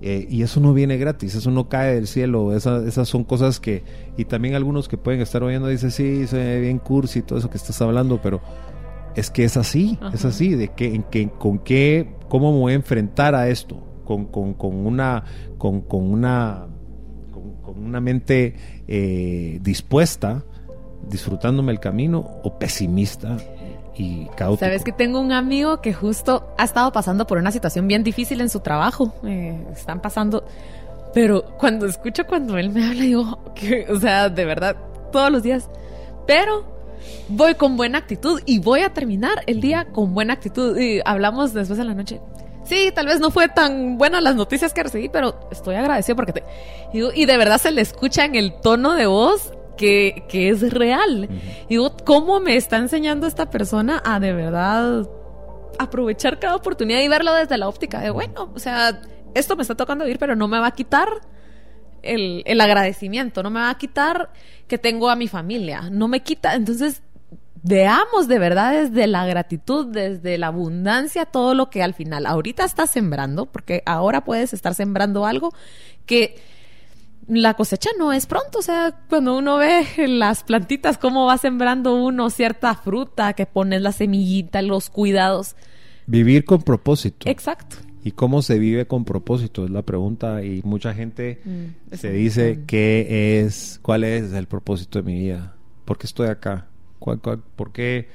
Eh, 0.00 0.26
y 0.30 0.42
eso 0.42 0.60
no 0.60 0.74
viene 0.74 0.96
gratis, 0.96 1.34
eso 1.34 1.50
no 1.50 1.68
cae 1.68 1.94
del 1.94 2.06
cielo, 2.06 2.54
esas 2.54 3.08
son 3.08 3.24
cosas 3.24 3.58
que, 3.58 3.82
y 4.16 4.26
también 4.26 4.54
algunos 4.54 4.88
que 4.88 4.96
pueden 4.96 5.20
estar 5.20 5.42
oyendo 5.42 5.68
dicen, 5.68 5.90
sí, 5.90 6.26
soy 6.26 6.60
bien 6.60 6.78
cursi 6.78 7.20
y 7.20 7.22
todo 7.22 7.38
eso 7.38 7.50
que 7.50 7.56
estás 7.56 7.80
hablando, 7.82 8.20
pero 8.22 8.40
es 9.16 9.30
que 9.30 9.42
es 9.42 9.56
así, 9.56 9.98
es 10.12 10.24
así, 10.24 10.54
de 10.54 10.68
que, 10.68 10.94
en 10.94 11.02
que, 11.04 11.28
con 11.30 11.58
qué, 11.58 12.14
cómo 12.28 12.52
me 12.52 12.58
voy 12.58 12.72
a 12.74 12.76
enfrentar 12.76 13.34
a 13.34 13.48
esto, 13.48 13.82
con, 14.08 14.24
con, 14.24 14.54
con 14.54 14.86
una, 14.86 15.22
con, 15.58 15.82
con 15.82 16.10
una, 16.10 16.66
con, 17.62 17.84
una 17.84 18.00
mente 18.00 18.54
eh, 18.88 19.58
dispuesta, 19.60 20.44
disfrutándome 21.06 21.72
el 21.72 21.78
camino, 21.78 22.26
o 22.42 22.58
pesimista 22.58 23.36
y 23.98 24.24
caótico. 24.34 24.64
Sabes 24.64 24.82
que 24.82 24.92
tengo 24.92 25.20
un 25.20 25.32
amigo 25.32 25.82
que 25.82 25.92
justo 25.92 26.54
ha 26.56 26.64
estado 26.64 26.90
pasando 26.90 27.26
por 27.26 27.36
una 27.36 27.50
situación 27.50 27.86
bien 27.86 28.02
difícil 28.02 28.40
en 28.40 28.48
su 28.48 28.60
trabajo. 28.60 29.12
Eh, 29.24 29.62
están 29.72 30.00
pasando. 30.00 30.42
Pero 31.12 31.44
cuando 31.58 31.84
escucho 31.84 32.26
cuando 32.26 32.56
él 32.56 32.70
me 32.70 32.86
habla, 32.86 33.02
digo, 33.02 33.38
que, 33.54 33.84
o 33.90 34.00
sea, 34.00 34.30
de 34.30 34.46
verdad, 34.46 34.74
todos 35.12 35.30
los 35.30 35.42
días. 35.42 35.68
Pero 36.26 36.64
voy 37.28 37.56
con 37.56 37.76
buena 37.76 37.98
actitud 37.98 38.40
y 38.46 38.58
voy 38.58 38.80
a 38.80 38.94
terminar 38.94 39.42
el 39.46 39.60
día 39.60 39.84
con 39.92 40.14
buena 40.14 40.32
actitud. 40.32 40.78
Y 40.78 41.02
hablamos 41.04 41.52
después 41.52 41.76
de 41.76 41.84
la 41.84 41.92
noche. 41.92 42.22
Sí, 42.68 42.92
tal 42.94 43.06
vez 43.06 43.18
no 43.18 43.30
fue 43.30 43.48
tan 43.48 43.96
buena 43.96 44.20
las 44.20 44.36
noticias 44.36 44.74
que 44.74 44.82
recibí, 44.82 45.08
pero 45.08 45.40
estoy 45.50 45.76
agradecido 45.76 46.16
porque 46.16 46.32
te. 46.32 46.44
y 46.92 47.24
de 47.24 47.36
verdad 47.38 47.58
se 47.58 47.70
le 47.70 47.80
escucha 47.80 48.26
en 48.26 48.34
el 48.34 48.52
tono 48.60 48.94
de 48.94 49.06
voz 49.06 49.52
que, 49.78 50.50
es 50.50 50.72
real. 50.72 51.28
Y 51.66 51.70
digo, 51.70 51.96
¿cómo 52.04 52.40
me 52.40 52.56
está 52.56 52.76
enseñando 52.76 53.26
esta 53.26 53.48
persona 53.48 54.02
a 54.04 54.20
de 54.20 54.32
verdad 54.34 55.08
aprovechar 55.78 56.38
cada 56.38 56.56
oportunidad 56.56 57.00
y 57.00 57.08
verlo 57.08 57.32
desde 57.32 57.56
la 57.56 57.68
óptica 57.68 58.00
de, 58.00 58.10
bueno, 58.10 58.50
o 58.54 58.58
sea, 58.58 59.00
esto 59.34 59.56
me 59.56 59.62
está 59.62 59.76
tocando 59.76 60.04
vivir, 60.04 60.18
pero 60.18 60.36
no 60.36 60.48
me 60.48 60.58
va 60.58 60.66
a 60.66 60.72
quitar 60.72 61.08
el, 62.02 62.42
el, 62.44 62.60
agradecimiento, 62.60 63.42
no 63.42 63.50
me 63.50 63.60
va 63.60 63.70
a 63.70 63.78
quitar 63.78 64.30
que 64.66 64.76
tengo 64.76 65.08
a 65.08 65.16
mi 65.16 65.28
familia, 65.28 65.88
no 65.90 66.08
me 66.08 66.20
quita. 66.20 66.54
Entonces, 66.54 67.02
veamos 67.62 68.28
de 68.28 68.38
verdad 68.38 68.72
desde 68.72 69.06
la 69.06 69.26
gratitud, 69.26 69.86
desde 69.86 70.38
la 70.38 70.48
abundancia, 70.48 71.26
todo 71.26 71.54
lo 71.54 71.70
que 71.70 71.82
al 71.82 71.94
final 71.94 72.26
ahorita 72.26 72.64
estás 72.64 72.90
sembrando, 72.90 73.46
porque 73.46 73.82
ahora 73.86 74.24
puedes 74.24 74.52
estar 74.52 74.74
sembrando 74.74 75.26
algo 75.26 75.52
que 76.06 76.36
la 77.28 77.54
cosecha 77.54 77.90
no 77.98 78.12
es 78.12 78.26
pronto, 78.26 78.58
o 78.58 78.62
sea, 78.62 78.94
cuando 79.08 79.36
uno 79.36 79.58
ve 79.58 79.86
las 80.08 80.44
plantitas, 80.44 80.96
cómo 80.96 81.26
va 81.26 81.36
sembrando 81.36 81.94
uno 81.94 82.30
cierta 82.30 82.74
fruta, 82.74 83.34
que 83.34 83.44
pones 83.44 83.82
la 83.82 83.92
semillita, 83.92 84.62
los 84.62 84.88
cuidados. 84.88 85.54
Vivir 86.06 86.46
con 86.46 86.62
propósito. 86.62 87.28
Exacto. 87.28 87.76
¿Y 88.02 88.12
cómo 88.12 88.40
se 88.40 88.58
vive 88.58 88.86
con 88.86 89.04
propósito? 89.04 89.66
Es 89.66 89.70
la 89.70 89.82
pregunta 89.82 90.42
y 90.42 90.62
mucha 90.64 90.94
gente 90.94 91.42
mm, 91.44 91.94
se 91.94 92.10
dice 92.12 92.60
qué 92.66 93.40
es, 93.40 93.78
cuál 93.82 94.04
es 94.04 94.32
el 94.32 94.46
propósito 94.46 95.02
de 95.02 95.04
mi 95.04 95.18
vida, 95.18 95.54
por 95.84 95.98
qué 95.98 96.06
estoy 96.06 96.28
acá, 96.28 96.68
¿Cuál, 96.98 97.20
por 97.20 97.72
qué... 97.72 98.08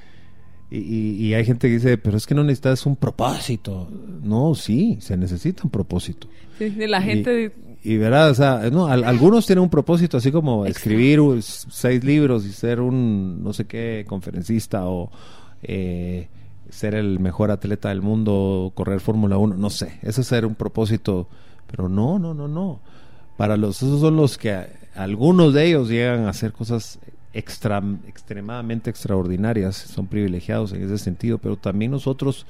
Y, 0.70 1.32
hay 1.34 1.44
gente 1.44 1.68
que 1.68 1.74
dice, 1.74 1.98
pero 1.98 2.16
es 2.16 2.26
que 2.26 2.34
no 2.34 2.42
necesitas 2.42 2.84
un 2.84 2.96
propósito. 2.96 3.88
No, 4.22 4.56
sí, 4.56 4.98
se 5.00 5.16
necesita 5.16 5.62
un 5.62 5.70
propósito. 5.70 6.26
Sí, 6.58 6.70
la 6.88 7.00
gente 7.00 7.52
y 7.86 7.98
verdad, 7.98 8.30
o 8.30 8.34
sea, 8.34 8.70
no, 8.72 8.86
algunos 8.86 9.44
tienen 9.44 9.62
un 9.62 9.68
propósito 9.68 10.16
así 10.16 10.32
como 10.32 10.64
escribir 10.64 11.20
seis 11.42 12.02
libros 12.02 12.46
y 12.46 12.50
ser 12.50 12.80
un 12.80 13.44
no 13.44 13.52
sé 13.52 13.66
qué 13.66 14.06
conferencista 14.08 14.86
o 14.86 15.10
eh, 15.62 16.28
ser 16.70 16.94
el 16.94 17.20
mejor 17.20 17.50
atleta 17.50 17.90
del 17.90 18.00
mundo, 18.00 18.72
correr 18.74 19.00
Fórmula 19.00 19.36
1, 19.36 19.58
no 19.58 19.68
sé, 19.68 19.98
eso 20.00 20.22
es 20.22 20.26
ser 20.26 20.46
un 20.46 20.54
propósito, 20.54 21.28
pero 21.70 21.90
no, 21.90 22.18
no, 22.18 22.32
no, 22.32 22.48
no. 22.48 22.80
Para 23.36 23.58
los 23.58 23.82
esos 23.82 24.00
son 24.00 24.16
los 24.16 24.38
que 24.38 24.66
algunos 24.94 25.52
de 25.52 25.66
ellos 25.66 25.90
llegan 25.90 26.24
a 26.24 26.30
hacer 26.30 26.52
cosas 26.52 26.98
extra, 27.34 27.82
extremadamente 28.06 28.90
extraordinarias, 28.90 29.76
son 29.76 30.06
privilegiados 30.06 30.72
en 30.72 30.82
ese 30.82 30.98
sentido, 30.98 31.38
pero 31.38 31.56
también 31.56 31.90
nosotros 31.90 32.46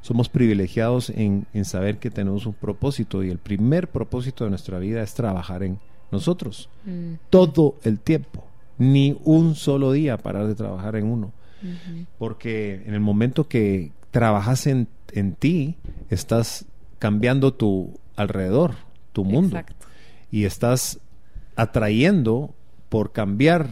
somos 0.00 0.28
privilegiados 0.28 1.10
en, 1.10 1.46
saber 1.64 1.98
que 1.98 2.10
tenemos 2.10 2.46
un 2.46 2.54
propósito 2.54 3.22
y 3.24 3.30
el 3.30 3.38
primer 3.38 3.88
propósito 3.88 4.44
de 4.44 4.50
nuestra 4.50 4.78
vida 4.78 5.02
es 5.02 5.12
trabajar 5.14 5.62
en 5.62 5.78
nosotros 6.10 6.70
mm. 6.84 7.14
todo 7.30 7.76
el 7.82 7.98
tiempo, 7.98 8.44
ni 8.78 9.18
un 9.24 9.54
solo 9.54 9.92
día 9.92 10.16
parar 10.16 10.46
de 10.46 10.54
trabajar 10.54 10.96
en 10.96 11.06
uno. 11.06 11.32
Porque 12.18 12.84
en 12.86 12.94
el 12.94 13.00
momento 13.00 13.48
que 13.48 13.90
trabajas 14.12 14.68
en, 14.68 14.86
ti, 15.40 15.74
estás 16.08 16.66
cambiando 17.00 17.52
tu 17.52 17.98
alrededor, 18.14 18.76
tu 19.12 19.24
mundo. 19.24 19.58
Y 20.30 20.44
estás 20.44 21.00
atrayendo 21.56 22.54
por 22.88 23.10
cambiar, 23.10 23.70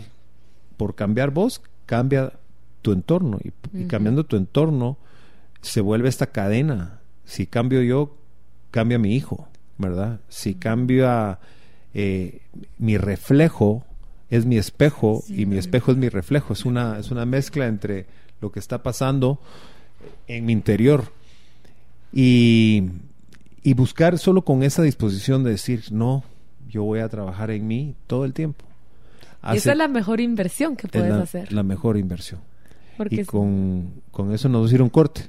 por 0.77 0.95
cambiar 0.95 1.31
vos, 1.31 1.63
cambia 1.87 2.33
tu 2.83 2.93
entorno. 2.93 3.39
y 3.73 3.85
cambiando 3.87 4.25
tu 4.25 4.37
entorno, 4.37 4.99
se 5.61 5.81
vuelve 5.81 6.09
esta 6.09 6.29
cadena. 6.29 7.01
Si 7.25 7.47
cambio 7.47 7.83
yo, 7.83 8.17
cambia 8.71 8.99
mi 8.99 9.15
hijo, 9.15 9.49
¿verdad? 9.79 10.21
Si 10.29 10.55
cambia 10.55 11.39
eh, 11.95 12.43
mi 12.79 12.99
reflejo, 12.99 13.85
es 14.29 14.45
mi 14.45 14.59
espejo 14.59 15.25
y 15.29 15.47
mi 15.47 15.57
espejo 15.57 15.93
es 15.93 15.97
mi 15.97 16.09
reflejo. 16.09 16.53
Es 16.53 16.67
una, 16.67 16.99
es 16.99 17.11
una 17.11 17.25
mezcla 17.25 17.67
entre 17.67 18.07
lo 18.41 18.53
que 18.53 18.61
está 18.61 18.83
pasando 18.83 19.41
en 20.27 20.45
mi 20.45 20.53
interior. 20.53 21.05
Y, 22.13 22.91
y 23.63 23.73
buscar 23.75 24.19
solo 24.19 24.43
con 24.43 24.63
esa 24.63 24.83
disposición 24.83 25.43
de 25.43 25.53
decir, 25.53 25.85
no, 25.91 26.23
yo 26.69 26.85
voy 26.85 27.01
a 27.01 27.09
trabajar 27.09 27.51
en 27.51 27.67
mí 27.67 27.95
todo 28.07 28.27
el 28.27 28.35
tiempo. 28.35 28.66
Esa 29.55 29.73
es 29.73 29.79
la 29.79 29.89
mejor 29.89 30.21
inversión 30.21 30.77
que 30.77 30.89
puedes 30.89 31.13
hacer. 31.13 31.53
La 31.53 31.63
mejor 31.63 31.97
inversión. 31.97 32.41
y 33.11 33.25
con, 33.25 34.03
con, 34.11 34.33
eso 34.33 34.49
nos 34.49 34.73
un 34.73 34.89
corte. 34.89 35.23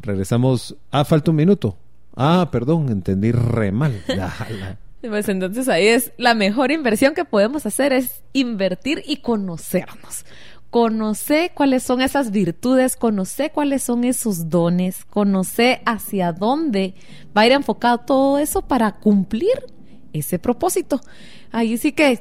Regresamos. 0.00 0.76
Ah, 0.90 1.04
falta 1.04 1.30
un 1.30 1.36
minuto. 1.36 1.76
Ah, 2.16 2.48
perdón, 2.50 2.88
entendí 2.90 3.32
re 3.32 3.72
mal. 3.72 4.02
pues 5.00 5.28
entonces 5.28 5.68
ahí 5.68 5.86
es 5.86 6.12
la 6.18 6.34
mejor 6.34 6.70
inversión 6.70 7.14
que 7.14 7.24
podemos 7.24 7.66
hacer 7.66 7.92
es 7.92 8.22
invertir 8.32 9.02
y 9.06 9.18
conocernos. 9.18 10.24
Conocer 10.70 11.50
cuáles 11.54 11.82
son 11.82 12.00
esas 12.00 12.30
virtudes, 12.30 12.96
conocer 12.96 13.50
cuáles 13.52 13.82
son 13.82 14.04
esos 14.04 14.50
dones, 14.50 15.04
conocer 15.04 15.80
hacia 15.84 16.32
dónde 16.32 16.94
va 17.36 17.42
a 17.42 17.46
ir 17.46 17.52
enfocado 17.52 17.98
todo 17.98 18.38
eso 18.38 18.62
para 18.62 18.92
cumplir 18.92 19.50
ese 20.12 20.38
propósito. 20.38 21.00
Ahí 21.50 21.76
sí 21.76 21.92
que 21.92 22.20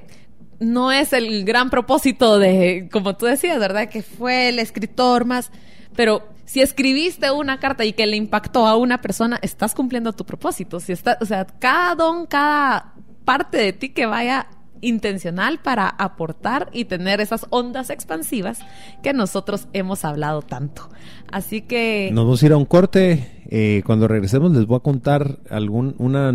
no 0.60 0.91
es 0.91 1.14
el 1.14 1.45
gran 1.45 1.70
propósito 1.70 2.38
de, 2.39 2.89
como 2.91 3.16
tú 3.16 3.26
decías, 3.26 3.60
¿verdad? 3.60 3.89
Que 3.89 4.01
fue 4.01 4.49
el 4.49 4.60
escritor 4.60 5.26
más, 5.26 5.51
pero 5.95 6.28
si 6.45 6.62
escribiste 6.62 7.32
una 7.32 7.60
carta 7.60 7.86
y 7.86 7.93
que 7.93 8.07
le 8.07 8.18
impactó 8.18 8.68
a 8.68 8.76
una 8.76 9.01
persona, 9.01 9.39
estás 9.41 9.76
cumpliendo 9.76 10.14
tu 10.14 10.26
propósito. 10.26 10.80
Si 10.80 10.91
está, 10.91 11.18
o 11.22 11.26
sea, 11.26 11.45
cada 11.45 11.95
don, 11.95 12.26
cada 12.26 12.93
parte 13.24 13.57
de 13.57 13.74
ti 13.74 13.89
que 13.89 14.05
vaya 14.05 14.47
intencional 14.82 15.60
para 15.60 15.88
aportar 15.88 16.70
y 16.74 16.86
tener 16.86 17.22
esas 17.22 17.45
ondas 17.49 17.89
expansivas 17.89 18.60
que 19.03 19.14
nosotros 19.14 19.68
hemos 19.74 20.05
hablado 20.05 20.41
tanto. 20.41 20.89
Así 21.32 21.62
que... 21.62 22.10
Nos 22.14 22.26
vamos 22.26 22.41
a 22.41 22.45
ir 22.45 22.53
a 22.53 22.57
un 22.57 22.66
corte. 22.66 23.43
Eh, 23.51 23.84
cuando 23.86 24.07
regresemos 24.07 24.51
les 24.51 24.66
voy 24.66 24.78
a 24.78 24.82
contar 24.82 25.39
algún, 25.49 25.95
una... 25.97 26.34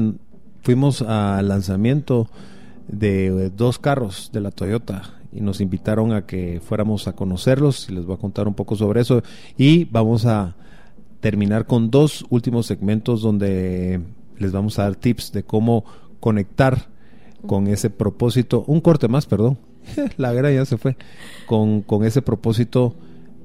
Fuimos 0.62 1.02
al 1.02 1.48
lanzamiento 1.48 2.30
de 2.88 3.50
dos 3.50 3.78
carros 3.78 4.30
de 4.32 4.40
la 4.40 4.50
Toyota 4.50 5.14
y 5.32 5.40
nos 5.40 5.60
invitaron 5.60 6.12
a 6.12 6.26
que 6.26 6.60
fuéramos 6.64 7.08
a 7.08 7.14
conocerlos 7.14 7.88
y 7.88 7.92
les 7.92 8.06
voy 8.06 8.14
a 8.14 8.20
contar 8.20 8.46
un 8.46 8.54
poco 8.54 8.76
sobre 8.76 9.00
eso. 9.00 9.22
Y 9.58 9.84
vamos 9.86 10.26
a 10.26 10.54
terminar 11.20 11.66
con 11.66 11.90
dos 11.90 12.24
últimos 12.30 12.66
segmentos 12.66 13.22
donde 13.22 14.00
les 14.38 14.52
vamos 14.52 14.78
a 14.78 14.84
dar 14.84 14.94
tips 14.94 15.32
de 15.32 15.42
cómo 15.42 15.84
conectar 16.20 16.86
con 17.46 17.66
ese 17.66 17.90
propósito, 17.90 18.64
un 18.66 18.80
corte 18.80 19.08
más, 19.08 19.26
perdón, 19.26 19.58
la 20.16 20.32
guerra 20.32 20.52
ya 20.52 20.64
se 20.64 20.78
fue, 20.78 20.96
con, 21.46 21.82
con 21.82 22.04
ese 22.04 22.22
propósito 22.22 22.94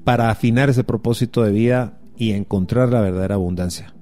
para 0.04 0.30
afinar 0.30 0.70
ese 0.70 0.84
propósito 0.84 1.42
de 1.42 1.52
vida 1.52 1.98
y 2.16 2.32
encontrar 2.32 2.90
la 2.90 3.00
verdadera 3.00 3.34
abundancia. 3.34 3.92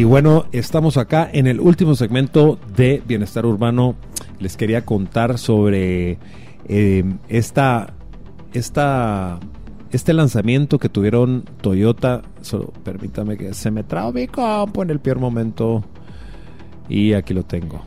Y 0.00 0.04
bueno, 0.04 0.46
estamos 0.52 0.96
acá 0.96 1.28
en 1.30 1.46
el 1.46 1.60
último 1.60 1.94
segmento 1.94 2.58
de 2.74 3.02
Bienestar 3.06 3.44
Urbano. 3.44 3.96
Les 4.38 4.56
quería 4.56 4.86
contar 4.86 5.36
sobre 5.36 6.16
eh, 6.66 7.04
esta, 7.28 7.92
esta, 8.54 9.38
este 9.92 10.14
lanzamiento 10.14 10.78
que 10.78 10.88
tuvieron 10.88 11.44
Toyota. 11.60 12.22
Solo 12.40 12.72
permítame 12.82 13.36
que 13.36 13.52
se 13.52 13.70
me 13.70 13.82
trabe 13.82 14.22
mi 14.22 14.26
campo 14.26 14.82
en 14.82 14.88
el 14.88 15.00
peor 15.00 15.18
momento. 15.18 15.84
Y 16.88 17.12
aquí 17.12 17.34
lo 17.34 17.42
tengo. 17.42 17.82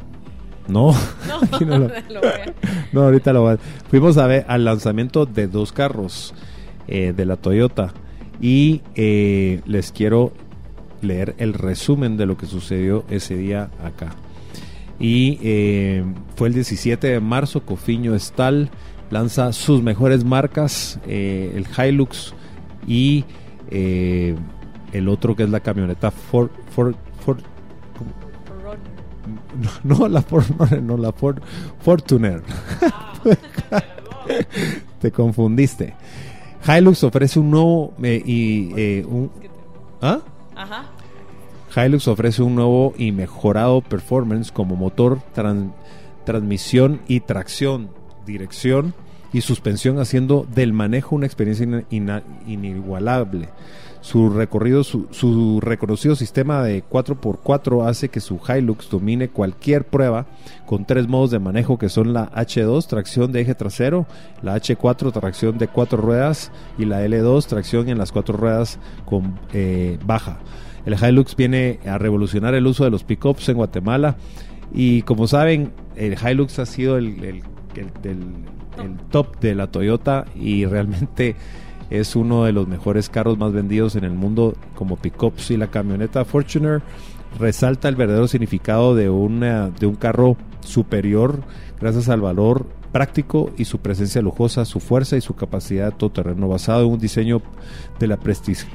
No, 0.68 0.92
No, 1.28 1.66
no, 1.66 1.78
lo- 1.80 1.88
lo 2.12 2.20
voy 2.22 2.30
a- 2.30 2.54
no, 2.92 3.02
ahorita 3.02 3.34
lo 3.34 3.42
voy 3.42 3.54
a- 3.56 3.60
Fuimos 3.90 4.20
a 4.20 4.28
ver 4.28 4.46
al 4.48 4.66
lanzamiento 4.66 5.26
de 5.26 5.48
dos 5.48 5.72
carros 5.72 6.36
eh, 6.88 7.12
de 7.18 7.26
la 7.26 7.38
Toyota 7.38 7.92
y 8.40 8.82
eh, 8.94 9.62
les 9.66 9.92
quiero 9.92 10.32
leer 11.04 11.36
el 11.38 11.54
resumen 11.54 12.18
de 12.18 12.26
lo 12.26 12.38
que 12.38 12.46
sucedió 12.46 13.04
ese 13.10 13.36
día 13.38 13.70
acá. 13.84 14.16
Y 15.00 15.40
eh, 15.42 16.04
fue 16.36 16.48
el 16.50 16.54
17 16.54 17.08
de 17.08 17.20
marzo, 17.20 17.62
Cofiño 17.66 18.16
Estal 18.16 18.70
lanza 19.10 19.52
sus 19.54 19.82
mejores 19.84 20.24
marcas, 20.24 21.00
eh, 21.08 21.52
el 21.56 21.66
Hilux 21.88 22.34
y 22.88 23.26
eh, 23.70 24.36
el 24.92 25.08
otro 25.10 25.36
que 25.36 25.44
es 25.44 25.50
la 25.50 25.60
camioneta 25.60 26.10
Ford, 26.12 26.50
Ford, 26.76 26.96
Ford- 27.26 27.44
no, 29.84 29.98
no 30.00 30.08
la 30.08 30.22
Ford, 30.22 30.46
no, 30.82 30.98
la 30.98 31.12
Ford 31.12 31.40
Fortuner. 31.80 32.42
Te 35.02 35.12
confundiste. 35.12 35.96
Hilux 36.68 37.04
ofrece 37.04 37.40
un 37.40 37.52
nuevo 37.52 37.94
eh, 38.02 38.22
y 38.26 38.72
eh, 38.78 39.06
un 39.08 39.30
¿Ah? 40.02 40.20
Ajá. 40.56 40.86
Hilux 41.76 42.08
ofrece 42.08 42.44
un 42.44 42.56
nuevo 42.56 42.94
y 42.98 43.12
mejorado 43.12 43.82
performance 43.82 44.52
como 44.52 44.76
motor, 44.76 45.20
tran- 45.36 45.74
transmisión 46.26 47.02
y 47.08 47.22
tracción, 47.22 47.90
dirección 48.26 48.94
y 49.34 49.42
suspensión, 49.42 50.00
haciendo 50.00 50.46
del 50.54 50.74
manejo 50.74 51.16
una 51.16 51.26
experiencia 51.26 51.84
inigualable. 52.48 53.50
Su 54.02 54.30
recorrido, 54.30 54.84
su, 54.84 55.08
su 55.12 55.62
reconocido 55.62 56.16
sistema 56.18 56.62
de 56.62 56.84
4x4 56.84 57.88
hace 57.88 58.10
que 58.10 58.20
su 58.20 58.38
Hilux 58.48 58.90
domine 58.90 59.30
cualquier 59.30 59.86
prueba 59.86 60.26
con 60.66 60.84
tres 60.86 61.08
modos 61.08 61.32
de 61.32 61.40
manejo 61.40 61.78
que 61.80 61.88
son 61.88 62.12
la 62.12 62.30
H2, 62.32 62.86
tracción 62.88 63.32
de 63.32 63.42
eje 63.42 63.56
trasero, 63.56 64.06
la 64.42 64.56
H4, 64.58 65.14
tracción 65.14 65.58
de 65.58 65.70
cuatro 65.70 65.98
ruedas 66.00 66.52
y 66.78 66.84
la 66.84 67.06
L2, 67.06 67.46
tracción 67.48 67.88
en 67.88 67.98
las 67.98 68.12
cuatro 68.12 68.36
ruedas 68.38 68.78
con 69.06 69.40
eh, 69.54 69.98
baja. 70.06 70.40
El 70.86 70.96
Hilux 71.02 71.36
viene 71.36 71.80
a 71.86 71.98
revolucionar 71.98 72.54
el 72.56 72.68
uso 72.68 72.84
de 72.84 72.90
los 72.90 73.04
pickups 73.04 73.50
en 73.50 73.58
Guatemala. 73.58 74.18
Y 74.74 75.04
como 75.04 75.28
saben, 75.28 75.72
el 75.96 76.18
Hilux 76.20 76.60
ha 76.60 76.66
sido 76.66 76.98
el, 76.98 77.44
top 79.10 79.40
de 79.40 79.56
la 79.56 79.68
Toyota 79.68 80.26
y 80.36 80.66
realmente 80.66 81.36
es 81.90 82.16
uno 82.16 82.46
de 82.46 82.52
los 82.52 82.68
mejores 82.68 83.10
carros 83.10 83.38
más 83.38 83.54
vendidos 83.54 83.96
en 83.96 84.04
el 84.04 84.14
mundo 84.14 84.56
como 84.76 84.98
pickups. 84.98 85.52
Y 85.52 85.58
la 85.58 85.68
camioneta 85.68 86.26
Fortuner 86.26 86.82
resalta 87.40 87.88
el 87.88 87.96
verdadero 87.96 88.28
significado 88.28 88.96
de, 88.96 89.06
de 89.06 89.86
un 89.86 89.96
carro 89.96 90.38
superior 90.62 91.42
gracias 91.80 92.10
al 92.10 92.22
valor 92.22 92.68
práctico 92.94 93.52
y 93.58 93.66
su 93.66 93.80
presencia 93.80 94.22
lujosa, 94.22 94.64
su 94.64 94.80
fuerza 94.80 95.18
y 95.18 95.22
su 95.22 95.36
capacidad 95.36 95.92
todoterreno 95.92 96.48
basado 96.48 96.86
en 96.86 96.94
un 96.94 97.00
diseño 97.00 97.42
de 98.00 98.08
la 98.08 98.20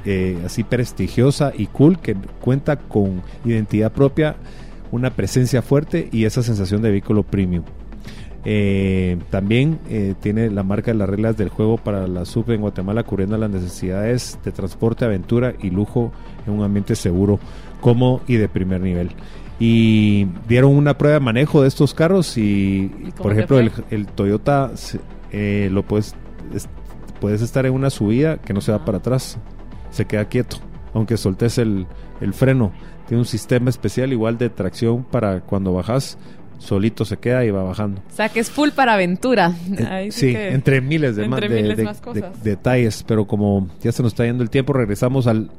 eh, 0.05 0.37
así 0.45 0.65
prestigiosa 0.65 1.53
y 1.57 1.69
cool 1.69 1.99
que 2.01 2.17
cuenta 2.41 2.77
con 2.77 3.23
identidad 3.45 3.93
propia, 3.93 4.37
una 4.91 5.11
presencia 5.11 5.63
fuerte 5.63 6.09
y 6.13 6.25
esa 6.25 6.43
sensación 6.43 6.83
de 6.83 6.91
vehículo 6.91 7.23
premium. 7.23 7.65
Eh, 8.45 9.19
también 9.31 9.79
eh, 9.89 10.15
tiene 10.21 10.51
la 10.51 10.63
marca 10.63 10.91
de 10.91 10.99
las 10.99 11.09
reglas 11.09 11.37
del 11.37 11.49
juego 11.49 11.77
para 11.77 12.07
la 12.07 12.25
sub 12.25 12.51
en 12.51 12.61
Guatemala 12.61 13.05
cubriendo 13.05 13.37
las 13.37 13.51
necesidades 13.51 14.39
de 14.45 14.53
transporte, 14.53 15.05
aventura 15.05 15.55
y 15.61 15.71
lujo 15.71 16.13
en 16.47 16.55
un 16.55 16.65
ambiente 16.65 16.97
seguro, 16.97 17.39
cómodo 17.81 18.21
y 18.27 18.35
de 18.35 18.49
primer 18.49 18.81
nivel. 18.81 19.11
Y 19.61 20.27
dieron 20.47 20.75
una 20.77 20.97
prueba 20.97 21.15
de 21.19 21.25
manejo 21.25 21.63
de 21.63 21.69
estos 21.69 21.93
carros 21.95 22.37
y, 22.39 22.91
por 23.17 23.33
ejemplo, 23.33 23.59
el, 23.59 24.07
Toyota 24.07 24.71
eh, 25.33 25.69
lo 25.73 25.83
puedes, 25.83 26.15
es- 26.55 26.69
puedes 27.21 27.43
estar 27.43 27.67
en 27.67 27.73
una 27.75 27.91
subida 27.91 28.37
que 28.39 28.53
no 28.55 28.61
se 28.61 28.71
va 28.71 28.79
Ah. 28.79 28.85
para 28.85 28.99
atrás, 28.99 29.37
se 29.91 30.05
queda 30.05 30.27
quieto, 30.27 30.59
aunque 30.95 31.17
soltes 31.17 31.59
el, 31.59 31.87
el 32.21 32.33
freno. 32.35 32.71
Tiene 33.09 33.21
un 33.21 33.27
sistema 33.27 33.71
especial 33.71 34.13
igual 34.13 34.39
de 34.39 34.49
tracción 34.51 35.03
para 35.03 35.41
cuando 35.41 35.73
bajas, 35.73 36.19
solito 36.59 37.05
se 37.05 37.17
queda 37.17 37.45
y 37.45 37.51
va 37.51 37.63
bajando. 37.65 38.01
O 38.13 38.15
sea, 38.15 38.29
que 38.29 38.39
es 38.41 38.51
full 38.51 38.69
para 38.71 38.95
aventura. 38.95 39.53
Ahí 39.91 40.13
sí, 40.13 40.33
que- 40.33 40.51
entre 40.53 40.81
miles 40.81 41.17
de, 41.17 41.25
entre 41.25 41.49
ma- 41.49 41.55
de- 41.55 41.63
miles 41.63 41.77
de- 41.79 41.85
más 41.85 42.01
cosas. 42.01 42.43
de- 42.45 42.51
detalles, 42.51 43.03
pero 43.07 43.27
como 43.27 43.69
ya 43.83 43.91
se 43.91 44.03
nos 44.05 44.13
está 44.13 44.25
yendo 44.25 44.45
el 44.45 44.51
tiempo, 44.51 44.73
regresamos 44.73 45.27
al 45.27 45.51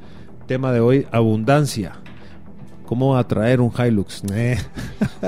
tema 0.48 0.72
de 0.72 0.80
hoy, 0.80 1.06
abundancia. 1.12 1.94
¿Cómo 2.90 3.16
atraer 3.16 3.62
un 3.62 3.72
Hilux? 3.72 4.24
Eh, 4.34 4.58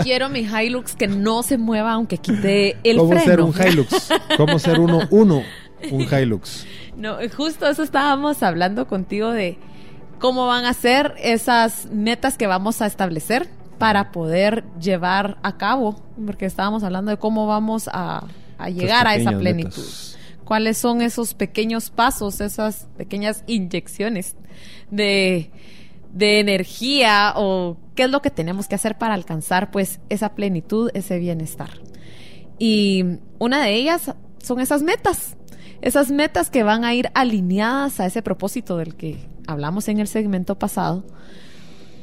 Quiero 0.02 0.30
mi 0.30 0.40
Hilux 0.40 0.96
que 0.96 1.08
no 1.08 1.44
se 1.44 1.60
mueva 1.60 1.92
aunque 1.92 2.18
quite 2.18 2.76
el 2.84 2.98
¿Cómo 2.98 3.12
freno. 3.12 3.26
ser 3.26 3.42
un 3.42 3.54
Hilux? 3.54 4.10
¿Cómo 4.36 4.58
ser 4.58 4.80
uno, 4.80 5.02
uno, 5.12 5.44
un 5.92 6.02
Hilux? 6.02 6.66
No, 6.98 7.18
justo 7.38 7.68
eso 7.68 7.84
estábamos 7.84 8.42
hablando 8.42 8.88
contigo 8.88 9.30
de 9.30 9.60
cómo 10.18 10.48
van 10.48 10.66
a 10.66 10.74
ser 10.74 11.14
esas 11.22 11.86
metas 11.92 12.36
que 12.36 12.48
vamos 12.48 12.82
a 12.82 12.88
establecer 12.88 13.48
para 13.78 14.12
poder 14.12 14.64
llevar 14.80 15.38
a 15.44 15.58
cabo, 15.58 16.02
porque 16.26 16.48
estábamos 16.48 16.84
hablando 16.84 17.12
de 17.12 17.18
cómo 17.18 17.46
vamos 17.46 17.88
a, 17.94 18.26
a 18.58 18.70
llegar 18.72 19.06
a 19.06 19.16
esa 19.16 19.38
plenitud. 19.38 19.70
metas. 19.78 20.18
¿Cuáles 20.46 20.80
son 20.80 21.04
esos 21.04 21.36
pequeños 21.36 21.92
pasos, 21.92 22.42
esas 22.42 22.88
pequeñas 22.98 23.44
inyecciones 23.46 24.36
de, 24.90 25.52
de 26.14 26.40
energía 26.40 27.34
o 27.36 27.78
qué 27.96 28.04
es 28.04 28.10
lo 28.10 28.22
que 28.22 28.32
tenemos 28.32 28.68
que 28.68 28.76
hacer 28.76 28.98
para 28.98 29.14
alcanzar 29.14 29.72
pues 29.72 30.00
esa 30.10 30.36
plenitud, 30.36 30.92
ese 30.94 31.20
bienestar? 31.20 31.70
Y 32.60 33.04
una 33.40 33.64
de 33.64 33.74
ellas 33.74 34.14
son 34.42 34.60
esas 34.60 34.84
metas. 34.84 35.36
Esas 35.82 36.12
metas 36.12 36.52
que 36.52 36.62
van 36.62 36.84
a 36.84 36.94
ir 36.94 37.10
alineadas 37.16 38.00
a 38.00 38.06
ese 38.06 38.22
propósito 38.22 38.78
del 38.78 38.96
que 38.96 39.18
hablamos 39.48 39.88
en 39.88 40.00
el 40.00 40.08
segmento 40.08 40.60
pasado. 40.60 41.04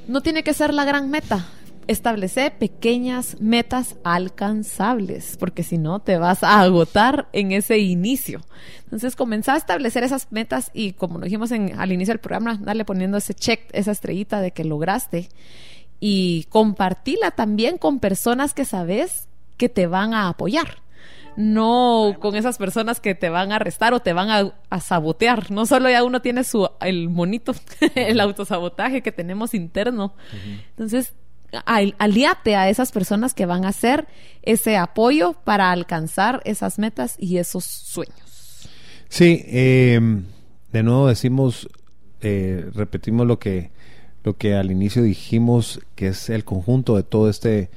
No 0.08 0.20
tiene 0.20 0.42
que 0.42 0.54
ser 0.54 0.74
la 0.74 0.84
gran 0.84 1.10
meta. 1.10 1.46
Establece 1.88 2.50
pequeñas 2.50 3.40
metas 3.40 3.96
alcanzables, 4.04 5.36
porque 5.38 5.62
si 5.62 5.78
no 5.78 5.98
te 5.98 6.18
vas 6.18 6.44
a 6.44 6.60
agotar 6.60 7.28
en 7.32 7.52
ese 7.52 7.78
inicio. 7.78 8.42
Entonces, 8.84 9.16
comenzar 9.16 9.54
a 9.54 9.58
establecer 9.58 10.04
esas 10.04 10.30
metas 10.30 10.70
y, 10.72 10.92
como 10.92 11.18
lo 11.18 11.24
dijimos 11.24 11.50
en, 11.50 11.78
al 11.80 11.90
inicio 11.90 12.12
del 12.12 12.20
programa, 12.20 12.58
darle 12.60 12.84
poniendo 12.84 13.16
ese 13.16 13.34
check, 13.34 13.68
esa 13.72 13.90
estrellita 13.90 14.40
de 14.40 14.52
que 14.52 14.64
lograste 14.64 15.28
y 16.00 16.44
compartirla 16.50 17.30
también 17.32 17.78
con 17.78 18.00
personas 18.00 18.54
que 18.54 18.64
sabes 18.64 19.28
que 19.56 19.68
te 19.68 19.86
van 19.86 20.14
a 20.14 20.28
apoyar. 20.28 20.82
No 21.36 22.16
con 22.18 22.34
esas 22.34 22.58
personas 22.58 22.98
que 22.98 23.14
te 23.14 23.28
van 23.28 23.52
a 23.52 23.56
arrestar 23.56 23.94
o 23.94 24.00
te 24.00 24.12
van 24.12 24.28
a, 24.28 24.52
a 24.70 24.80
sabotear. 24.80 25.50
No 25.50 25.66
solo 25.66 25.88
ya 25.88 26.02
uno 26.02 26.20
tiene 26.20 26.42
su 26.44 26.68
el 26.80 27.08
monito, 27.08 27.54
el 27.94 28.20
autosabotaje 28.20 29.02
que 29.02 29.12
tenemos 29.12 29.54
interno. 29.54 30.14
Entonces, 30.70 31.14
al- 31.64 31.94
aliate 31.98 32.56
a 32.56 32.68
esas 32.68 32.92
personas 32.92 33.34
que 33.34 33.46
van 33.46 33.64
a 33.64 33.68
hacer 33.68 34.06
ese 34.42 34.76
apoyo 34.76 35.34
para 35.44 35.70
alcanzar 35.72 36.40
esas 36.44 36.78
metas 36.78 37.16
y 37.18 37.38
esos 37.38 37.64
sueños. 37.64 38.68
Sí, 39.08 39.42
eh, 39.46 40.00
de 40.72 40.82
nuevo 40.82 41.08
decimos, 41.08 41.68
eh, 42.20 42.68
repetimos 42.74 43.26
lo 43.26 43.38
que, 43.38 43.70
lo 44.24 44.36
que 44.36 44.54
al 44.54 44.70
inicio 44.70 45.02
dijimos, 45.02 45.80
que 45.94 46.08
es 46.08 46.28
el 46.28 46.44
conjunto 46.44 46.96
de 46.96 47.02
todo 47.02 47.30
este, 47.30 47.70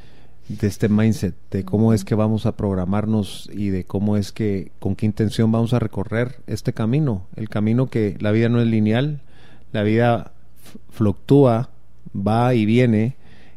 de 0.50 0.68
este 0.68 0.90
mindset, 0.90 1.36
de 1.52 1.64
cómo 1.64 1.94
es 1.94 2.04
que 2.04 2.16
vamos 2.16 2.46
a 2.46 2.58
programarnos 2.58 3.50
y 3.54 3.70
de 3.70 3.86
cómo 3.86 4.18
es 4.18 4.34
que, 4.34 4.72
con 4.80 4.96
qué 4.98 5.06
intención 5.06 5.52
vamos 5.52 5.74
a 5.74 5.80
recorrer 5.80 6.42
este 6.48 6.74
camino. 6.74 7.28
El 7.38 7.48
camino 7.48 7.90
que 7.90 8.18
la 8.20 8.32
vida 8.32 8.50
no 8.50 8.60
es 8.60 8.68
lineal, 8.68 9.22
la 9.72 9.84
vida 9.84 10.34
fluctúa, 10.90 11.70
va 12.16 12.54
y 12.54 12.66
viene, 12.66 13.16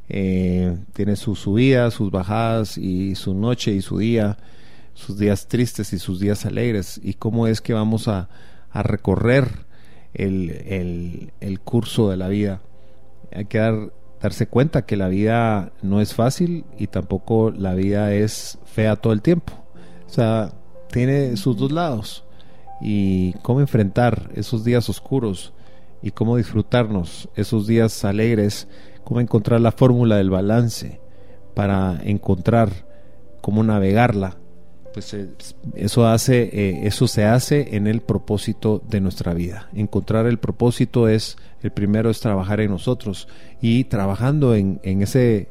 eh, 0.09 0.77
tiene 0.93 1.17
sus 1.17 1.39
subidas, 1.41 1.95
sus 1.95 2.11
bajadas 2.11 2.77
y 2.79 3.15
su 3.15 3.35
noche 3.35 3.73
y 3.73 3.81
su 3.83 3.99
día 3.99 4.37
sus 4.93 5.19
días 5.19 5.49
tristes 5.49 5.93
y 5.93 5.99
sus 5.99 6.21
días 6.21 6.47
alegres 6.47 7.01
y 7.03 7.15
cómo 7.15 7.49
es 7.49 7.61
que 7.61 7.73
vamos 7.73 8.07
a, 8.07 8.29
recorrer 8.73 9.67
el, 10.15 10.51
el- 10.51 11.33
el 11.41 11.61
curso 11.61 12.11
de 12.11 12.17
la 12.17 12.29
vida. 12.29 12.61
Hay 13.33 13.47
que 13.47 13.59
dar- 13.59 13.93
darse 14.23 14.47
cuenta 14.47 14.87
que 14.87 14.97
la 14.97 15.09
vida 15.09 15.73
no 15.83 16.01
es 16.01 16.15
fácil 16.15 16.65
y 16.79 16.87
tampoco 16.89 17.51
la 17.51 17.75
vida 17.75 18.15
es 18.15 18.59
fea 18.67 18.95
todo 18.97 19.13
el 19.13 19.21
tiempo. 19.23 19.53
O 20.07 20.11
sea, 20.11 20.53
tiene 20.93 21.37
sus 21.37 21.57
dos 21.57 21.73
lados. 21.73 22.25
Y 22.81 23.33
cómo 23.43 23.61
enfrentar 23.61 24.31
esos 24.35 24.65
días 24.65 24.89
oscuros 24.89 25.53
y 26.03 26.11
cómo 26.13 26.37
disfrutarnos 26.37 27.29
esos 27.35 27.67
días 27.67 28.05
alegres, 28.05 28.69
cómo 29.05 29.21
encontrar 29.21 29.61
la 29.61 29.73
fórmula 29.73 30.17
del 30.17 30.31
balance 30.31 31.01
para 31.55 32.01
encontrar 32.05 32.71
cómo 33.41 33.63
navegarla 33.63 34.39
pues 34.95 35.13
eh, 35.13 35.29
eso 35.75 36.07
hace 36.07 36.43
eh, 36.53 36.87
eso 36.87 37.09
se 37.09 37.25
hace 37.25 37.77
en 37.77 37.89
el 37.89 38.01
propósito 38.01 38.81
de 38.89 39.01
nuestra 39.01 39.35
vida. 39.35 39.69
Encontrar 39.75 40.27
el 40.27 40.39
propósito 40.39 41.09
es 41.09 41.37
el 41.63 41.73
primero 41.73 42.11
es 42.11 42.21
trabajar 42.21 42.61
en 42.61 42.71
nosotros 42.71 43.27
y 43.61 43.85
trabajando 43.85 44.55
en, 44.55 44.79
ese 44.85 45.49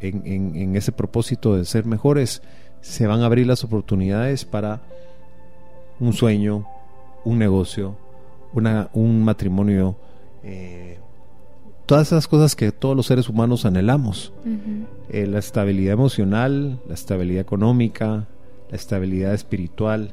en, 0.00 0.74
ese 0.74 0.92
propósito 0.92 1.56
de 1.56 1.66
ser 1.66 1.84
mejores, 1.84 2.42
se 2.80 3.06
van 3.06 3.20
a 3.20 3.26
abrir 3.26 3.46
las 3.46 3.62
oportunidades 3.62 4.46
para 4.46 4.80
un 6.00 6.14
sueño, 6.14 6.66
un 7.24 7.38
negocio, 7.38 7.96
una, 8.54 8.88
un 8.94 9.22
matrimonio, 9.22 9.96
eh, 10.44 10.98
todas 11.88 12.08
esas 12.08 12.28
cosas 12.28 12.54
que 12.54 12.70
todos 12.70 12.94
los 12.94 13.06
seres 13.06 13.30
humanos 13.30 13.64
anhelamos. 13.64 14.34
Eh, 15.08 15.26
la 15.26 15.38
estabilidad 15.38 15.94
emocional, 15.94 16.82
la 16.86 16.92
estabilidad 16.92 17.40
económica, 17.40 18.26
la 18.68 18.76
estabilidad 18.76 19.32
espiritual, 19.32 20.12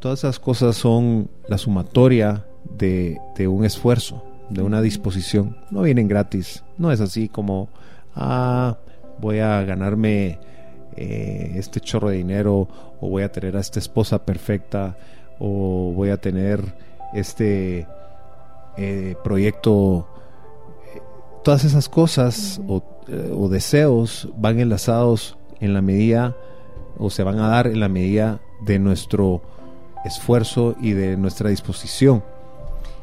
todas 0.00 0.18
esas 0.18 0.40
cosas 0.40 0.74
son 0.74 1.30
la 1.46 1.56
sumatoria 1.56 2.46
de, 2.76 3.16
un 3.48 3.64
esfuerzo, 3.64 4.24
de 4.50 4.62
una 4.62 4.82
disposición. 4.82 5.56
No 5.70 5.82
vienen 5.82 6.08
gratis, 6.08 6.64
no 6.78 6.90
es 6.90 7.00
así 7.00 7.28
como, 7.28 7.68
ah, 8.16 8.78
voy 9.20 9.38
a 9.38 9.62
ganarme 9.62 10.40
eh, 10.96 11.52
este 11.54 11.78
chorro 11.78 12.08
de 12.08 12.16
dinero 12.16 12.66
o 13.00 13.08
voy 13.08 13.22
a 13.22 13.30
tener 13.30 13.56
a 13.56 13.60
esta 13.60 13.78
esposa 13.78 14.24
perfecta 14.24 14.98
o 15.38 15.92
voy 15.94 16.08
a 16.08 16.16
tener 16.16 16.60
este 17.14 17.86
eh, 18.76 19.14
proyecto. 19.22 20.08
Todas 21.42 21.64
esas 21.64 21.88
cosas 21.88 22.60
o, 22.68 22.82
eh, 23.08 23.32
o 23.34 23.48
deseos 23.48 24.28
van 24.36 24.60
enlazados 24.60 25.36
en 25.60 25.74
la 25.74 25.82
medida 25.82 26.36
o 26.98 27.10
se 27.10 27.22
van 27.22 27.38
a 27.38 27.48
dar 27.48 27.66
en 27.66 27.80
la 27.80 27.88
medida 27.88 28.40
de 28.60 28.78
nuestro 28.78 29.40
esfuerzo 30.04 30.74
y 30.80 30.92
de 30.92 31.16
nuestra 31.16 31.50
disposición. 31.50 32.22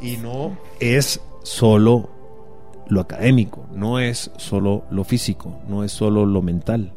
Y 0.01 0.17
no 0.17 0.57
es 0.79 1.21
solo 1.43 2.09
lo 2.88 3.01
académico, 3.01 3.65
no 3.73 3.99
es 3.99 4.31
solo 4.38 4.83
lo 4.91 5.03
físico, 5.03 5.59
no 5.67 5.83
es 5.83 5.91
solo 5.91 6.25
lo 6.25 6.41
mental, 6.41 6.91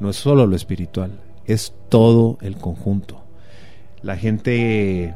no 0.00 0.10
es 0.10 0.16
solo 0.16 0.46
lo 0.46 0.54
espiritual, 0.54 1.18
es 1.46 1.72
todo 1.88 2.38
el 2.40 2.56
conjunto. 2.56 3.22
La 4.02 4.16
gente 4.16 5.14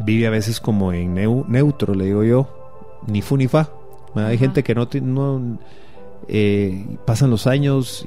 vive 0.00 0.26
a 0.26 0.30
veces 0.30 0.60
como 0.60 0.92
en 0.92 1.14
neutro, 1.14 1.94
le 1.94 2.06
digo 2.06 2.24
yo, 2.24 2.48
ni 3.06 3.22
fu 3.22 3.36
ni 3.36 3.48
fa. 3.48 3.70
Hay 4.14 4.38
gente 4.38 4.62
que 4.62 4.74
no, 4.74 4.88
no 5.00 5.58
eh, 6.28 6.86
pasan 7.04 7.30
los 7.30 7.46
años 7.46 8.06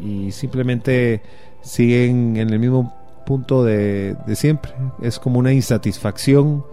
y, 0.00 0.30
simplemente 0.30 1.22
siguen 1.60 2.36
en 2.36 2.50
el 2.50 2.58
mismo 2.58 2.94
punto 3.26 3.64
de, 3.64 4.16
siempre. 4.34 4.72
Es 5.02 5.18
como 5.18 5.38
una 5.38 5.52
insatisfacción. 5.52 6.64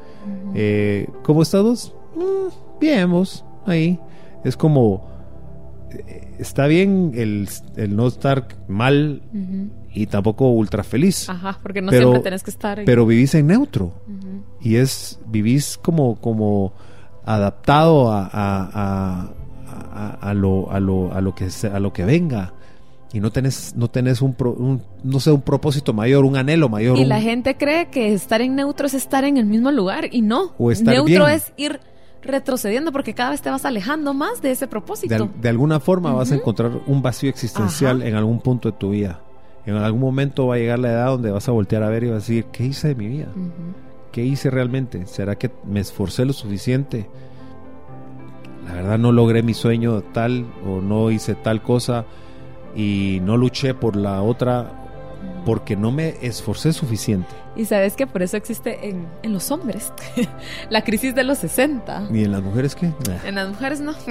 Eh, 0.53 1.07
¿Cómo 1.23 1.41
estamos? 1.41 1.93
Mm, 2.15 2.79
bien, 2.79 3.11
ahí. 3.65 3.99
Es 4.43 4.55
como, 4.55 5.07
eh, 5.91 6.35
está 6.37 6.67
bien 6.67 7.13
el, 7.15 7.47
no 7.95 8.07
estar 8.07 8.47
mal 8.67 9.21
y 9.91 10.05
tampoco 10.07 10.49
ultra 10.51 10.83
feliz. 10.83 11.29
Ajá, 11.29 11.59
porque 11.63 11.81
no 11.81 11.91
siempre 11.91 12.19
tenés 12.19 12.43
que 12.43 12.51
estar. 12.51 12.83
Pero 12.85 13.05
vivís 13.05 13.33
en 13.33 13.47
neutro. 13.47 13.93
Y 14.61 14.75
es, 14.75 15.19
vivís 15.27 15.77
como, 15.77 16.15
como 16.21 16.73
adaptado 17.25 18.11
a, 18.11 18.29
a, 18.31 19.27
a, 20.21 20.33
lo, 20.33 20.71
a, 20.71 20.79
lo, 20.79 21.13
a, 21.13 21.21
lo 21.21 21.35
que, 21.35 21.47
a 21.71 21.79
lo 21.79 21.93
que 21.93 22.05
venga 22.05 22.53
y 23.15 23.21
no 23.21 23.31
tenés, 23.31 23.73
no 23.77 23.87
tenés 23.87 24.21
un, 24.21 24.35
no 25.03 25.19
sé, 25.21 25.31
un 25.31 25.41
propósito 25.41 25.93
mayor, 25.93 26.25
un 26.25 26.35
anhelo 26.35 26.67
mayor. 26.67 26.97
Y 26.97 27.05
la 27.05 27.21
gente 27.21 27.55
cree 27.55 27.87
que 27.89 28.13
estar 28.13 28.41
en 28.41 28.55
neutro 28.55 28.87
es 28.87 28.93
estar 28.93 29.23
en 29.23 29.37
el 29.37 29.45
mismo 29.45 29.71
lugar 29.71 30.09
y 30.11 30.21
no. 30.21 30.53
neutro 30.83 31.27
es 31.27 31.53
ir 31.55 31.79
retrocediendo 32.21 32.91
porque 32.91 33.13
cada 33.13 33.29
vez 33.29 33.41
te 33.41 33.49
vas 33.49 33.63
alejando 33.63 34.13
más 34.13 34.41
de 34.41 34.51
ese 34.51 34.67
propósito. 34.67 35.29
De, 35.39 35.47
alguna 35.47 35.79
forma 35.79 36.11
vas 36.11 36.33
a 36.33 36.35
encontrar 36.35 36.71
un 36.87 37.01
vacío 37.01 37.29
existencial 37.29 38.01
en 38.01 38.15
algún 38.15 38.39
punto 38.39 38.71
de 38.71 38.77
tu 38.77 38.89
vida. 38.89 39.21
En 39.65 39.75
algún 39.75 40.01
momento 40.01 40.47
va 40.47 40.55
a 40.55 40.57
llegar 40.57 40.79
la 40.79 40.91
edad 40.91 41.05
donde 41.07 41.31
vas 41.31 41.47
a 41.47 41.53
voltear 41.53 41.83
a 41.83 41.89
ver 41.89 42.03
y 42.03 42.07
vas 42.07 42.15
a 42.15 42.19
decir, 42.19 42.45
¿qué 42.51 42.65
hice 42.65 42.89
de 42.89 42.95
mi 42.95 43.07
vida? 43.07 43.27
¿Qué 44.15 44.23
hice 44.23 44.49
realmente? 44.49 45.07
¿Será 45.07 45.37
que 45.37 45.51
me 45.65 45.81
esforcé 45.81 46.23
lo 46.23 46.31
suficiente? 46.31 47.09
La 48.65 48.75
verdad 48.75 48.97
no 48.97 49.11
logré 49.11 49.43
mi 49.43 49.53
sueño 49.53 50.01
tal 50.13 50.45
o 50.65 50.79
no 50.79 51.11
hice 51.11 51.35
tal 51.35 51.61
cosa 51.61 52.05
y 52.77 53.19
no 53.23 53.35
luché 53.35 53.73
por 53.73 53.97
la 53.97 54.21
otra 54.21 54.71
porque 55.45 55.75
no 55.75 55.91
me 55.91 56.15
esforcé 56.21 56.71
suficiente. 56.71 57.35
Y 57.55 57.65
sabes 57.65 57.95
que 57.95 58.05
por 58.05 58.21
eso 58.21 58.35
existe 58.37 58.89
en, 58.89 59.07
en 59.23 59.33
los 59.33 59.49
hombres 59.51 59.93
la 60.69 60.83
crisis 60.83 61.15
de 61.15 61.23
los 61.23 61.37
60. 61.39 62.09
¿Y 62.11 62.25
en 62.25 62.31
las 62.31 62.41
mujeres 62.41 62.75
qué? 62.75 62.91
En 63.23 63.35
las 63.35 63.49
mujeres 63.49 63.79
no. 63.79 63.93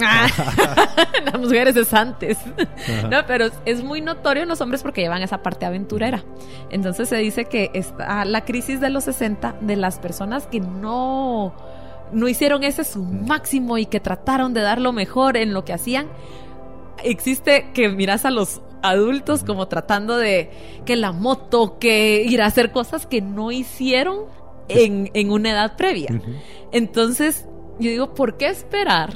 en 1.17 1.25
las 1.25 1.39
mujeres 1.39 1.75
es 1.75 1.93
antes. 1.93 2.37
no, 3.09 3.25
pero 3.27 3.47
es 3.65 3.83
muy 3.83 4.01
notorio 4.01 4.43
en 4.43 4.49
los 4.49 4.61
hombres 4.61 4.81
porque 4.81 5.01
llevan 5.01 5.21
esa 5.21 5.43
parte 5.43 5.65
aventurera. 5.65 6.23
Entonces 6.71 7.09
se 7.09 7.17
dice 7.17 7.45
que 7.45 7.71
está 7.73 8.25
la 8.25 8.45
crisis 8.45 8.81
de 8.81 8.89
los 8.89 9.03
60 9.03 9.57
de 9.61 9.75
las 9.75 9.99
personas 9.99 10.47
que 10.47 10.59
no, 10.59 11.53
no 12.11 12.27
hicieron 12.27 12.63
ese 12.63 12.83
su 12.83 13.03
máximo 13.03 13.77
y 13.77 13.85
que 13.85 13.99
trataron 13.99 14.53
de 14.53 14.61
dar 14.61 14.81
lo 14.81 14.91
mejor 14.91 15.37
en 15.37 15.53
lo 15.53 15.65
que 15.65 15.73
hacían 15.73 16.07
existe 17.03 17.67
que 17.73 17.89
miras 17.89 18.25
a 18.25 18.31
los 18.31 18.61
adultos 18.89 19.43
como 19.43 19.67
tratando 19.67 20.17
de 20.17 20.49
que 20.85 20.95
la 20.95 21.11
moto, 21.11 21.77
que 21.79 22.23
ir 22.23 22.41
a 22.41 22.45
hacer 22.45 22.71
cosas 22.71 23.05
que 23.05 23.21
no 23.21 23.51
hicieron 23.51 24.25
en, 24.67 25.11
en 25.13 25.31
una 25.31 25.51
edad 25.51 25.75
previa. 25.75 26.21
Entonces, 26.71 27.45
yo 27.79 27.89
digo, 27.89 28.13
¿por 28.13 28.37
qué 28.37 28.47
esperar 28.47 29.13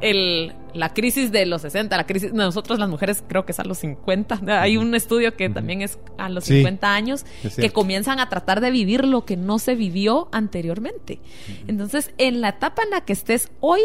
el, 0.00 0.52
la 0.74 0.92
crisis 0.92 1.32
de 1.32 1.46
los 1.46 1.62
60, 1.62 1.96
la 1.96 2.06
crisis, 2.06 2.32
nosotros 2.32 2.78
las 2.78 2.88
mujeres 2.88 3.24
creo 3.26 3.46
que 3.46 3.52
es 3.52 3.60
a 3.60 3.64
los 3.64 3.78
50, 3.78 4.40
hay 4.60 4.76
un 4.76 4.94
estudio 4.94 5.36
que 5.36 5.48
también 5.48 5.82
es 5.82 5.98
a 6.18 6.28
los 6.28 6.44
50 6.44 6.94
años, 6.94 7.24
que 7.56 7.70
comienzan 7.70 8.18
a 8.20 8.28
tratar 8.28 8.60
de 8.60 8.70
vivir 8.70 9.04
lo 9.04 9.24
que 9.24 9.36
no 9.36 9.58
se 9.58 9.74
vivió 9.76 10.28
anteriormente. 10.32 11.20
Entonces, 11.68 12.12
en 12.18 12.40
la 12.40 12.50
etapa 12.50 12.82
en 12.82 12.90
la 12.90 13.02
que 13.02 13.12
estés 13.12 13.50
hoy, 13.60 13.80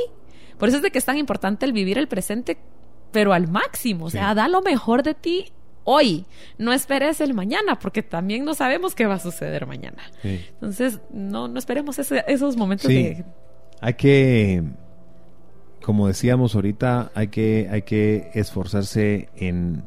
por 0.57 0.68
eso 0.68 0.78
es 0.78 0.84
de 0.84 0.91
que 0.91 0.99
es 0.99 1.05
tan 1.05 1.18
importante 1.18 1.66
el 1.66 1.74
vivir 1.74 1.97
el 1.97 2.07
presente 2.07 2.57
pero 3.12 3.34
al 3.34 3.47
máximo, 3.47 4.05
o 4.05 4.10
sea, 4.10 4.34
da 4.34 4.47
lo 4.47 4.62
mejor 4.62 5.03
de 5.03 5.14
ti 5.14 5.51
hoy, 5.84 6.26
no 6.57 6.72
esperes 6.72 7.20
el 7.22 7.34
mañana, 7.34 7.80
porque 7.80 8.03
también 8.03 8.45
no 8.45 8.53
sabemos 8.53 8.93
qué 8.93 9.05
va 9.07 9.16
a 9.16 9.20
suceder 9.20 9.66
mañana. 9.66 10.03
Entonces, 10.24 10.99
no, 11.12 11.47
no 11.47 11.57
esperemos 11.57 11.97
esos 11.99 12.57
momentos 12.57 12.88
de... 12.88 13.26
Hay 13.82 13.93
que, 13.93 14.64
como 15.82 16.07
decíamos 16.07 16.53
ahorita, 16.53 17.12
hay 17.16 17.30
que, 17.30 17.70
hay 17.72 17.82
que 17.84 18.30
esforzarse 18.34 19.30
en, 19.36 19.84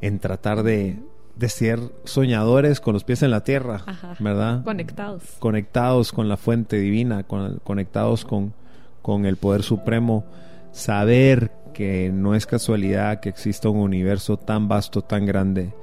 en 0.00 0.18
tratar 0.18 0.62
de, 0.62 0.98
de 1.36 1.48
ser 1.48 1.80
soñadores 2.04 2.80
con 2.80 2.94
los 2.94 3.04
pies 3.04 3.22
en 3.22 3.30
la 3.30 3.44
tierra, 3.44 3.84
¿verdad? 4.18 4.64
Conectados. 4.64 5.22
Conectados 5.38 6.12
con 6.12 6.28
la 6.28 6.36
fuente 6.36 6.78
divina, 6.78 7.22
con, 7.24 7.60
conectados 7.62 8.24
con, 8.24 8.54
con 9.02 9.26
el 9.26 9.36
poder 9.36 9.62
supremo, 9.62 10.24
saber 10.72 11.52
que 11.76 12.10
no 12.10 12.34
es 12.34 12.46
casualidad 12.46 13.20
que 13.20 13.28
exista 13.28 13.68
un 13.68 13.80
universo 13.80 14.38
tan 14.38 14.66
vasto, 14.66 15.02
tan 15.02 15.26
grande 15.26 15.74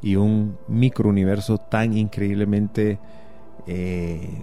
y 0.00 0.16
un 0.16 0.56
microuniverso 0.66 1.58
tan 1.58 1.94
increíblemente 1.94 2.98
eh, 3.66 4.42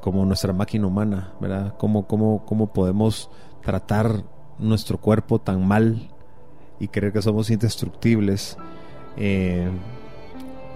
como 0.00 0.24
nuestra 0.24 0.54
máquina 0.54 0.86
humana, 0.86 1.34
¿verdad? 1.42 1.74
¿Cómo, 1.76 2.06
cómo, 2.06 2.46
cómo 2.46 2.72
podemos 2.72 3.28
tratar 3.62 4.24
nuestro 4.58 4.96
cuerpo 4.96 5.42
tan 5.42 5.68
mal 5.68 6.08
y 6.80 6.88
creer 6.88 7.12
que 7.12 7.20
somos 7.20 7.50
indestructibles? 7.50 8.56
Eh, 9.18 9.68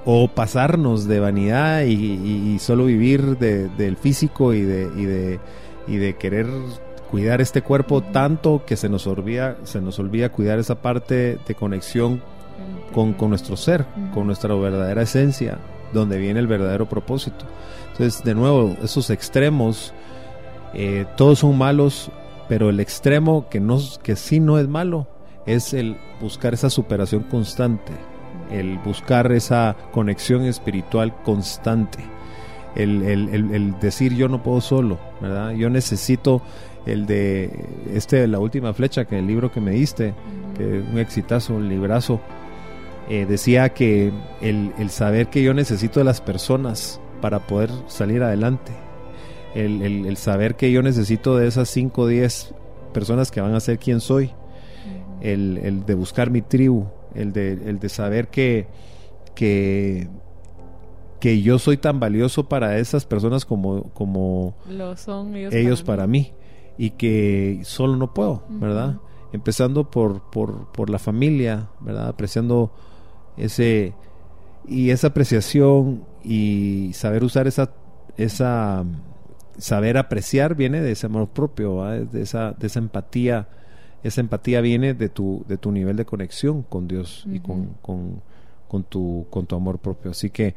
o 0.05 0.29
pasarnos 0.29 1.07
de 1.07 1.21
vanidad 1.21 1.85
y, 1.85 2.59
solo 2.59 2.85
vivir 2.85 3.39
del 3.39 3.97
físico 3.97 4.53
y 4.53 4.61
de, 4.61 4.91
y 4.95 5.05
de, 5.07 5.41
y 5.87 5.97
de 5.97 6.17
querer 6.17 6.49
cuidar 7.13 7.43
este 7.43 7.61
cuerpo 7.61 8.01
tanto 8.01 8.65
que 8.65 8.75
se 8.75 8.89
nos 8.89 9.07
olvida, 9.07 9.59
se 9.65 9.83
nos 9.83 9.99
olvida 9.99 10.31
cuidar 10.31 10.59
esa 10.59 10.77
parte 10.77 11.39
de 11.47 11.55
conexión 11.55 12.23
con, 12.95 13.15
nuestro 13.29 13.55
ser, 13.59 13.85
con 14.15 14.27
nuestra 14.27 14.55
verdadera 14.55 15.03
esencia, 15.03 15.59
donde 15.93 16.17
viene 16.17 16.41
el 16.41 16.47
verdadero 16.47 16.89
propósito. 16.89 17.45
Entonces, 17.91 18.25
de 18.25 18.35
nuevo, 18.35 18.75
esos 18.83 19.11
extremos, 19.11 19.93
eh, 20.73 21.05
todos 21.19 21.41
son 21.41 21.59
malos, 21.59 22.11
pero 22.49 22.71
el 22.71 22.81
extremo 22.81 23.47
que, 23.51 23.61
no, 23.61 23.79
que 24.03 24.17
sí 24.17 24.41
no 24.41 24.59
es 24.59 24.67
malo 24.67 25.07
es 25.45 25.75
el 25.75 25.99
buscar 26.19 26.55
esa 26.55 26.71
superación 26.71 27.25
constante, 27.25 27.93
el 28.51 28.79
buscar 28.79 29.31
esa 29.33 29.77
conexión 29.93 30.47
espiritual 30.47 31.15
constante, 31.25 31.99
el, 32.75 33.03
el 33.03 33.79
decir 33.81 34.15
yo 34.15 34.31
no 34.31 34.43
puedo 34.43 34.63
solo, 34.63 34.99
¿verdad? 35.21 35.51
Yo 35.51 35.69
necesito 35.69 36.41
el 36.87 37.07
de 37.07 37.51
este 37.95 38.27
la 38.27 38.39
última 38.39 38.73
flecha 38.75 39.05
que 39.05 39.19
el 39.19 39.27
libro 39.27 39.53
que 39.53 39.61
me 39.61 39.73
diste 39.73 40.15
que 40.57 40.81
un 40.81 40.99
exitazo 40.99 41.55
un 41.55 41.69
librazo 41.69 42.21
eh, 43.09 43.27
decía 43.27 43.69
que 43.71 44.13
el, 44.41 44.91
saber 44.91 45.29
que 45.29 45.43
yo 45.43 45.55
necesito 45.55 46.01
de 46.01 46.05
las 46.05 46.21
personas 46.21 47.01
para 47.21 47.47
poder 47.47 47.71
salir 47.87 48.23
adelante 48.23 48.73
el, 49.55 50.17
saber 50.17 50.57
que 50.57 50.73
yo 50.73 50.83
necesito 50.83 51.37
de 51.37 51.47
esas 51.47 51.69
5 51.69 52.03
o 52.03 52.07
10 52.07 52.55
personas 52.93 53.31
que 53.31 53.41
van 53.41 53.55
a 53.55 53.61
ser 53.61 53.79
quien 53.79 54.01
soy 54.01 54.33
el, 55.21 55.59
el 55.59 55.87
de 55.87 55.95
buscar 55.95 56.31
mi 56.31 56.43
tribu, 56.43 56.87
el 57.15 57.33
de, 57.33 57.53
el 57.53 57.79
de 57.79 57.89
saber 57.89 58.29
que, 58.29 58.67
que, 59.35 60.09
que 61.21 61.43
yo 61.43 61.59
soy 61.59 61.77
tan 61.77 62.01
valioso 62.01 62.49
para 62.49 62.79
esas 62.79 63.05
personas 63.05 63.45
como, 63.45 63.85
como 63.93 64.57
Lo 64.69 64.97
son 64.97 65.37
ellos, 65.37 65.55
ellos 65.55 65.83
para 65.83 65.99
para 65.99 66.07
mí 66.09 66.33
y 66.79 66.91
que 66.91 67.61
solo 67.65 67.97
no 67.97 68.15
puedo, 68.15 68.45
¿verdad? 68.49 68.99
Empezando 69.33 69.91
por, 69.91 70.31
por, 70.31 70.73
por 70.73 70.91
la 70.91 70.99
familia, 70.99 71.69
¿verdad? 71.81 72.09
Apreciando 72.09 72.73
ese 73.37 73.95
y 74.67 74.91
esa 74.91 75.09
apreciación 75.09 76.05
y 76.23 76.91
saber 76.95 77.25
usar 77.25 77.47
esa 77.47 77.73
esa 78.17 78.85
saber 79.59 79.97
apreciar 79.99 80.55
viene 80.55 80.81
de 80.81 80.93
ese 80.93 81.07
amor 81.07 81.29
propio, 81.29 81.79
¿verdad? 81.79 82.07
de 82.07 82.23
esa 82.23 82.53
de 82.53 82.67
esa 82.67 82.79
empatía, 82.79 83.49
esa 84.03 84.21
empatía 84.21 84.61
viene 84.61 84.95
de 84.95 85.09
tu 85.09 85.45
de 85.49 85.59
tu 85.59 85.73
nivel 85.73 85.97
de 85.97 86.05
conexión 86.05 86.63
con 86.63 86.89
Dios 86.89 87.25
y 87.31 87.41
con, 87.41 87.75
con, 87.83 88.23
con 88.69 88.85
tu 88.85 89.27
con 89.31 89.47
tu 89.47 89.57
amor 89.57 89.79
propio. 89.79 90.11
Así 90.13 90.31
que 90.31 90.55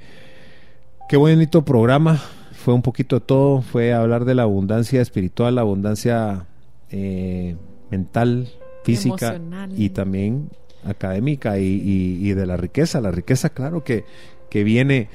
Qué 1.07 1.17
bonito 1.17 1.63
programa. 1.63 2.19
Fue 2.53 2.73
un 2.73 2.81
poquito 2.81 3.19
de 3.19 3.25
todo. 3.25 3.61
Fue 3.61 3.93
hablar 3.93 4.25
de 4.25 4.35
la 4.35 4.43
abundancia 4.43 5.01
espiritual, 5.01 5.55
la 5.55 5.61
abundancia 5.61 6.45
eh, 6.89 7.55
mental, 7.91 8.47
física 8.83 9.35
Emocional. 9.35 9.71
y 9.77 9.89
también 9.89 10.49
académica 10.83 11.59
y, 11.59 11.63
y- 11.65 12.27
y 12.29 12.33
de 12.33 12.45
la 12.45 12.57
riqueza. 12.57 13.01
La 13.01 13.11
riqueza, 13.11 13.49
claro, 13.49 13.83
que, 13.83 14.05
que 14.49 14.63
viene 14.63 15.09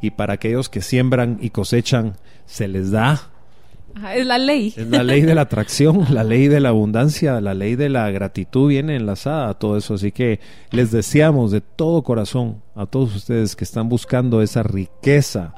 y 0.00 0.10
para 0.12 0.34
aquellos 0.34 0.68
que 0.68 0.80
siembran 0.80 1.38
y 1.40 1.50
cosechan, 1.50 2.14
se 2.46 2.68
les 2.68 2.90
da. 2.90 3.30
Ajá, 3.96 4.16
es 4.16 4.26
la 4.26 4.38
ley. 4.38 4.74
Es 4.76 4.88
la 4.88 5.02
ley 5.02 5.22
de 5.22 5.34
la 5.34 5.42
atracción, 5.42 6.04
la 6.10 6.24
ley 6.24 6.48
de 6.48 6.60
la 6.60 6.70
abundancia, 6.70 7.40
la 7.40 7.54
ley 7.54 7.76
de 7.76 7.88
la 7.88 8.10
gratitud 8.10 8.68
viene 8.68 8.96
enlazada 8.96 9.48
a 9.48 9.54
todo 9.54 9.76
eso. 9.76 9.94
Así 9.94 10.10
que 10.12 10.40
les 10.72 10.90
deseamos 10.90 11.50
de 11.52 11.60
todo 11.60 12.02
corazón 12.02 12.62
a 12.74 12.86
todos 12.86 13.14
ustedes 13.14 13.54
que 13.54 13.64
están 13.64 13.88
buscando 13.88 14.42
esa 14.42 14.62
riqueza, 14.64 15.54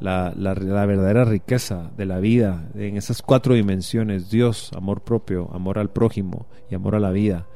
la, 0.00 0.32
la- 0.36 0.54
la 0.54 0.86
verdadera 0.86 1.24
riqueza 1.24 1.90
de 1.96 2.06
la 2.06 2.18
vida, 2.18 2.64
en 2.74 2.96
esas 2.96 3.22
cuatro 3.22 3.54
dimensiones, 3.54 4.30
Dios, 4.30 4.70
amor 4.74 5.02
propio, 5.02 5.50
amor 5.52 5.78
al 5.78 5.90
prójimo 5.90 6.46
y 6.70 6.74
amor 6.74 6.94
a 6.94 7.00
la 7.00 7.10
vida, 7.10 7.46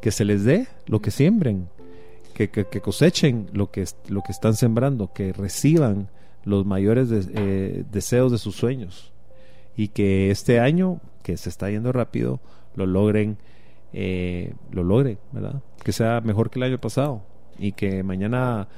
que 0.00 0.10
se 0.10 0.24
les 0.24 0.44
dé 0.44 0.66
lo 0.86 1.00
que 1.00 1.10
siembren, 1.10 1.68
que, 2.34 2.50
que- 2.50 2.66
que 2.66 2.80
cosechen 2.80 3.46
lo 3.52 3.70
que, 3.70 3.84
lo 4.08 4.22
que 4.22 4.32
están 4.32 4.54
sembrando, 4.54 5.12
que 5.12 5.32
reciban 5.32 6.08
los 6.44 6.66
mayores 6.66 7.08
de- 7.08 7.26
eh, 7.34 7.84
deseos 7.90 8.32
de 8.32 8.38
sus 8.38 8.56
sueños 8.56 9.12
y 9.76 9.88
que 9.88 10.30
este 10.30 10.60
año, 10.60 11.00
que 11.22 11.36
se 11.36 11.48
está 11.48 11.70
yendo 11.70 11.92
rápido, 11.92 12.40
lo 12.74 12.86
logren, 12.86 13.38
eh, 13.92 14.54
lo 14.70 14.82
logren, 14.82 15.18
¿verdad? 15.32 15.62
Que 15.82 15.92
sea 15.92 16.20
mejor 16.20 16.50
que 16.50 16.58
el 16.58 16.64
año 16.64 16.80
pasado 16.80 17.22
y 17.58 17.72
que 17.72 18.02
mañana 18.02 18.68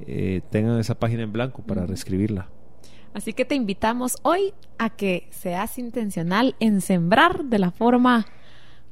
eh, 0.00 0.42
tengan 0.50 0.78
esa 0.78 0.98
página 0.98 1.22
en 1.22 1.32
blanco 1.32 1.62
para 1.62 1.86
reescribirla. 1.86 2.48
Así 3.12 3.32
que 3.32 3.44
te 3.44 3.54
invitamos 3.54 4.16
hoy 4.22 4.54
a 4.78 4.90
que 4.90 5.28
seas 5.30 5.78
intencional 5.78 6.56
en 6.58 6.80
sembrar 6.80 7.44
de 7.44 7.60
la 7.60 7.70
forma 7.70 8.26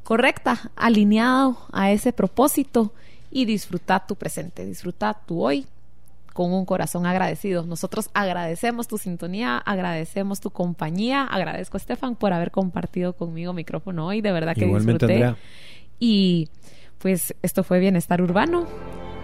correcta, 0.05 0.71
alineado 0.77 1.59
a 1.73 1.91
ese 1.91 2.13
propósito 2.13 2.93
y 3.31 3.47
disfrutar 3.47 4.07
tu 4.07 4.15
presente, 4.15 4.65
disfrutar 4.65 5.25
tu 5.27 5.43
hoy 5.43 5.67
con 6.33 6.53
un 6.53 6.65
corazón 6.65 7.07
agradecido. 7.07 7.65
Nosotros 7.65 8.11
agradecemos 8.15 8.89
tu 8.89 8.99
sintonía, 8.99 9.59
agradecemos 9.59 10.41
tu 10.41 10.51
compañía, 10.51 11.25
agradezco 11.25 11.77
a 11.77 11.79
Estefan 11.81 12.17
por 12.17 12.33
haber 12.33 12.51
compartido 12.51 13.15
conmigo 13.15 13.53
micrófono 13.53 14.07
hoy, 14.07 14.21
de 14.21 14.33
verdad 14.33 14.55
que 14.55 14.65
Igualmente, 14.67 15.07
disfruté. 15.07 15.25
Andrea. 15.27 15.37
Y 15.99 16.49
pues 16.99 17.35
esto 17.43 17.63
fue 17.65 17.79
Bienestar 17.81 18.23
Urbano. 18.23 18.67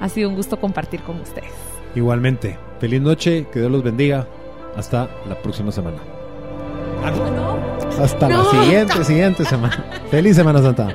Ha 0.00 0.08
sido 0.08 0.28
un 0.28 0.36
gusto 0.36 0.60
compartir 0.60 1.00
con 1.02 1.20
ustedes. 1.20 1.50
Igualmente, 1.94 2.58
feliz 2.80 3.00
noche, 3.00 3.46
que 3.52 3.60
Dios 3.60 3.70
los 3.72 3.82
bendiga. 3.82 4.26
Hasta 4.76 5.08
la 5.28 5.34
próxima 5.42 5.72
semana. 5.72 5.96
Hasta 8.00 8.28
No. 8.28 8.42
la 8.44 8.50
siguiente, 8.62 9.04
siguiente 9.04 9.44
semana. 9.44 9.84
Feliz 10.10 10.36
Semana 10.36 10.60
Santa. 10.60 10.94